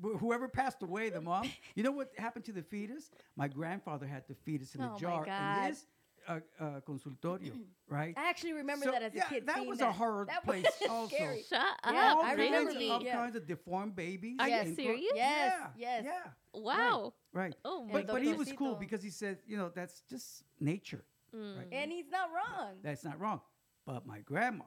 [0.00, 1.50] wh- wh- whoever passed away, the mom.
[1.74, 3.10] You know what happened to the fetus?
[3.36, 5.58] My grandfather had the fetus in Oh a jar God.
[5.64, 5.86] in his
[6.28, 7.52] uh, uh, consultorio,
[7.88, 8.14] right?
[8.16, 9.46] I actually remember So, that as a yeah, kid.
[9.46, 11.14] that seeing was a horror that place was also.
[11.14, 11.42] Scary.
[11.48, 12.16] Shut Yeah, up.
[12.16, 12.90] all I kinds, remember really?
[12.90, 13.14] all yeah.
[13.16, 14.36] kinds of deformed babies.
[14.40, 15.12] Are you serious?
[15.14, 16.04] Yes, Yeah, yes.
[16.06, 16.60] Yeah.
[16.60, 17.14] Wow.
[17.32, 17.54] Right.
[17.64, 21.04] Oh my But but he was cool because he said, you know, that's just nature.
[21.34, 21.58] Mm.
[21.58, 21.66] Right.
[21.72, 22.74] And he's not wrong.
[22.82, 23.40] That's not wrong.
[23.86, 24.64] But my grandma,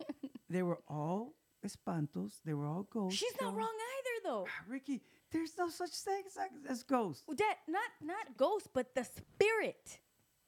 [0.50, 1.34] they were all
[1.64, 2.40] espantos.
[2.44, 3.18] They were all ghosts.
[3.18, 4.46] She's not wrong either, though.
[4.68, 5.02] Ricky,
[5.32, 6.36] there's no such thing as,
[6.70, 7.24] as ghosts.
[7.26, 9.98] Well, That not not ghost, but the spirit,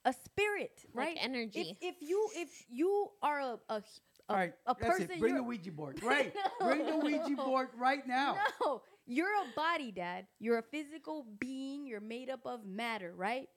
[0.05, 1.19] a spirit, Like right?
[1.21, 1.77] energy.
[1.81, 3.83] If, if you if you are a a, a,
[4.29, 5.21] All right, a that's person, it.
[5.21, 6.01] Bring the Ouija board.
[6.05, 6.35] Right.
[6.61, 8.37] Bring the Ouija board right now.
[8.61, 10.27] No, you're a body, Dad.
[10.39, 11.87] You're a physical being.
[11.87, 13.49] You're made up of matter, right?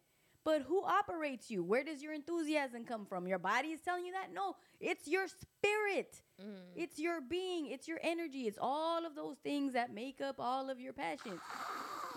[0.43, 1.63] But who operates you?
[1.63, 3.27] Where does your enthusiasm come from?
[3.27, 4.27] Your body is telling you that?
[4.31, 6.21] No, it's your spirit.
[6.39, 6.59] Mm.
[6.75, 7.71] It's your being.
[7.71, 8.41] It's your energy.
[8.45, 11.39] It's all of those things that make up all of your passions.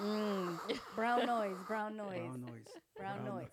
[0.01, 0.59] Mm,
[0.95, 2.19] brown noise, brown noise.
[2.21, 2.67] Brown noise.
[2.97, 3.49] Brown noise.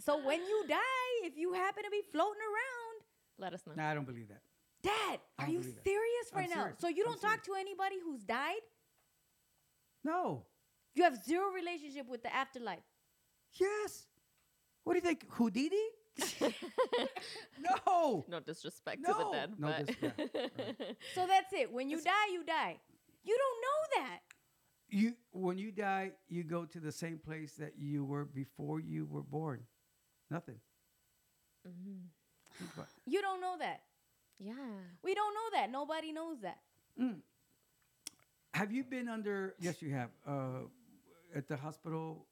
[0.00, 3.02] So when you die, if you happen to be floating around,
[3.38, 3.74] Let us know.
[3.76, 4.40] No, I don't believe that.
[4.82, 5.84] Dad, are you believe that.
[5.84, 6.54] serious I'm right now?
[6.62, 6.78] serious.
[6.80, 8.60] So you I'm don't talk to anybody who's died?
[10.04, 10.44] No.
[10.94, 12.84] You have zero relationship with the afterlife.
[13.60, 14.06] Yes.
[14.84, 15.26] What do you think?
[15.30, 15.76] Houdini?
[17.86, 18.24] no.
[18.28, 20.96] No disrespect to the dead, No but dis- yeah, right.
[21.14, 21.72] So that's it.
[21.72, 22.78] When you die, you die.
[23.24, 24.20] You don't know that.
[24.88, 29.06] You when you die, you go to the same place that you were before you
[29.06, 29.66] were born.
[30.30, 30.60] Nothing.
[31.66, 32.02] Mhm.
[33.06, 33.82] You don't know that.
[34.38, 34.54] yeah.
[35.02, 35.70] We don't know that.
[35.70, 36.58] Nobody knows that.
[36.98, 37.20] Mm.
[38.54, 39.54] Have you been under?
[39.58, 40.10] Yes, you have.
[40.26, 40.68] Uh,
[41.34, 42.26] at the hospital,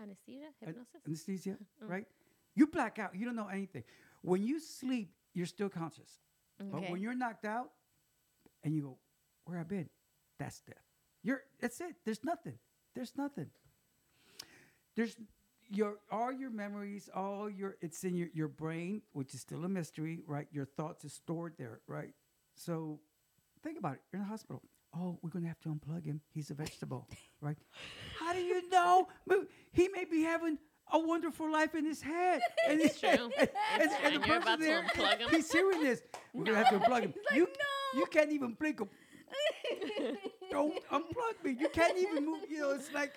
[0.00, 1.02] Anesthesia, hypnosis.
[1.06, 1.50] anesthesia,
[1.82, 1.88] Mm.
[1.88, 2.06] right?
[2.54, 3.14] You black out.
[3.14, 3.84] You don't know anything.
[4.22, 6.20] When you sleep, you're still conscious.
[6.60, 6.70] Okay.
[6.70, 7.72] But when you're knocked out,
[8.62, 8.98] and you go,
[9.44, 9.90] "Where I been?"
[10.38, 10.86] That's death.
[11.22, 11.42] You're.
[11.60, 11.94] That's it.
[12.04, 12.54] There's nothing.
[12.94, 13.46] There's nothing.
[14.96, 15.16] There's
[15.70, 19.68] your all your memories, all your it's in your, your brain, which is still a
[19.68, 20.46] mystery, right?
[20.52, 22.12] Your thoughts is stored there, right?
[22.54, 23.00] So
[23.62, 24.00] think about it.
[24.12, 24.62] You're in the hospital.
[24.94, 26.20] Oh, we're gonna have to unplug him.
[26.34, 27.08] He's a vegetable,
[27.40, 27.56] right?
[28.18, 29.08] How do you know?
[29.72, 30.58] He may be having
[30.92, 32.42] a wonderful life in his head.
[32.68, 33.08] And It's true.
[33.38, 33.48] And,
[33.80, 33.98] and, true.
[34.04, 34.82] and And the person there,
[35.16, 35.28] him?
[35.30, 36.02] he's hearing this.
[36.34, 37.14] We're gonna have to unplug him.
[37.30, 38.80] like, you, "No." you can't even blink.
[38.82, 38.84] A,
[40.52, 41.56] don't unplug me.
[41.58, 42.40] You can't even move.
[42.48, 43.14] You know, it's like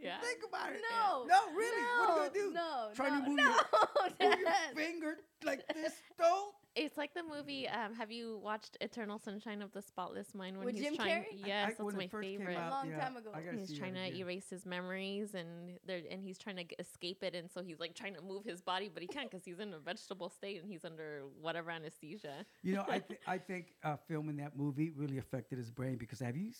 [0.00, 0.20] Yeah.
[0.20, 0.80] think about it.
[0.90, 1.24] No.
[1.24, 1.82] no, really.
[1.82, 2.52] what are you gonna do?
[2.52, 2.90] No.
[2.94, 5.94] Trying no, to move no, your, move your finger like this.
[6.18, 6.54] Don't.
[6.76, 7.68] It's like the movie.
[7.68, 11.22] Um, have you watched Eternal Sunshine of the Spotless Mind when With he's Jim trying?
[11.22, 11.46] Carrey?
[11.46, 12.56] Yes, I- that's my favorite.
[12.56, 13.30] out, Long yeah, time ago.
[13.32, 14.20] Gotta He's trying that to again.
[14.20, 17.94] erase his memories, and there, and he's trying to escape it, and so he's like
[17.94, 20.68] trying to move his body, but he can't because he's in a vegetable state and
[20.68, 22.44] he's under whatever anesthesia.
[22.62, 26.18] You know, I th- I think uh, filming that movie really affected his brain because
[26.20, 26.50] have you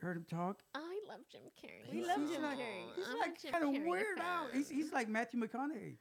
[0.00, 0.62] heard him talk?
[0.74, 1.90] I love Jim Carrey.
[1.92, 2.94] We love He's Jim like, Carrey.
[2.96, 4.48] He's I'm a like kind of Carrey weird out.
[4.52, 5.96] He's, he's like Matthew McConaughey.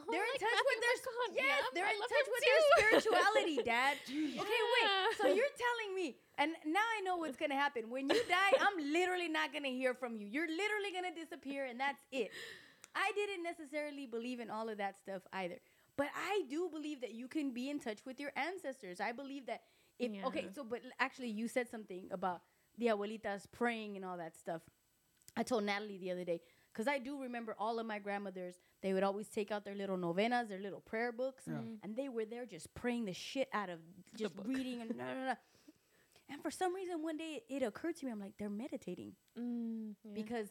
[0.00, 1.36] Oh, They're I in like touch with their McConaughey.
[1.36, 2.50] yes, Yeah, they're I in touch with too.
[2.50, 3.96] their spirituality, Dad.
[4.08, 4.90] Okay, wait.
[5.18, 7.90] So you're telling me, and now I know what's gonna happen.
[7.90, 10.26] When you die, I'm literally not gonna hear from you.
[10.26, 12.30] You're literally gonna disappear, and that's it.
[12.94, 15.58] I didn't necessarily believe in all of that stuff either,
[15.96, 19.00] but I do believe that you can be in touch with your ancestors.
[19.00, 19.62] I believe that
[19.98, 22.42] if okay, so but actually, you said something about
[22.78, 24.62] the abuelitas praying and all that stuff.
[25.36, 26.40] I told Natalie the other day
[26.74, 28.56] because I do remember all of my grandmothers.
[28.82, 31.60] They would always take out their little novenas, their little prayer books, Yeah.
[31.82, 33.78] and they were there just praying the shit out of
[34.16, 35.34] just reading and da, da, da.
[36.30, 39.94] And for some reason, one day it occurred to me, I'm like, they're meditating Mm,
[40.04, 40.10] yeah.
[40.14, 40.48] because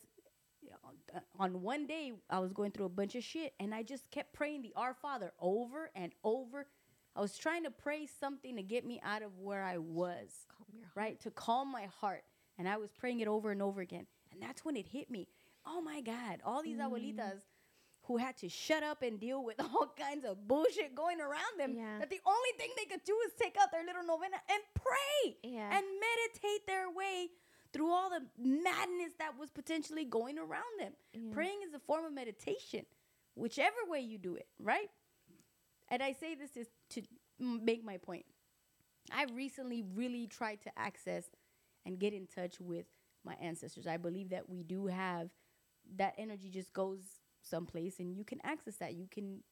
[0.84, 3.84] on- uh, on one day I was going through a bunch of shit, and I
[3.84, 6.67] just kept praying the Our Father over and over.
[7.15, 10.65] I was trying to pray something to get me out of where I was Calm
[10.74, 10.95] your heart.
[10.95, 11.19] right?
[11.21, 12.24] To calm my heart.
[12.57, 14.05] And I was praying it over and over again.
[14.32, 15.28] And that's when it hit me.
[15.66, 16.89] Oh my God, all these mm.
[16.89, 17.41] abuelitas
[18.03, 21.74] who had to shut up and deal with all kinds of bullshit going around them.
[21.76, 21.99] Yeah.
[21.99, 25.38] That the only thing they could do is take out their little novena and pray
[25.43, 25.76] Yeah.
[25.78, 27.30] and meditate their way
[27.72, 30.93] through all the madness that was potentially going around them.
[31.14, 31.34] Yeah.
[31.34, 32.86] Praying is a form of meditation,
[33.36, 34.89] whichever way you do it, right?
[35.89, 37.01] And I say this is to
[37.39, 38.26] make my point.
[39.11, 41.26] I recently really tried to access
[41.86, 42.86] and get in touch with
[43.26, 43.88] my ancestors.
[43.88, 45.30] I believe that we do have
[45.97, 46.99] that energy just goes
[47.41, 48.93] someplace and you can access that.
[48.93, 49.43] You can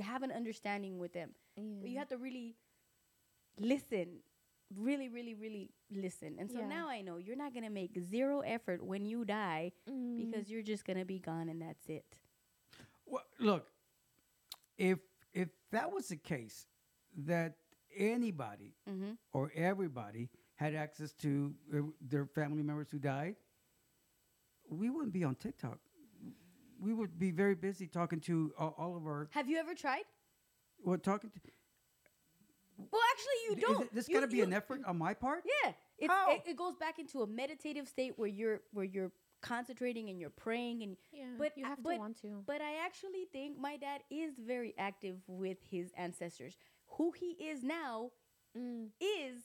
[0.00, 1.30] have an understanding with them.
[1.56, 2.56] But you have to really
[3.58, 4.18] listen.
[4.74, 6.36] Really, really, really listen.
[6.38, 6.66] And so Yeah.
[6.68, 10.16] now I know you're not gonna make zero effort when you die Mm.
[10.16, 12.04] because you're just gonna be gone and that's it.
[13.06, 13.70] Well, look,
[14.78, 14.98] if
[15.32, 16.66] if that was the case,
[17.16, 17.58] that
[17.96, 19.12] anybody Mm-hmm.
[19.32, 23.36] or everybody had access to uh, their family members who died,
[24.70, 25.78] we wouldn't be on TikTok.
[26.80, 29.28] We would be very busy talking to all, all of our.
[29.32, 30.02] Have you ever tried?
[30.82, 31.40] Well, talking to.
[32.76, 33.82] Well, actually, you don't.
[33.86, 35.44] it- this You- got to be you- an effort on my part.
[35.62, 36.32] Yeah, it's, How?
[36.32, 40.30] it, it goes back into a meditative state where you're where you're concentrating and you're
[40.30, 41.34] praying and Yeah.
[41.38, 42.42] but you I- have but- to want to.
[42.46, 46.56] But I actually think my dad is very active with his ancestors.
[46.98, 48.10] Who he is now
[48.56, 48.90] Mm.
[49.00, 49.42] is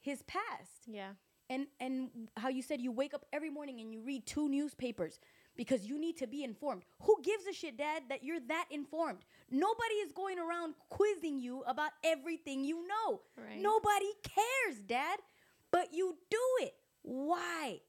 [0.00, 0.86] his past.
[0.86, 1.14] Yeah.
[1.50, 5.18] And and how you said you wake up every morning and you read two newspapers
[5.56, 6.82] because you need to be informed.
[7.02, 9.20] Who gives a shit, dad, that you're that informed?
[9.50, 13.22] Nobody is going around quizzing you about everything you know.
[13.36, 13.60] Right.
[13.60, 15.18] Nobody cares, dad.
[15.70, 16.74] But you do it.
[17.02, 17.80] Why?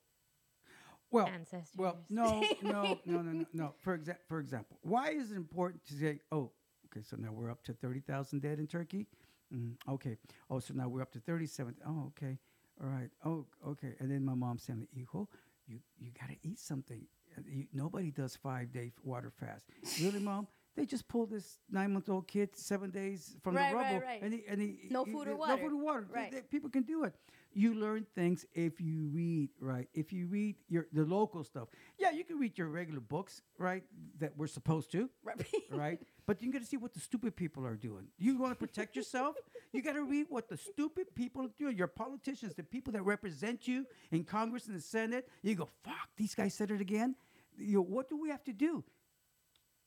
[1.12, 1.76] Well, Ancestors.
[1.76, 3.74] well, no, no, no, no, no, no.
[3.80, 6.52] For exa- for example, why is it important to say, oh,
[6.86, 9.08] okay, so now we're up to thirty thousand dead in Turkey.
[9.54, 10.18] Mm, okay.
[10.50, 11.76] Oh, so now we're up to thirty-seven.
[11.86, 12.38] Oh, okay.
[12.82, 13.10] All right.
[13.26, 13.94] Oh, okay.
[14.00, 15.28] And then my mom said, "Hijo,
[15.68, 17.06] you you gotta eat something.
[17.48, 19.66] You, nobody does five day water fast.
[20.02, 20.48] really, mom?
[20.76, 24.06] They just pulled this nine month old kid seven days from Right, the right, rubble,
[24.06, 24.22] right.
[24.22, 25.58] and he, and he, No he- food or No water.
[25.62, 26.08] food or water.
[26.14, 26.50] Right.
[26.50, 27.14] people can do it.
[27.54, 29.88] You learn things if you read, right?
[29.94, 31.70] If you read your the local stuff.
[31.98, 33.84] Yeah, you can read your regular books, right?
[34.20, 35.10] That we're supposed to,
[35.72, 36.00] right?
[36.28, 38.08] But you got to see what the stupid people are doing.
[38.20, 39.36] You want to protect yourself?
[39.74, 41.70] You got to read what the stupid people do.
[41.72, 45.28] Your politicians, the people that represent you in Congress and the Senate.
[45.42, 47.16] You go, fuck, these guys said it again.
[47.58, 48.84] You know, what do we have to do?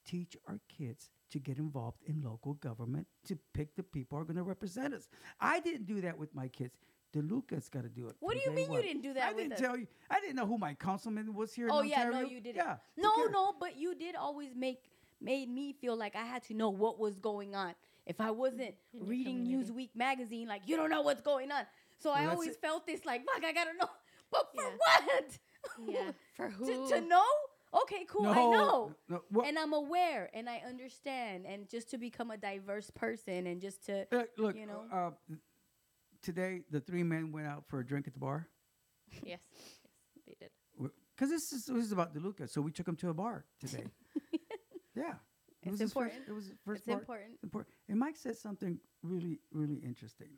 [0.04, 4.24] Teach our kids to get involved in local government to pick the people who are
[4.26, 5.08] going to represent us.
[5.40, 6.74] I didn't do that with my kids.
[7.12, 8.16] DeLuca's got to do it.
[8.20, 9.60] What do you day mean you didn't do that I with didn't us?
[9.60, 9.86] tell you.
[10.10, 11.66] I didn't know who my councilman was here.
[11.66, 12.56] in Oh yeah, no, you didn't.
[12.56, 12.76] Yeah.
[12.96, 14.90] No, no, but you did always make
[15.20, 17.74] made me feel like I had to know what was going on.
[18.06, 19.46] If I wasn't reading.
[19.46, 21.64] Newsweek magazine, like you don't know what's going on.
[21.98, 22.60] So I Well, that's always it.
[22.60, 23.88] felt this like, fuck, I gotta know.
[24.30, 24.76] But for Yeah.
[24.78, 25.38] what?
[25.88, 26.10] Yeah.
[26.34, 26.88] For who?
[26.88, 27.22] to, to know?
[27.82, 28.26] Okay, cool.
[28.26, 28.92] I know.
[29.08, 33.46] no, well- and I'm aware and I understand and just to become a diverse person
[33.46, 34.82] and just to Look, look you know?
[34.92, 35.38] uh, th-
[36.23, 38.49] today the three men went out for a drink at the bar.
[39.12, 39.23] yes.
[39.25, 39.41] Yes,
[40.27, 40.51] they did.
[41.14, 42.49] Because this is, this is about DeLuca.
[42.49, 43.85] So we took him to a bar today.
[44.97, 45.14] yeah.
[45.62, 46.29] It It's was his first- important.
[46.29, 46.99] it was first it's bar.
[46.99, 47.31] important.
[47.43, 47.75] important.
[47.89, 50.31] And Mike said something really, really interesting.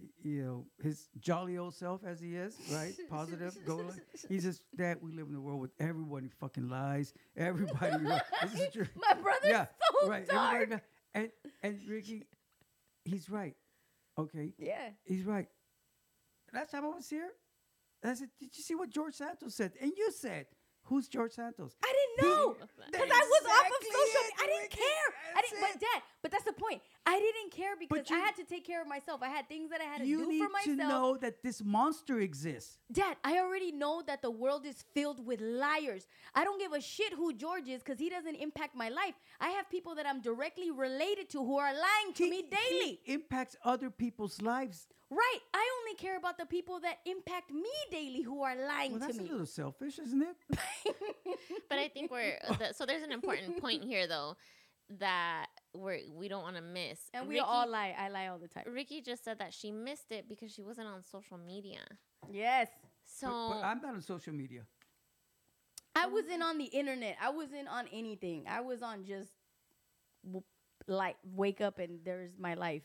[0.00, 2.94] Y- You know, his jolly old self as he is, right?
[3.10, 3.76] Positive, go.
[3.76, 3.96] like-
[4.28, 7.12] He says, Dad, we live in a world with everybody fucking lies.
[7.36, 8.04] Everybody.
[8.04, 8.86] lies." This is true.
[8.96, 9.66] My brother's yeah,
[10.02, 10.28] so right.
[10.28, 10.54] dark.
[10.62, 10.82] everybody
[11.14, 11.30] And
[11.62, 12.22] and Ricky,
[13.04, 13.56] he's right.
[14.16, 14.90] Okay, Yeah.
[15.04, 15.48] he's right.
[16.52, 17.30] Last time I was here,
[18.02, 20.46] I said, "Did you see what George Santos said?" And you said,
[20.84, 23.98] "Who's George Santos?" I didn't know because I was off of social.
[23.98, 24.34] it, media.
[24.38, 25.08] I didn't care.
[25.34, 25.60] I didn't.
[25.60, 26.82] But dad, but that's the point.
[27.06, 29.22] I didn't care because you- I had to take care of myself.
[29.22, 30.66] I had things that I had to do for myself.
[30.66, 32.78] You need to know that this monster exists.
[32.90, 36.06] Dad, I already know that the world is filled with liars.
[36.34, 39.14] I don't give a shit who George is because he doesn't impact my life.
[39.38, 43.00] I have people that I'm directly related to who are lying to He- me daily.
[43.04, 44.88] he impacts other people's lives.
[45.10, 45.40] right.
[45.52, 49.06] I only care about the people that impact me daily who are lying Well, to
[49.06, 50.36] that's a little selfish, isn't it?
[51.68, 52.86] But I think we're the, so.
[52.86, 54.36] There's an important point here, though,
[54.98, 57.00] that we're we don't want to miss.
[57.12, 57.94] and we Ricky, all lie.
[57.98, 58.64] I lie all the time.
[58.72, 61.80] Ricky just said that she missed it because she wasn't on social media.
[62.30, 62.68] Yes.
[63.04, 64.62] So But, but I'm not on social media.
[65.96, 67.16] I wasn't on the internet.
[67.20, 68.44] I wasn't on anything.
[68.48, 69.30] I was on just
[70.24, 70.42] w-
[70.88, 72.82] like wake up and there's my life.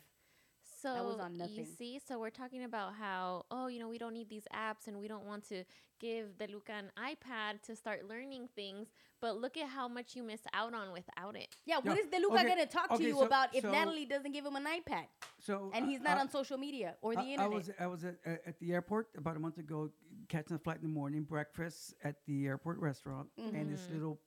[0.82, 4.14] So was on you see, so we're talking about how oh, you know, we don't
[4.14, 5.64] need these apps and we don't want to
[6.00, 8.88] give DeLuca an iPad to start learning things.
[9.20, 11.48] But look at how much you miss out on without it.
[11.66, 14.06] Yeah, what Yeah, is DeLuca okay, gonna talk to you so- about if so- Natalie
[14.06, 15.06] doesn't give him an iPad
[15.40, 17.50] So and uh, he's not uh, on social media or the I, I internet?
[17.52, 19.90] was I was at, at at the airport about a month ago,
[20.28, 23.90] catching a flight in the morning, breakfast at the airport restaurant, and this Mm-hmm.
[23.90, 23.94] Mhm.
[23.94, 24.20] little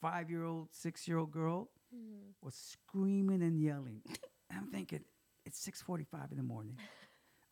[0.00, 2.34] five year old, six year old girl Mm.
[2.42, 4.02] was screaming and yelling.
[4.50, 5.04] I'm thinking,
[5.48, 6.76] it's 6:45 in the morning.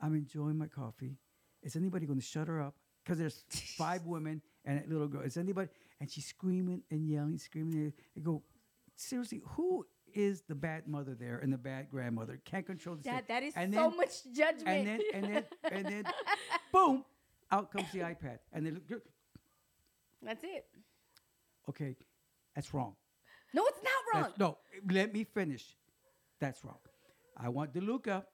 [0.00, 1.16] I'm enjoying my coffee.
[1.62, 2.74] Is anybody going to shut her up?
[3.02, 3.44] Because there's
[3.78, 5.22] five women and a little girl.
[5.22, 5.68] Is anybody?
[6.00, 7.92] And she's screaming and yelling, screaming.
[8.16, 8.42] I go,
[8.96, 12.38] seriously, who is the bad mother there and the bad grandmother?
[12.44, 14.68] Can't control the That that is and so then- much judgment.
[14.68, 16.04] and then and then and then
[16.72, 17.04] boom,
[17.50, 18.38] out comes the iPad.
[18.52, 19.02] And they look,
[20.22, 20.66] That's it.
[21.70, 21.96] okay,
[22.54, 22.94] that's wrong.
[23.54, 24.22] No, it's not wrong.
[24.24, 24.58] That's, no,
[24.92, 25.64] let me finish.
[26.40, 26.78] That's wrong.
[27.36, 28.24] I want DeLuca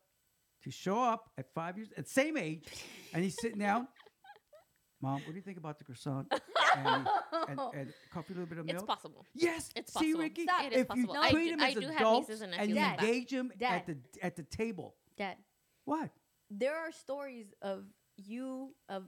[0.65, 2.65] to show up at five years, at same age,
[3.13, 3.89] and he's sitting down.
[5.03, 6.33] Mom, what do you think about the croissant
[6.77, 7.09] and,
[7.49, 8.77] and, and coffee, a little bit of milk?
[8.79, 9.27] It's possible.
[9.35, 10.13] Yes, It's possible.
[10.15, 10.21] see.
[10.21, 10.65] Ricky, Stop.
[10.65, 11.17] It is if you possible.
[11.25, 13.73] I treat do- them as do have adults and and you like engage them Dad.
[13.75, 15.37] at the at the table, Dad,
[15.85, 16.11] what?
[16.51, 17.85] there are stories of
[18.17, 19.05] you of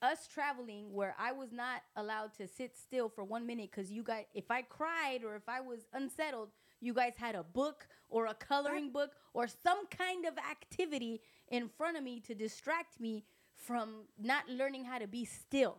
[0.00, 4.02] us traveling where I was not allowed to sit still for one minute because you
[4.02, 6.48] guys, if I cried or if I was unsettled,
[6.82, 11.68] you guys had a book or a coloring book or some kind of activity in
[11.68, 15.78] front of me to distract me from not learning how to be still.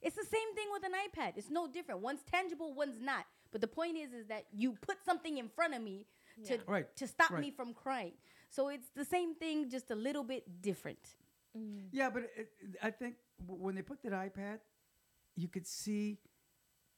[0.00, 1.32] It's the same thing with an iPad.
[1.36, 2.00] It's no different.
[2.00, 3.26] One's tangible, one's not.
[3.50, 6.06] But the point is, is that you put something in front of me
[6.46, 7.40] to Right, to stop right.
[7.40, 8.12] me from crying.
[8.50, 10.98] So it's the same thing, just a little bit different.
[11.56, 11.86] Mm.
[11.92, 12.48] Yeah, but it,
[12.82, 13.14] I think
[13.46, 14.58] when they put that iPad,
[15.36, 16.18] you could see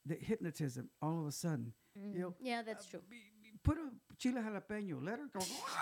[0.04, 1.72] the hypnotism all of a sudden.
[1.94, 3.00] You know, Yeah, that's true.
[3.08, 3.35] be- be-
[3.66, 3.88] put a
[4.18, 5.40] chile jalapeno, let her go,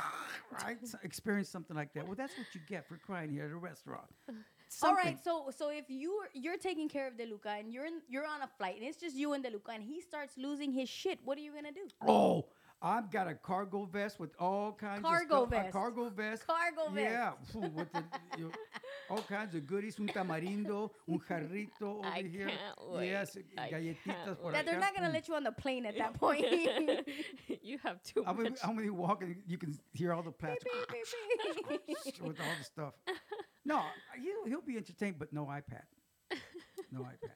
[0.63, 0.79] right?
[1.11, 2.05] Experience something like that.
[2.07, 4.09] Well, that's what you get for crying here at a restaurant.
[4.83, 5.05] All Something.
[5.05, 8.41] right, so so if you're you're taking care of DeLuca and you're in, you're on
[8.43, 11.39] a flight and it's just you and DeLuca and he starts losing his shit, what
[11.39, 11.87] are you gonna do?
[12.15, 12.47] Oh,
[12.83, 15.63] I've got a cargo vest with all kinds Cargo of stuff.
[15.63, 15.69] vest.
[15.69, 16.47] A cargo vest.
[16.47, 17.13] Cargo vest.
[17.13, 17.33] Yeah,
[17.79, 18.03] with the,
[18.37, 18.51] you know,
[19.11, 19.99] all kinds of goodies.
[19.99, 22.49] Un tamarindo, un jarrito over I here.
[22.49, 23.09] can't wait.
[23.11, 25.13] Yes, I galletitas can't por That they're not gonna Mm.
[25.15, 26.45] let you on the plane at that point.
[27.63, 28.59] you have too I'm gonna, much.
[28.65, 30.71] I'm gonna walk and you can hear all the plastic
[32.23, 32.95] with all the stuff.
[33.65, 33.83] No,
[34.23, 35.85] he'll, he'll be entertained, but no iPad.
[36.93, 37.31] No iPad.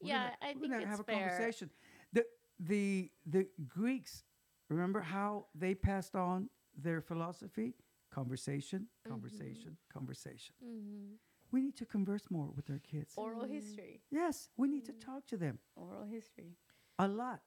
[0.00, 1.28] We're Yeah, gonna- I we're think gonna it's have a fair.
[1.28, 1.70] conversation.
[2.12, 2.24] The
[2.60, 4.24] the the Greeks,
[4.68, 7.74] remember how they passed on their philosophy?
[8.14, 9.10] Conversation, Mm-hmm.
[9.10, 10.54] conversation, conversation.
[10.62, 11.18] Mhm.
[11.50, 13.14] We need to converse more with our kids.
[13.16, 14.02] Oral history.
[14.10, 15.00] yes, we need to Mm.
[15.00, 16.56] talk to them Oral history.
[16.98, 17.42] a lot.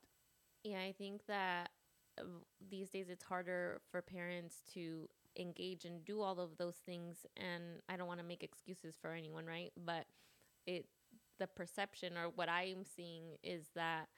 [0.63, 1.71] Yeah, I think that
[2.19, 2.23] uh,
[2.59, 7.25] these days it's harder for parents to engage and do all of those things.
[7.37, 9.71] And I don't want to make excuses for anyone, right?
[9.77, 10.05] But
[10.65, 10.85] it,
[11.39, 14.09] the perception or what I'm seeing is that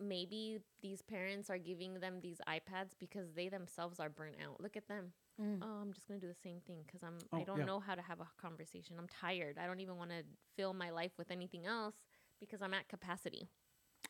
[0.00, 4.60] maybe these parents are giving them these iPads because they themselves are burnt out.
[4.60, 5.12] Look at them.
[5.40, 5.58] Mm.
[5.62, 7.18] Oh, I'm just gonna do the same thing because I'm.
[7.32, 7.64] Oh, I don't yeah.
[7.64, 8.96] know how to have a conversation.
[8.98, 9.56] I'm tired.
[9.62, 10.22] I don't even want to
[10.56, 11.94] fill my life with anything else
[12.38, 13.48] because I'm at capacity.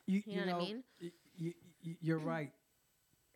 [0.07, 0.83] You, You know what I mean?
[1.01, 1.11] y-
[1.41, 1.55] y-
[1.85, 2.53] y- you're right.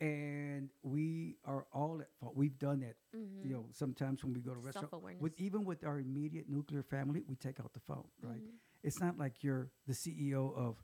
[0.00, 2.34] And we are all at fault.
[2.36, 2.96] We've done it.
[3.16, 3.48] Mm-hmm.
[3.48, 7.22] You know, sometimes when we go to restaurant, with even with our immediate nuclear family,
[7.28, 8.04] we take out the phone.
[8.20, 8.34] Right?
[8.36, 8.56] Mm-hmm.
[8.82, 10.76] It's not like you're the CEO of,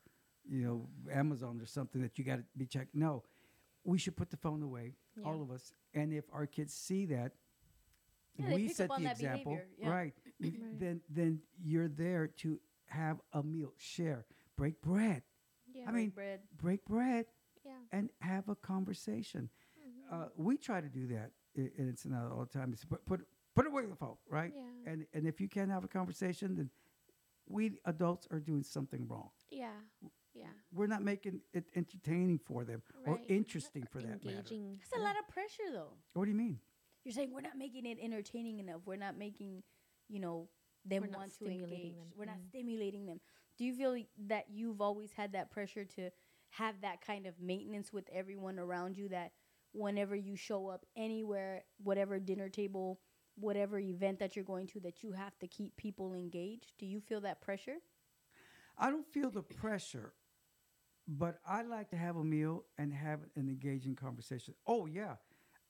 [0.50, 2.94] you know, Amazon or something that you got to be checked.
[2.94, 3.22] No,
[3.84, 5.24] we should put the phone away, Yeah.
[5.24, 5.72] all of us.
[5.94, 7.32] And if our kids see that,
[8.36, 9.88] Yeah, we set the example, yeah.
[9.88, 10.14] right?
[10.40, 10.78] Right.
[10.80, 14.24] Then then you're there to have a meal, share,
[14.56, 15.22] break bread.
[15.72, 15.84] Yeah.
[15.88, 16.40] I mean, bread.
[16.56, 17.26] break bread
[17.64, 17.72] yeah.
[17.92, 19.50] and have a conversation.
[20.10, 22.72] Uh, we try to do that, and it's not all the time.
[22.72, 23.20] It's put put
[23.54, 24.52] put away the phone, right?
[24.56, 24.92] Yeah.
[24.92, 26.70] And and if you can't have a conversation, then
[27.46, 29.30] we adults are doing something wrong.
[29.50, 29.68] Yeah.
[30.40, 30.46] Yeah.
[30.72, 34.38] We're not making it entertaining for them or interesting for that matter.
[34.38, 34.78] Engaging.
[34.78, 35.92] That's a lot of pressure, though.
[36.14, 36.58] What do you mean?
[37.04, 38.80] You're saying we're not making it entertaining enough.
[38.86, 39.62] We're not making,
[40.08, 40.48] you know,
[40.84, 41.94] them We're want to engage.
[41.96, 42.12] them.
[42.16, 42.48] We're not Mm.
[42.48, 43.20] stimulating them.
[43.58, 46.10] Do you feel that you've always had that pressure to
[46.50, 49.32] have that kind of maintenance with everyone around you that
[49.72, 53.00] whenever you show up anywhere, whatever dinner table,
[53.36, 56.72] whatever event that you're going to, that you have to keep people engaged?
[56.78, 57.76] Do you feel that pressure?
[58.76, 60.14] I don't feel the pressure,
[61.18, 64.54] but I like to have a meal and have an engaging conversation.
[64.66, 65.16] Oh yeah,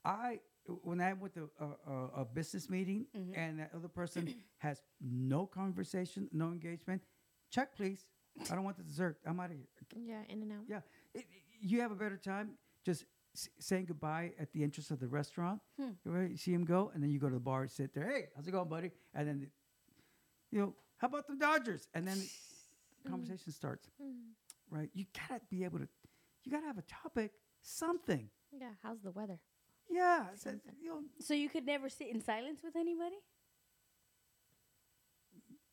[0.05, 0.41] I
[0.85, 3.33] when I went to a, a, a business meeting Mhm.
[3.37, 7.03] and that other person has no conversation, no engagement,
[7.51, 8.05] check please.
[8.51, 9.19] I don't want the dessert.
[9.27, 9.67] I'm out of here.
[9.97, 10.23] Yeah.
[10.29, 10.65] In and out.
[10.69, 10.81] Yeah,
[11.15, 11.27] it, it-
[11.63, 12.53] you have a better time
[12.87, 13.05] just
[13.35, 15.61] s- saying goodbye at the entrance of the restaurant.
[15.79, 15.91] Hmm.
[16.05, 18.09] Right, you see him go, and then you go to the bar, and sit there.
[18.11, 18.93] Hey, how's it going, buddy?
[19.15, 19.51] And then,
[20.51, 21.89] you know, how about the Dodgers?
[21.93, 22.19] And then
[23.05, 23.91] the conversation starts.
[24.03, 24.33] Mm.
[24.71, 25.89] Right, you gotta be able to.
[26.45, 27.33] You gotta have a topic,
[27.63, 28.31] something.
[28.57, 28.71] Yeah.
[28.83, 29.39] How's the weather?
[29.91, 30.75] Yeah, it's a- Something.
[30.81, 33.17] you know, So you could never sit in silence with anybody?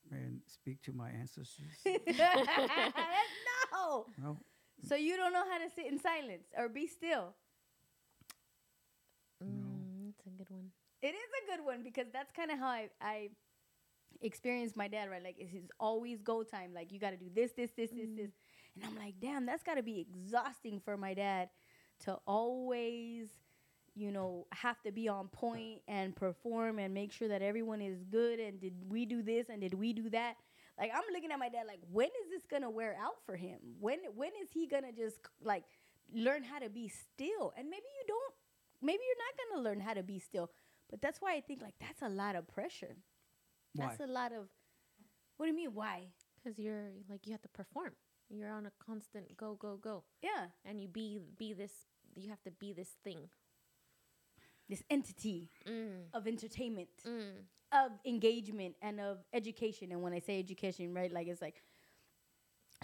[0.09, 1.67] and speak to my ancestors.
[3.75, 4.05] no.
[4.23, 4.37] No.
[4.87, 7.33] So you don't know how to sit in silence or be still.
[9.43, 10.71] Mm, it's a good one.
[11.01, 11.13] It is
[11.43, 13.29] a good one because that's kind of how I, I
[14.21, 15.21] experienced my dad, right?
[15.21, 16.73] Like, it's his always go time.
[16.73, 18.31] Like, you got to do this, this, this, this, this.
[18.77, 21.49] And I'm like, damn, that's got to be exhausting for my dad
[22.05, 23.27] to always,
[23.95, 28.03] you know, have to be on point and perform and make sure that everyone is
[28.03, 28.39] good.
[28.39, 30.35] And did we do this and did we do that?
[30.79, 33.35] Like, I'm looking at my dad like, when is this going to wear out for
[33.35, 33.57] him?
[33.79, 35.63] When, when is he going to just, like,
[36.13, 37.51] learn how to be still?
[37.57, 38.33] And maybe you don't,
[38.79, 40.51] maybe you're not going to learn how to be still.
[40.87, 42.95] But that's why I think, like, that's a lot of pressure.
[43.73, 43.87] Why?
[43.87, 44.49] That's a lot of.
[45.37, 45.73] What do you mean?
[45.73, 46.03] Why?
[46.35, 47.91] Because you're like you have to perform.
[48.29, 51.71] You're on a constant go go go, Yeah, and you be be this.
[52.15, 53.29] You have to be this thing.
[54.69, 57.31] this entity Mm, of entertainment, mm,
[57.71, 59.91] of engagement, and of education.
[59.91, 61.61] And when I say education, right, like it's like,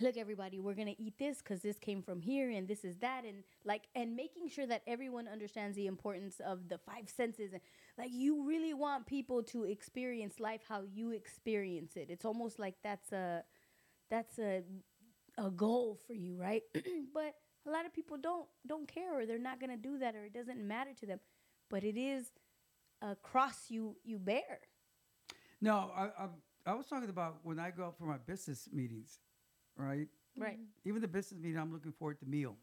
[0.01, 3.25] look, everybody, we're gonna eat this because this came from here, and this is that,
[3.25, 7.53] and like, and making sure that everyone understands the importance of the five senses.
[7.53, 7.61] And
[7.97, 12.07] like, you really want people to experience life how you experience it.
[12.09, 13.43] It's almost like that's a,
[14.09, 14.63] that's a,
[15.37, 16.63] a goal for you, right?
[17.13, 17.35] but
[17.65, 20.33] a lot of people don't don't care, or they're not gonna do that, or it
[20.33, 21.19] doesn't matter to them.
[21.69, 22.31] But it is
[23.01, 24.59] a cross you you bear.
[25.61, 26.27] No, I, I
[26.65, 29.19] I was talking about when I go out for my business meetings,
[29.75, 30.07] right?
[30.37, 30.59] Right.
[30.85, 32.55] Even the business meeting, I'm looking forward to meal,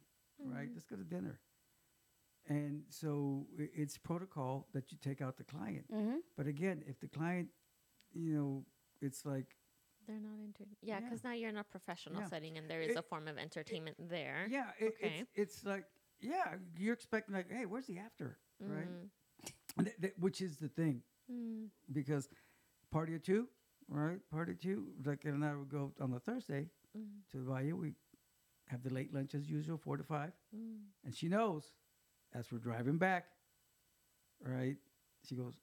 [0.45, 0.69] right?
[0.73, 1.39] Let's go to dinner.
[2.49, 5.85] And so it's protocol that you take out the client.
[5.93, 6.17] Mm-hmm.
[6.37, 7.49] But again, if the client,
[8.13, 8.65] you know,
[9.01, 9.57] it's like,
[10.11, 10.65] they're not into.
[10.83, 11.01] Yeah, Yeah.
[11.01, 12.29] because now you're in a professional Yeah.
[12.29, 14.47] setting, and there is It- a form of entertainment there.
[14.51, 15.21] yeah, it, Okay.
[15.21, 15.87] it's, it's like,
[16.21, 18.89] yeah, you're expecting like, hey, where's the after, right?
[18.89, 19.11] Mm,
[19.77, 22.29] And th- th- which is the thing, mm, because
[22.91, 23.49] party of two,
[23.89, 24.21] right?
[24.31, 27.75] Party of two, like and I would go on the Thursday mm, to the Valle.
[27.77, 27.95] We
[28.67, 30.33] have the late lunch as usual, four to five.
[30.55, 30.91] mm.
[31.05, 31.73] And she knows
[32.33, 33.29] as we're driving back,
[34.41, 34.77] right?
[35.25, 35.55] She goes,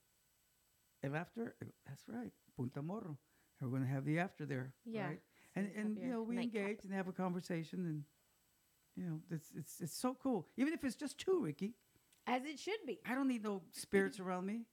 [1.03, 1.55] El after?
[1.61, 3.17] Go, That's right, Punta Morro.
[3.59, 5.07] And we're going to have the after there, Yeah.
[5.07, 5.21] right?
[5.55, 6.61] And, you and you know, we nightcap.
[6.61, 8.03] engage and have a conversation and,
[8.95, 10.47] you know, it's, it's, it's so cool.
[10.57, 11.73] Even if it's just two, Ricky,
[12.27, 12.99] As it should be.
[13.05, 14.65] I don't need no spirits around me.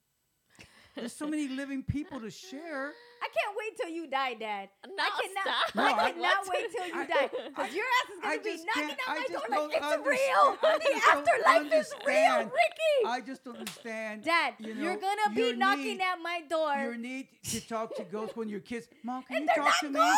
[0.94, 2.92] There's so many living people to share.
[3.20, 4.68] I can't wait till you die, Dad.
[4.86, 5.66] No, I cannot.
[5.66, 5.74] stop.
[5.74, 7.30] No, I I- cannot wait till you I- die.
[7.48, 10.06] Because your ass is gonna be knocking can't- at my just door like it's understand-
[10.06, 10.58] real.
[10.62, 12.38] The just don't afterlife is real.
[12.44, 13.06] Ricky.
[13.06, 14.22] I just don't understand.
[14.24, 16.74] Dad, you you are know, gonna be your knocking need- at my door.
[16.76, 19.80] Your need to talk to ghosts when your kids, Mom, can and you talk not
[19.80, 20.12] to me?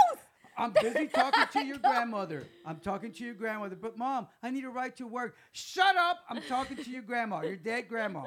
[0.59, 2.47] I'm busy talking to your grandmother.
[2.67, 3.77] I'm talking to your grandmother.
[3.77, 5.37] But mom, I need a ride to work.
[5.53, 6.21] Shut up.
[6.29, 8.25] I'm talking to your grandma, your dead grandma.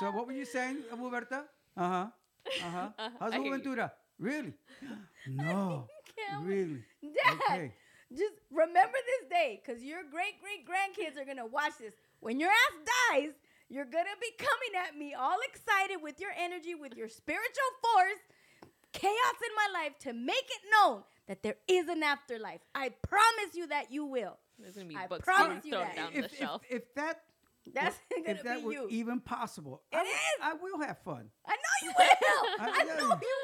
[0.00, 1.44] So what were you saying, Roberta?
[1.76, 2.06] Uh-huh.
[2.64, 2.88] Uh-huh.
[3.20, 3.60] How's I hear you.
[3.62, 3.92] Juventura?
[4.18, 4.54] Really?
[5.28, 5.86] No.
[6.16, 6.82] Can't Really?
[7.02, 7.74] Dad, Okay.
[8.16, 11.92] just remember this day, because your great great grandkids are gonna watch this.
[12.20, 12.76] When your ass
[13.12, 13.32] dies,
[13.68, 18.22] you're gonna be coming at me all excited with your energy, with your spiritual force,
[18.94, 22.60] chaos in my life to make it known that there is an afterlife.
[22.74, 24.38] I promise you that you will.
[24.58, 25.96] There's gonna be I books promise you thrown that.
[25.96, 26.62] down If, the if, shelf.
[26.70, 27.20] if that
[27.74, 28.86] That's if gonna that be were you.
[28.90, 30.08] even possible, It I, is.
[30.42, 31.28] I will have fun.
[31.46, 32.06] I know you will.
[32.60, 33.36] I- I know you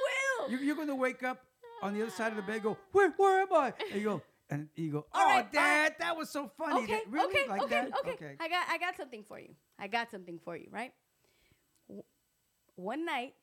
[0.44, 0.50] will.
[0.50, 1.38] You're, you're going to wake up
[1.82, 3.72] on the other side of the bed, go, where, where am I?
[3.92, 5.98] And you go, and you go, oh, All right, all Dad, right.
[5.98, 6.84] that was so funny.
[6.84, 7.40] okay, That- really?
[7.40, 8.08] okay, like okay, that?
[8.08, 9.54] okay, I got, I got something for you.
[9.78, 10.68] I got something for you.
[10.70, 10.92] Right.
[11.88, 12.04] W-
[12.76, 13.34] One night,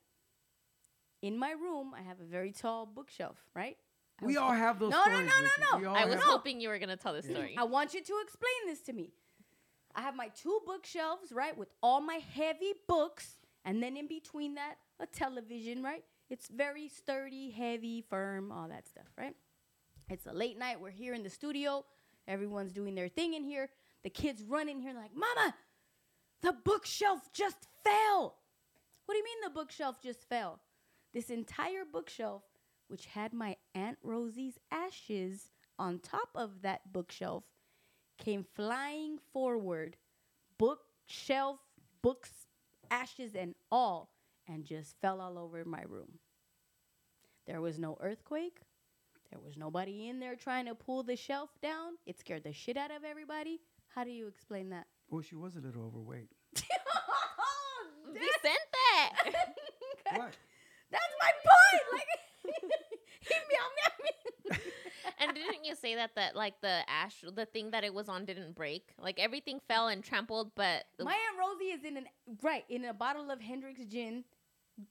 [1.22, 3.36] in my room, I have a very tall bookshelf.
[3.54, 3.76] Right.
[4.22, 5.28] I We all have those No, no, stories.
[5.30, 5.84] no, no, Ricky.
[5.84, 5.94] no.
[5.94, 7.54] I was hoping you were gonna tell this story.
[7.58, 9.12] I want you to explain this to me.
[9.94, 14.54] I have my two bookshelves, right, with all my heavy books, and then in between
[14.56, 16.04] that, a television, right?
[16.30, 19.34] It's very sturdy, heavy, firm, all that stuff, right?
[20.08, 20.80] It's a late night.
[20.80, 21.84] We're here in the studio.
[22.26, 23.70] Everyone's doing their thing in here.
[24.02, 25.54] The kids run in here like, Mama,
[26.42, 28.36] the bookshelf just fell.
[29.06, 30.60] What do you mean the bookshelf just fell?
[31.12, 32.42] This entire bookshelf,
[32.88, 37.44] which had my Aunt Rosie's ashes on top of that bookshelf,
[38.24, 39.96] came flying forward,
[40.58, 41.58] bookshelf,
[42.02, 42.30] books,
[42.90, 44.10] ashes, and all,
[44.48, 46.18] and just fell all over my room.
[47.46, 48.60] There was no earthquake.
[49.30, 51.94] There was nobody in there trying to pull the shelf down.
[52.06, 53.60] It scared the shit out of everybody.
[53.94, 54.86] How do you explain that?
[55.10, 56.30] Well, she was a little overweight.
[58.12, 58.94] Vicente.
[60.16, 60.36] what?
[60.90, 61.84] That's my point.
[61.92, 62.08] Like,
[63.20, 64.58] he meow meow me.
[65.18, 68.24] And didn't you say that that like the ash, the thing that it was on,
[68.24, 68.90] didn't break?
[68.98, 72.06] Like everything fell and trampled, but My aunt Rosie is in an
[72.42, 74.24] right in a bottle of Hendrick's gin,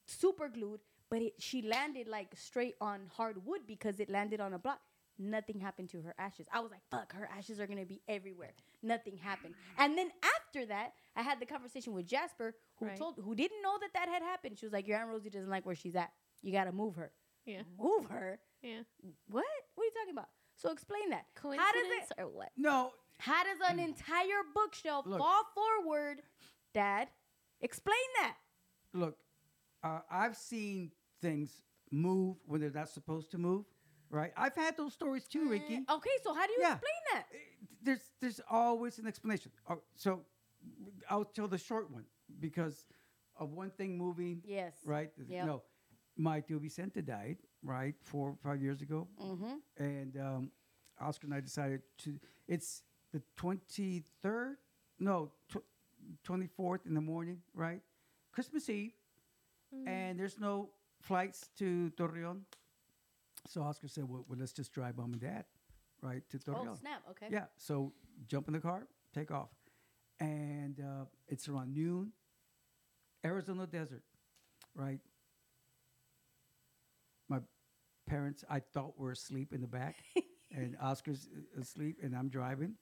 [0.08, 0.80] super glued,
[1.10, 4.80] but it, she landed like straight on hard wood because it landed on a block.
[5.20, 6.48] Nothing happened to her ashes.
[6.52, 8.54] I was like, fuck, her ashes are gonna be everywhere.
[8.82, 9.54] Nothing happened.
[9.78, 10.10] And then
[10.40, 12.98] after that, I had the conversation with Jasper, who Right.
[12.98, 14.58] told who didn't know that that had happened.
[14.58, 16.12] She was like, Your Aunt Rosie doesn't like where she's at.
[16.42, 17.12] You gotta move her.
[17.46, 17.62] Yeah.
[17.78, 18.40] Move her?
[18.64, 18.82] Yeah.
[19.30, 19.44] What?
[19.76, 20.30] What are you talking about?
[20.56, 21.26] So explain that.
[21.36, 22.50] How does Coincidence it or what?
[22.58, 25.20] No, how does an entire bookshelf Look.
[25.20, 26.22] fall forward,
[26.74, 27.10] Dad?
[27.62, 28.36] Explain that.
[28.94, 29.18] look,
[29.84, 30.92] uh, I've seen
[31.22, 33.66] things move when they're not supposed to move,
[34.10, 34.32] right?
[34.38, 35.84] I've had those stories too, Ricky.
[35.88, 36.74] Uh, Okay, so how do you Yeah.
[36.74, 37.26] explain that?
[37.34, 37.38] Eh,
[37.82, 39.52] There's there's always an explanation.
[39.68, 40.26] Oh, so
[41.10, 42.06] I'll tell the short one
[42.40, 42.86] because
[43.36, 44.74] of one thing moving, Yes.
[44.86, 45.12] right?
[45.18, 45.46] Yep.
[45.46, 45.64] No,
[46.16, 49.56] my Tío Vicente died, right, four or five years ago, Mm-hmm.
[49.78, 50.52] and um,
[51.00, 52.20] Oscar and I decided to.
[52.48, 54.58] It's the twenty third,
[55.00, 55.32] no,
[56.24, 57.82] twenty fourth in the morning, right?
[58.32, 58.94] Christmas Eve,
[59.88, 60.70] and there's no
[61.02, 62.42] flights to Torreon.
[63.48, 65.46] So Oscar said, well, well, let's just drive mom and dad,
[66.02, 66.68] right, to Torreon.
[66.72, 67.02] Oh snap!
[67.12, 67.28] Okay.
[67.30, 67.46] Yeah.
[67.58, 67.94] So
[68.28, 69.50] jump in the car, take off,
[70.20, 72.12] and uh, it's around noon.
[73.26, 74.04] Arizona desert,
[74.76, 75.00] right?
[78.08, 79.96] Parents, I thought were asleep in the back,
[80.52, 82.76] and Oscar's uh, asleep, and I'm driving.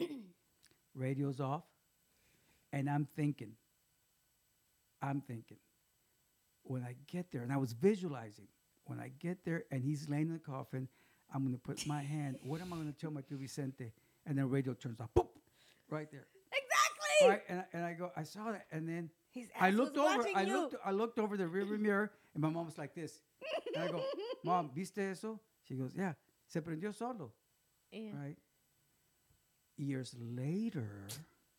[0.94, 1.64] Radio's off,
[2.72, 3.52] and I'm thinking.
[5.02, 5.58] I'm thinking.
[6.62, 8.48] When I get there, and I was visualizing.
[8.84, 10.88] When I get there, and he's laying in the coffin,
[11.34, 12.36] I'm gonna put my hand.
[12.44, 13.92] What am I gonna tell my Tío Vicente?
[14.26, 15.10] And then radio turns off.
[15.16, 15.28] Boop,
[15.88, 16.26] right there.
[16.52, 17.28] Exactly.
[17.28, 19.10] Right, and I, and I go, I saw that, and then
[19.60, 20.26] I looked over.
[20.34, 20.52] I you.
[20.52, 20.74] looked.
[20.84, 23.20] I looked over the rearview mirror, and my mom was like this.
[23.74, 24.02] And I go,
[24.46, 25.40] Mom, ¿viste eso?
[25.64, 26.14] She goes, Yeah.
[26.46, 27.32] Se prendió solo.
[27.90, 28.12] Yeah.
[28.14, 28.38] Right.
[29.76, 31.08] Years later,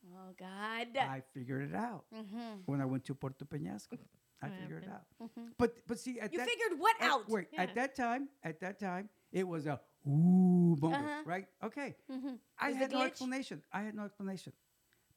[0.10, 0.98] Oh God.
[0.98, 2.62] I figured it out mm-hmm.
[2.66, 3.98] when I went to Puerto Peñasco.
[4.42, 5.06] I figured it out.
[5.22, 5.50] Mhm.
[5.58, 7.28] But but see, at You that figured what at- out?
[7.30, 7.64] Wait, Yeah.
[7.64, 11.24] at that time, at that time, it was a ooh moment, Uh-huh.
[11.26, 11.48] right?
[11.64, 11.96] Okay.
[12.10, 12.36] Mm-hmm.
[12.58, 13.62] I Was had no explanation.
[13.74, 14.54] I had no explanation.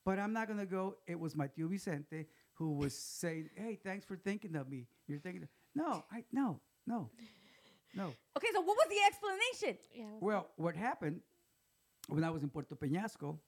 [0.04, 0.96] But I'm not gonna go.
[1.06, 4.88] It was my Tío Vicente who was saying, "Hey, thanks for thinking of me.
[5.06, 7.10] You're thinking." Of, no, I no no
[7.94, 8.12] no.
[8.36, 9.78] Okay, so what was the explanation?
[9.94, 10.04] Yeah.
[10.12, 11.20] what's Well, what happened
[12.08, 13.38] when I was in Puerto Peñasco,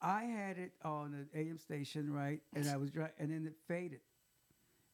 [0.00, 2.40] I had it on an AM station, right?
[2.54, 4.00] And I was driving, and then it faded.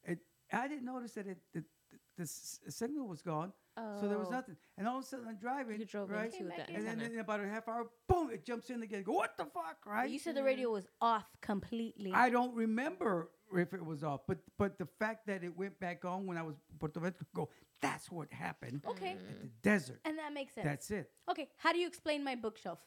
[0.04, 0.18] It
[0.52, 3.52] I didn't notice that it the, the, the s- signal was gone,
[4.00, 4.32] so there was Oh.
[4.32, 4.56] nothing.
[4.78, 6.26] And all of a sudden, I'm driving, You drove right?
[6.26, 6.76] into Came the back in.
[6.76, 9.02] And then in about a half hour, boom, it jumps in again.
[9.02, 10.08] Go, what the fuck, right?
[10.10, 12.12] You said the radio was off completely.
[12.12, 16.04] I don't remember if it was off, but but the fact that it went back
[16.04, 17.48] on when I was Puerto Rico, go,
[17.80, 20.00] that's what happened okay, at the desert.
[20.04, 20.64] and that makes sense.
[20.64, 21.10] That's it.
[21.30, 22.78] okay, how do you explain my bookshelf?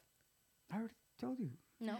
[0.70, 1.50] I already told you.
[1.80, 1.94] No.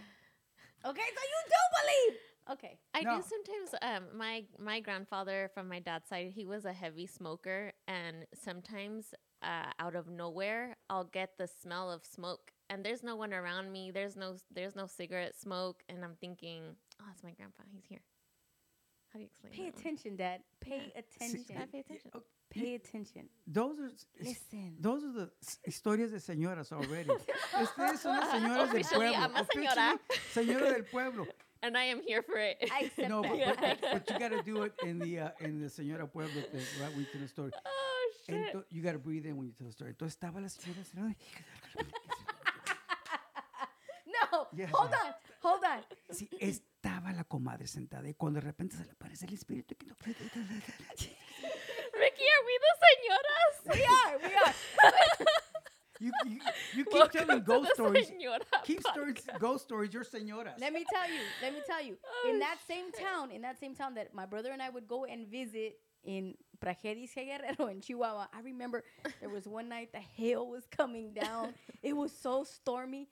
[0.85, 2.19] Okay, so you do believe.
[2.51, 2.79] Okay.
[2.93, 3.17] I No.
[3.17, 3.75] do sometimes.
[3.81, 9.13] Um, my my grandfather from my dad's side, he was a heavy smoker, and sometimes
[9.41, 13.71] uh, out of nowhere, I'll get the smell of smoke, and there's no one around
[13.71, 13.91] me.
[13.91, 17.63] There's no there's no cigarette smoke, and I'm thinking, oh, it's my grandpa.
[17.71, 18.01] He's here.
[19.15, 19.53] How do you explain?
[19.53, 19.79] Pay that one?
[19.79, 20.41] attention, Dad.
[20.59, 20.99] Pay Yeah.
[21.15, 21.45] attention.
[21.55, 22.11] Gotta pay attention.
[22.15, 23.29] Oh, Pay attention.
[23.47, 24.75] Those are s- s- Listen.
[24.79, 27.09] those are the s- historias de señoras already.
[27.61, 29.23] Ustedes son las señoras del Officially, pueblo.
[29.23, 29.99] I'm a señora.
[30.33, 31.27] Señora del pueblo.
[31.63, 32.57] And I am here for it.
[32.71, 33.81] I accept No, but, that.
[33.81, 36.61] but, but you got to do it in the uh, in the señora pueblo thing,
[36.81, 36.91] right?
[36.91, 37.51] When you tell the story.
[37.65, 38.53] oh shit!
[38.53, 39.91] Ento- you got to breathe in when you tell the story.
[39.93, 40.83] Entonces estaba la señora.
[40.85, 41.15] señora,
[44.31, 44.99] no, Yes, hold ma'am.
[45.07, 45.13] on,
[45.45, 45.85] hold on.
[46.09, 49.85] Sí, estaba la comadre sentada y cuando de repente se le aparece el espíritu que
[49.85, 49.95] no
[51.93, 53.53] Ricky, are we the señoras?
[53.73, 54.53] We are, we are.
[55.99, 56.39] You, you,
[56.75, 58.11] you keep Welcome telling ghost stories.
[58.65, 59.93] Keep stories, ghost stories.
[59.93, 60.59] You're señoras.
[60.59, 61.97] Let me tell you, let me tell you.
[62.05, 64.87] Oh, in that same town, in that same town that my brother and I would
[64.87, 68.83] go and visit in Praxedis Guerrero in Chihuahua, I remember
[69.19, 71.53] there was one night the hail was coming down.
[71.83, 73.07] it was so stormy.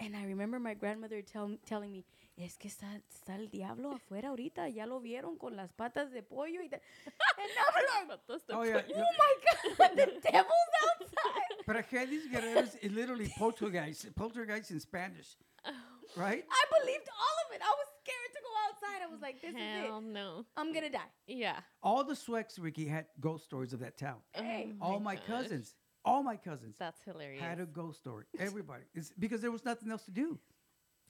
[0.00, 2.04] And I remember my grandmother tell, telling me,
[2.36, 6.22] es que está, está el diablo afuera ahorita, ya lo vieron con las patas de
[6.22, 6.60] pollo.
[6.62, 8.82] Y and I'm like, Patas de Oh, yeah.
[8.96, 9.34] oh my
[9.78, 11.64] God, the devil's outside.
[11.66, 15.70] Praxedis Guerreros is literally poltergeist, poltergeist in Spanish, oh.
[16.16, 16.44] right?
[16.50, 17.62] I believed all of it.
[17.62, 19.02] I was scared to go outside.
[19.02, 20.04] I was like, this is Hell it.
[20.04, 20.44] no.
[20.56, 21.10] I'm going to die.
[21.26, 21.60] Yeah.
[21.82, 24.16] All the Swex, Ricky, had ghost stories of that town.
[24.32, 24.72] Hey.
[24.80, 25.24] Oh all my gosh.
[25.26, 25.74] cousins,
[26.04, 27.42] all my cousins That's hilarious.
[27.42, 28.24] had a ghost story.
[28.38, 28.84] Everybody.
[28.94, 30.38] It's because there was nothing else to do.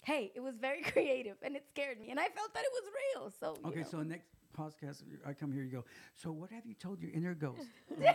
[0.02, 2.10] hey, it was very creative and it scared me.
[2.10, 3.32] And I felt that it was real.
[3.40, 3.86] So, you Okay, know.
[3.90, 5.84] so next podcast, I come here, you go,
[6.14, 7.62] so what have you told your inner ghost?
[7.98, 8.14] your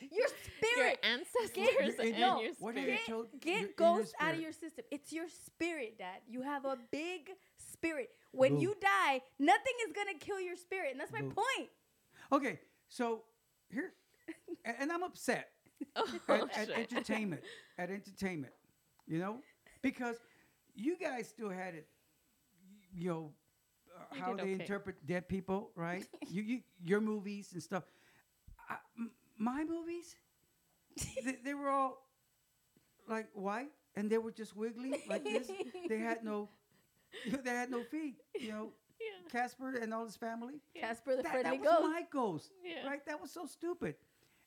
[0.00, 0.28] your
[0.58, 0.98] spirit.
[1.02, 3.00] ancestors Your and no, your what have spirit.
[3.06, 4.42] you told Get your inner ghosts out of spirit?
[4.42, 4.84] your system.
[4.90, 6.20] It's your spirit, Dad.
[6.28, 8.10] You have a big spirit.
[8.32, 8.60] When Boom.
[8.60, 10.90] you die, nothing is going to kill your spirit.
[10.92, 11.32] And that's my Boom.
[11.32, 11.68] point.
[12.32, 12.58] Okay,
[12.88, 13.22] so
[13.70, 13.92] here,
[14.66, 15.48] a- and I'm upset.
[16.28, 17.42] Oh, at, at entertainment,
[17.78, 18.52] at entertainment,
[19.06, 19.38] you know,
[19.82, 20.16] because
[20.74, 21.86] you guys still had it,
[22.94, 23.32] you know,
[23.94, 24.52] uh, how they okay.
[24.52, 26.06] interpret dead people, right?
[26.28, 27.84] you, you, your movies and stuff.
[28.68, 30.16] I, m- my movies,
[31.24, 31.98] they, they were all
[33.08, 35.50] like white, and they were just wiggly like this.
[35.88, 36.48] They had no,
[37.44, 38.16] they had no feet.
[38.38, 39.28] You know, yeah.
[39.30, 40.60] Casper and all his family.
[40.74, 41.82] Casper the That, friendly that was ghost.
[41.82, 42.86] my ghost, Yeah.
[42.88, 43.04] right?
[43.06, 43.96] That was so stupid.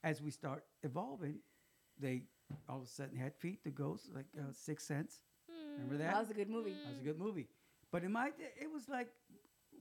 [0.04, 1.40] As we start evolving,
[2.00, 2.24] they
[2.68, 3.64] all of a sudden had feet.
[3.64, 5.22] The ghosts, like uh, Six Sense.
[5.76, 6.14] Remember that?
[6.14, 6.72] That was a good movie.
[6.72, 7.48] That was a good movie.
[7.92, 9.08] But in my, day, it was like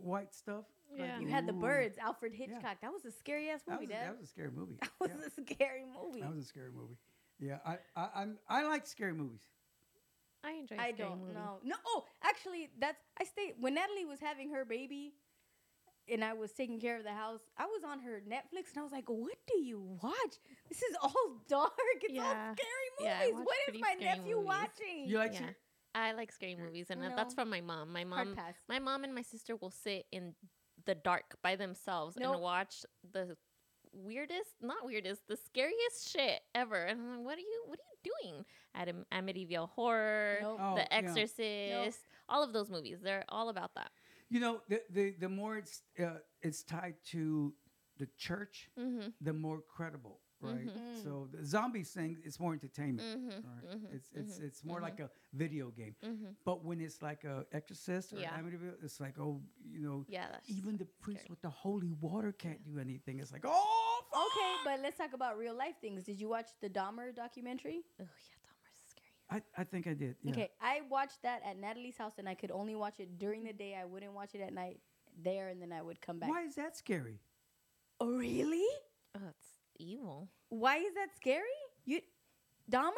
[0.00, 0.64] white stuff.
[0.90, 1.20] like, Yeah.
[1.20, 2.78] You had the birds, Alfred Hitchcock.
[2.82, 4.06] That was a scary ass That movie, was, a, Dad.
[4.08, 4.76] that was a scary movie.
[4.80, 5.26] That was yeah.
[5.26, 6.20] a scary movie.
[6.20, 6.96] That was a scary movie.
[7.40, 9.42] Yeah, I, I, I'm, I like scary movies.
[10.44, 10.76] I enjoy.
[10.76, 11.34] I scary don't movies.
[11.34, 11.58] know.
[11.64, 15.14] No, oh, actually, that's I stayed when Natalie was having her baby,
[16.10, 17.40] and I was taking care of the house.
[17.56, 20.34] I was on her Netflix, and I was like, "What do you watch?
[20.68, 21.12] This is all
[21.48, 21.72] dark.
[22.02, 23.34] It's all scary movies.
[23.34, 24.46] watch what is my scary nephew movies.
[24.46, 25.38] watching?" You like Yeah.
[25.38, 25.56] scary-
[25.94, 27.14] I like scary movies, and No.
[27.16, 27.92] that's from my mom.
[27.92, 28.36] My mom,
[28.68, 30.34] my mom and my sister will sit in
[30.84, 32.34] the dark by themselves Nope.
[32.34, 33.36] and watch the
[33.92, 36.84] weirdest, not weirdest, the scariest shit ever.
[36.84, 38.44] And I'm like, what are you, what are you doing?
[38.74, 40.58] Adam, Amityville Horror, Nope.
[40.60, 40.86] Oh, The yeah.
[40.90, 43.00] Exorcist, all of those movies.
[43.02, 43.90] They're all about that.
[44.30, 47.54] You know, the, the, the more it's, uh, it's tied to
[47.98, 49.08] the church, Mm-hmm.
[49.20, 50.66] the more credible, right?
[50.68, 51.02] Mhm.
[51.02, 53.08] So the zombie thing, it's more entertainment.
[53.08, 53.48] Mm-hmm.
[53.50, 53.66] Right.
[53.76, 55.96] Mhm, It's it's mhm, it's more like a video game.
[56.04, 56.30] Mm-hmm.
[56.44, 58.38] But when it's like a Exorcist or Yeah.
[58.38, 59.40] Amityville, it's like oh,
[59.74, 61.30] you know, Yeah, even the priest scary.
[61.32, 63.18] with the holy water can't do anything.
[63.20, 63.84] It's like oh,
[64.26, 66.04] Okay, but let's talk about real life things.
[66.04, 67.80] Did you watch the Dahmer documentary?
[67.80, 68.37] Oh yeah, Dahmer's scary.
[69.30, 70.16] I, I think I did.
[70.22, 70.32] Yeah.
[70.32, 73.52] Okay, I watched that at Natalie's house, and I could only watch it during the
[73.52, 73.76] day.
[73.80, 74.80] I wouldn't watch it at night
[75.22, 76.30] there, and then I would come back.
[76.30, 77.20] Why is that scary?
[78.00, 78.64] Oh, really?
[79.16, 79.46] Oh, it's
[79.78, 80.28] evil.
[80.48, 81.42] Why is that scary?
[81.84, 82.00] You,
[82.70, 82.92] Dahmer?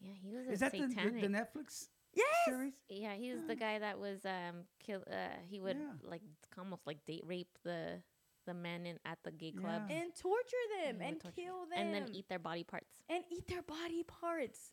[0.00, 1.14] Yeah, he was a Is that the, satanic.
[1.22, 2.26] the, the Netflix Yes.
[2.46, 2.72] series?
[2.88, 5.02] Yeah, he's the guy that was um kill.
[5.10, 5.92] Uh, he would Yeah.
[6.08, 6.22] like
[6.56, 8.00] almost like date rape the
[8.46, 9.96] the men in at the gay club Yeah.
[10.02, 13.02] and torture them he would and torture kill them and then eat their body parts.
[13.08, 14.72] and eat their body parts.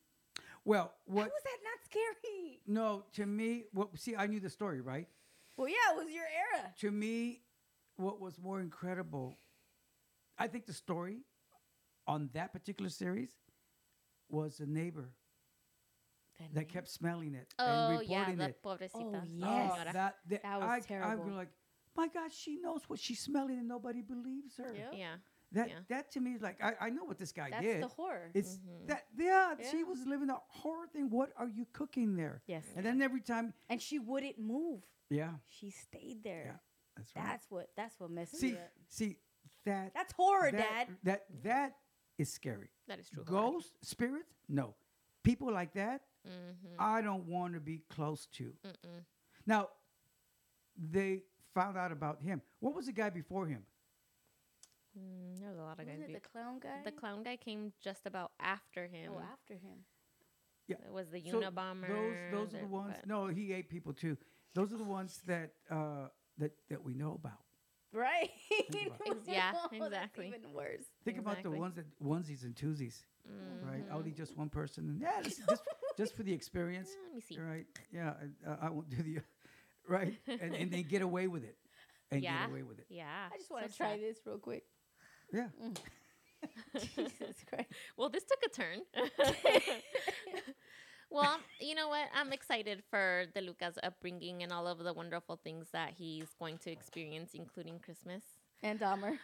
[0.66, 1.26] Well, How what?
[1.26, 2.60] was that not scary?
[2.68, 3.98] No, to me, what?
[4.00, 5.08] See, I knew the story, right?
[5.58, 6.74] Well, yeah, it was your era.
[6.82, 7.42] To me,
[7.98, 9.38] what was more incredible,
[10.38, 11.20] I think the story
[12.08, 13.32] on that particular series
[14.28, 15.12] was the neighbor
[16.54, 17.64] that kept smelling it Oh
[17.98, 18.64] and yeah, reporting the it.
[18.64, 18.90] pobrecita.
[18.96, 19.72] Oh, la oh, yes.
[19.72, 19.94] Oh, señora.
[19.94, 21.50] that, that, That was I, I was like,
[21.96, 24.74] my God, she knows what she's smelling and nobody believes her.
[24.76, 24.94] Yep.
[24.98, 25.16] yeah.
[25.52, 25.76] That Yeah.
[25.90, 27.84] that to me is like I, I know what this guy That's did.
[27.84, 28.32] the horror.
[28.34, 28.88] it's Mhm.
[28.88, 31.10] that yeah, she was living a horror thing.
[31.10, 32.42] What are you cooking there?
[32.48, 32.66] yes.
[32.76, 34.82] And then every time, And she wouldn't move.
[35.10, 36.46] yeah, She stayed there.
[36.46, 36.58] Yeah,
[36.98, 37.26] that's right.
[37.26, 37.70] That's what.
[37.76, 38.72] That's what messed see, me up.
[38.88, 39.18] see
[39.66, 40.98] that That's horror, that, Dad.
[41.04, 41.78] That that
[42.18, 42.70] is scary.
[42.88, 43.24] That is true.
[43.24, 43.60] horror.
[43.82, 44.76] Spirits, no.
[45.24, 46.76] People like that, Mhm.
[46.80, 48.54] I don't want to be close to.
[48.64, 49.06] Mm-mm.
[49.46, 49.70] Now,
[50.78, 51.24] they
[51.54, 52.42] found out about him.
[52.60, 53.66] What was the guy before him?
[54.98, 55.88] Mm, there was a lot of guys.
[55.88, 56.82] Wasn't it be- the clown guy?
[56.84, 59.12] the clown guy came just about after him.
[59.16, 59.84] Oh, after him.
[60.68, 60.78] Yeah.
[60.86, 61.88] It was the So Unabomber.
[61.88, 62.96] Those those are the- the ones.
[63.00, 64.18] but- No, he ate people too.
[64.54, 66.08] Those are the ones that uh,
[66.38, 67.40] that that we know about.
[67.94, 68.32] Right.
[68.52, 69.18] about it.
[69.28, 70.28] Yeah, Oh, that's exactly.
[70.28, 70.84] even worse.
[71.06, 73.04] Think about the ones that onesies and twosies,
[73.64, 73.88] right?
[73.88, 73.94] Mhm.
[73.94, 75.64] Only just one person, and yeah, this is just
[75.98, 77.40] just for the experience, Let me see.
[77.40, 77.66] right?
[77.94, 78.14] Yeah,
[78.46, 79.22] I, uh, I won't do the
[79.88, 81.58] right, and and they get away with it,
[82.12, 82.42] and Yeah.
[82.42, 82.88] get away with it.
[82.90, 83.30] Yeah.
[83.34, 84.02] I just want to so try sad.
[84.02, 84.64] this real quick.
[85.34, 85.48] Yeah.
[86.80, 87.70] Jesus Christ.
[87.98, 88.80] Well, this took a turn.
[91.10, 92.08] well, you know what?
[92.14, 96.72] I'm excited for DeLuca's upbringing and all of the wonderful things that he's going to
[96.72, 98.24] experience, including Christmas
[98.64, 99.18] And Dahmer.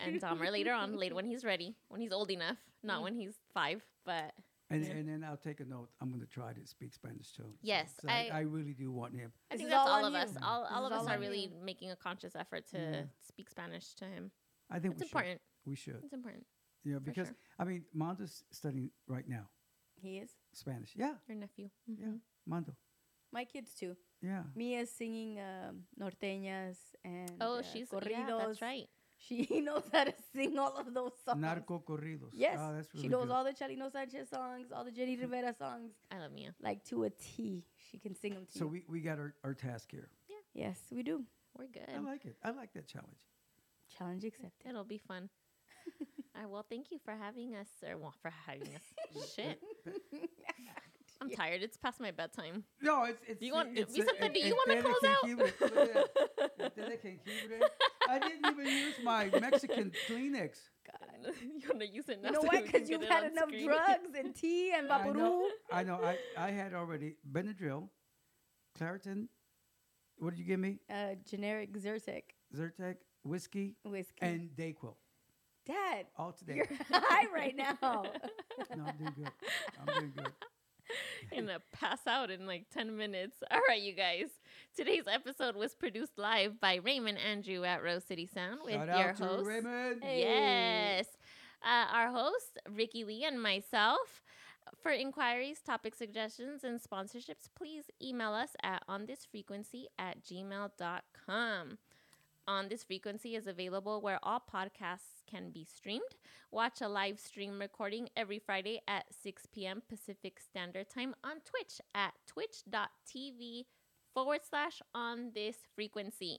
[0.00, 3.04] and Dahmer later on, later when he's ready, when he's old enough, not Mm.
[3.04, 3.82] when he's five.
[4.04, 4.32] But
[4.70, 4.92] And, Yeah.
[4.92, 5.90] and then I'll take a note.
[6.00, 7.52] I'm going to try to speak Spanish too.
[7.62, 9.30] Yes, so I, I- I really do want him.
[9.50, 10.18] I think that's all all of you.
[10.18, 10.30] us.
[10.42, 11.64] All, all of us all are really you.
[11.64, 13.02] making a conscious effort to Yeah.
[13.20, 14.30] speak Spanish to him.
[14.72, 15.40] I think It's we important.
[15.40, 15.70] should.
[15.70, 16.00] We should.
[16.04, 16.44] It's important.
[16.84, 17.36] Yeah, because sure.
[17.58, 19.46] I mean, Mondo's studying right now
[20.00, 20.30] he is.
[20.52, 20.92] Spanish.
[20.96, 21.68] Yeah, Your nephew.
[21.86, 22.20] yeah, Mhm.
[22.46, 22.72] Mondo.
[23.32, 23.96] My kids too.
[24.20, 24.42] Yeah.
[24.56, 28.10] Mia's singing um, norteñas and Oh, uh, she's corridos.
[28.10, 28.88] yeah, that's right.
[29.16, 29.36] She
[29.66, 31.40] knows how to sing all of those songs.
[31.40, 32.30] Narco corridos.
[32.34, 33.32] Yes, Oh, that's really she knows good.
[33.32, 36.52] all the Chalino Sanchez songs, all the Jenni Rivera songs, I love Mia.
[36.60, 37.64] like to a T.
[37.90, 38.70] She can sing them to So you.
[38.70, 40.08] we, we got our, our task here.
[40.28, 40.36] Yeah.
[40.66, 41.24] Yes, we do.
[41.56, 41.88] We're good.
[41.94, 42.36] I like it.
[42.42, 43.20] I like that challenge.
[43.96, 44.68] Challenge accepted.
[44.68, 45.28] It'll be fun.
[46.34, 49.26] I well, thank you for having us, or well, for having us.
[49.36, 49.60] Shit,
[51.20, 51.62] I'm tired.
[51.62, 52.64] It's past my bedtime.
[52.80, 53.40] No, it's it's.
[53.40, 55.22] Do you want- it's do- something- do you wanna close out?
[55.24, 55.60] jengibre.
[55.60, 56.76] Look at that.
[56.76, 57.60] Ustedes jengibre.
[58.08, 60.58] I didn't even use my Mexican Kleenex.
[60.86, 61.34] God.
[61.42, 62.28] you want to use it now?
[62.28, 62.62] You know so why?
[62.62, 63.66] Because you've had enough screen?
[63.66, 65.48] drugs and tea and I know.
[65.70, 66.00] I know.
[66.02, 67.88] I, I had already Benadryl,
[68.78, 69.28] Claritin.
[70.18, 70.78] What did you give me?
[70.90, 72.22] Uh, generic Zyrtec
[72.56, 74.14] Zyrtec, whiskey, whiskey.
[74.20, 74.94] and Dayquil.
[75.66, 76.56] Dad, All today.
[76.56, 77.76] you're high right now.
[77.82, 78.04] no,
[78.84, 79.30] I'm doing good.
[79.80, 80.32] I'm doing good.
[81.34, 83.36] gonna pass out in like 10 minutes.
[83.50, 84.26] All right, you guys.
[84.76, 88.96] Today's episode was produced live by Raymond Andrew at Rose City Sound with Shout your
[89.10, 89.46] out to host.
[89.46, 90.02] Raymond.
[90.02, 90.20] Hey.
[90.22, 91.06] Yes.
[91.64, 94.22] Uh, our host, Ricky Lee, and myself.
[94.80, 101.78] For inquiries, topic suggestions, and sponsorships, please email us at onthisfrequency at gmail.com.
[102.48, 106.16] On This Frequency is available where all podcasts can be streamed.
[106.50, 109.82] Watch a live stream recording every Friday at 6 p.m.
[109.88, 113.66] Pacific Standard Time on Twitch at twitch.tv
[114.12, 116.38] forward slash on this frequency.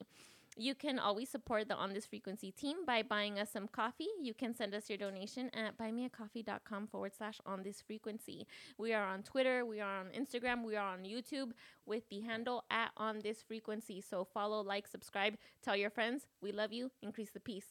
[0.55, 4.07] You can always support the On This Frequency team by buying us some coffee.
[4.21, 8.45] You can send us your donation at buymeacoffee.com forward slash on this frequency.
[8.77, 11.51] We are on Twitter, we are on Instagram, we are on YouTube
[11.85, 14.01] with the handle at on this frequency.
[14.01, 16.27] So follow, like, subscribe, tell your friends.
[16.41, 16.91] We love you.
[17.01, 17.65] Increase the peace.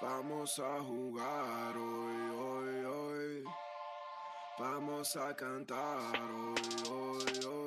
[0.00, 3.44] Vamos a jugar hoy, hoy, hoy.
[4.56, 7.57] Vamos a cantar hoy, hoy, hoy.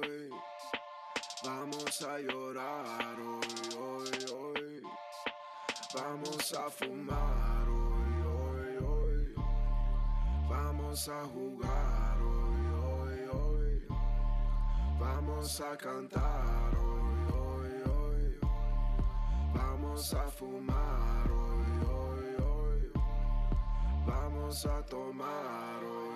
[1.44, 4.82] Vamos a llorar hoy, hoy, hoy.
[5.96, 9.36] Vamos a fumar hoy, hoy, hoy.
[10.48, 13.88] Vamos a jugar hoy, hoy, hoy.
[15.00, 18.40] Vamos a cantar hoy, hoy, hoy.
[19.56, 22.92] Vamos a fumar hoy, hoy, hoy.
[24.06, 26.11] Vamos a tomar hoy.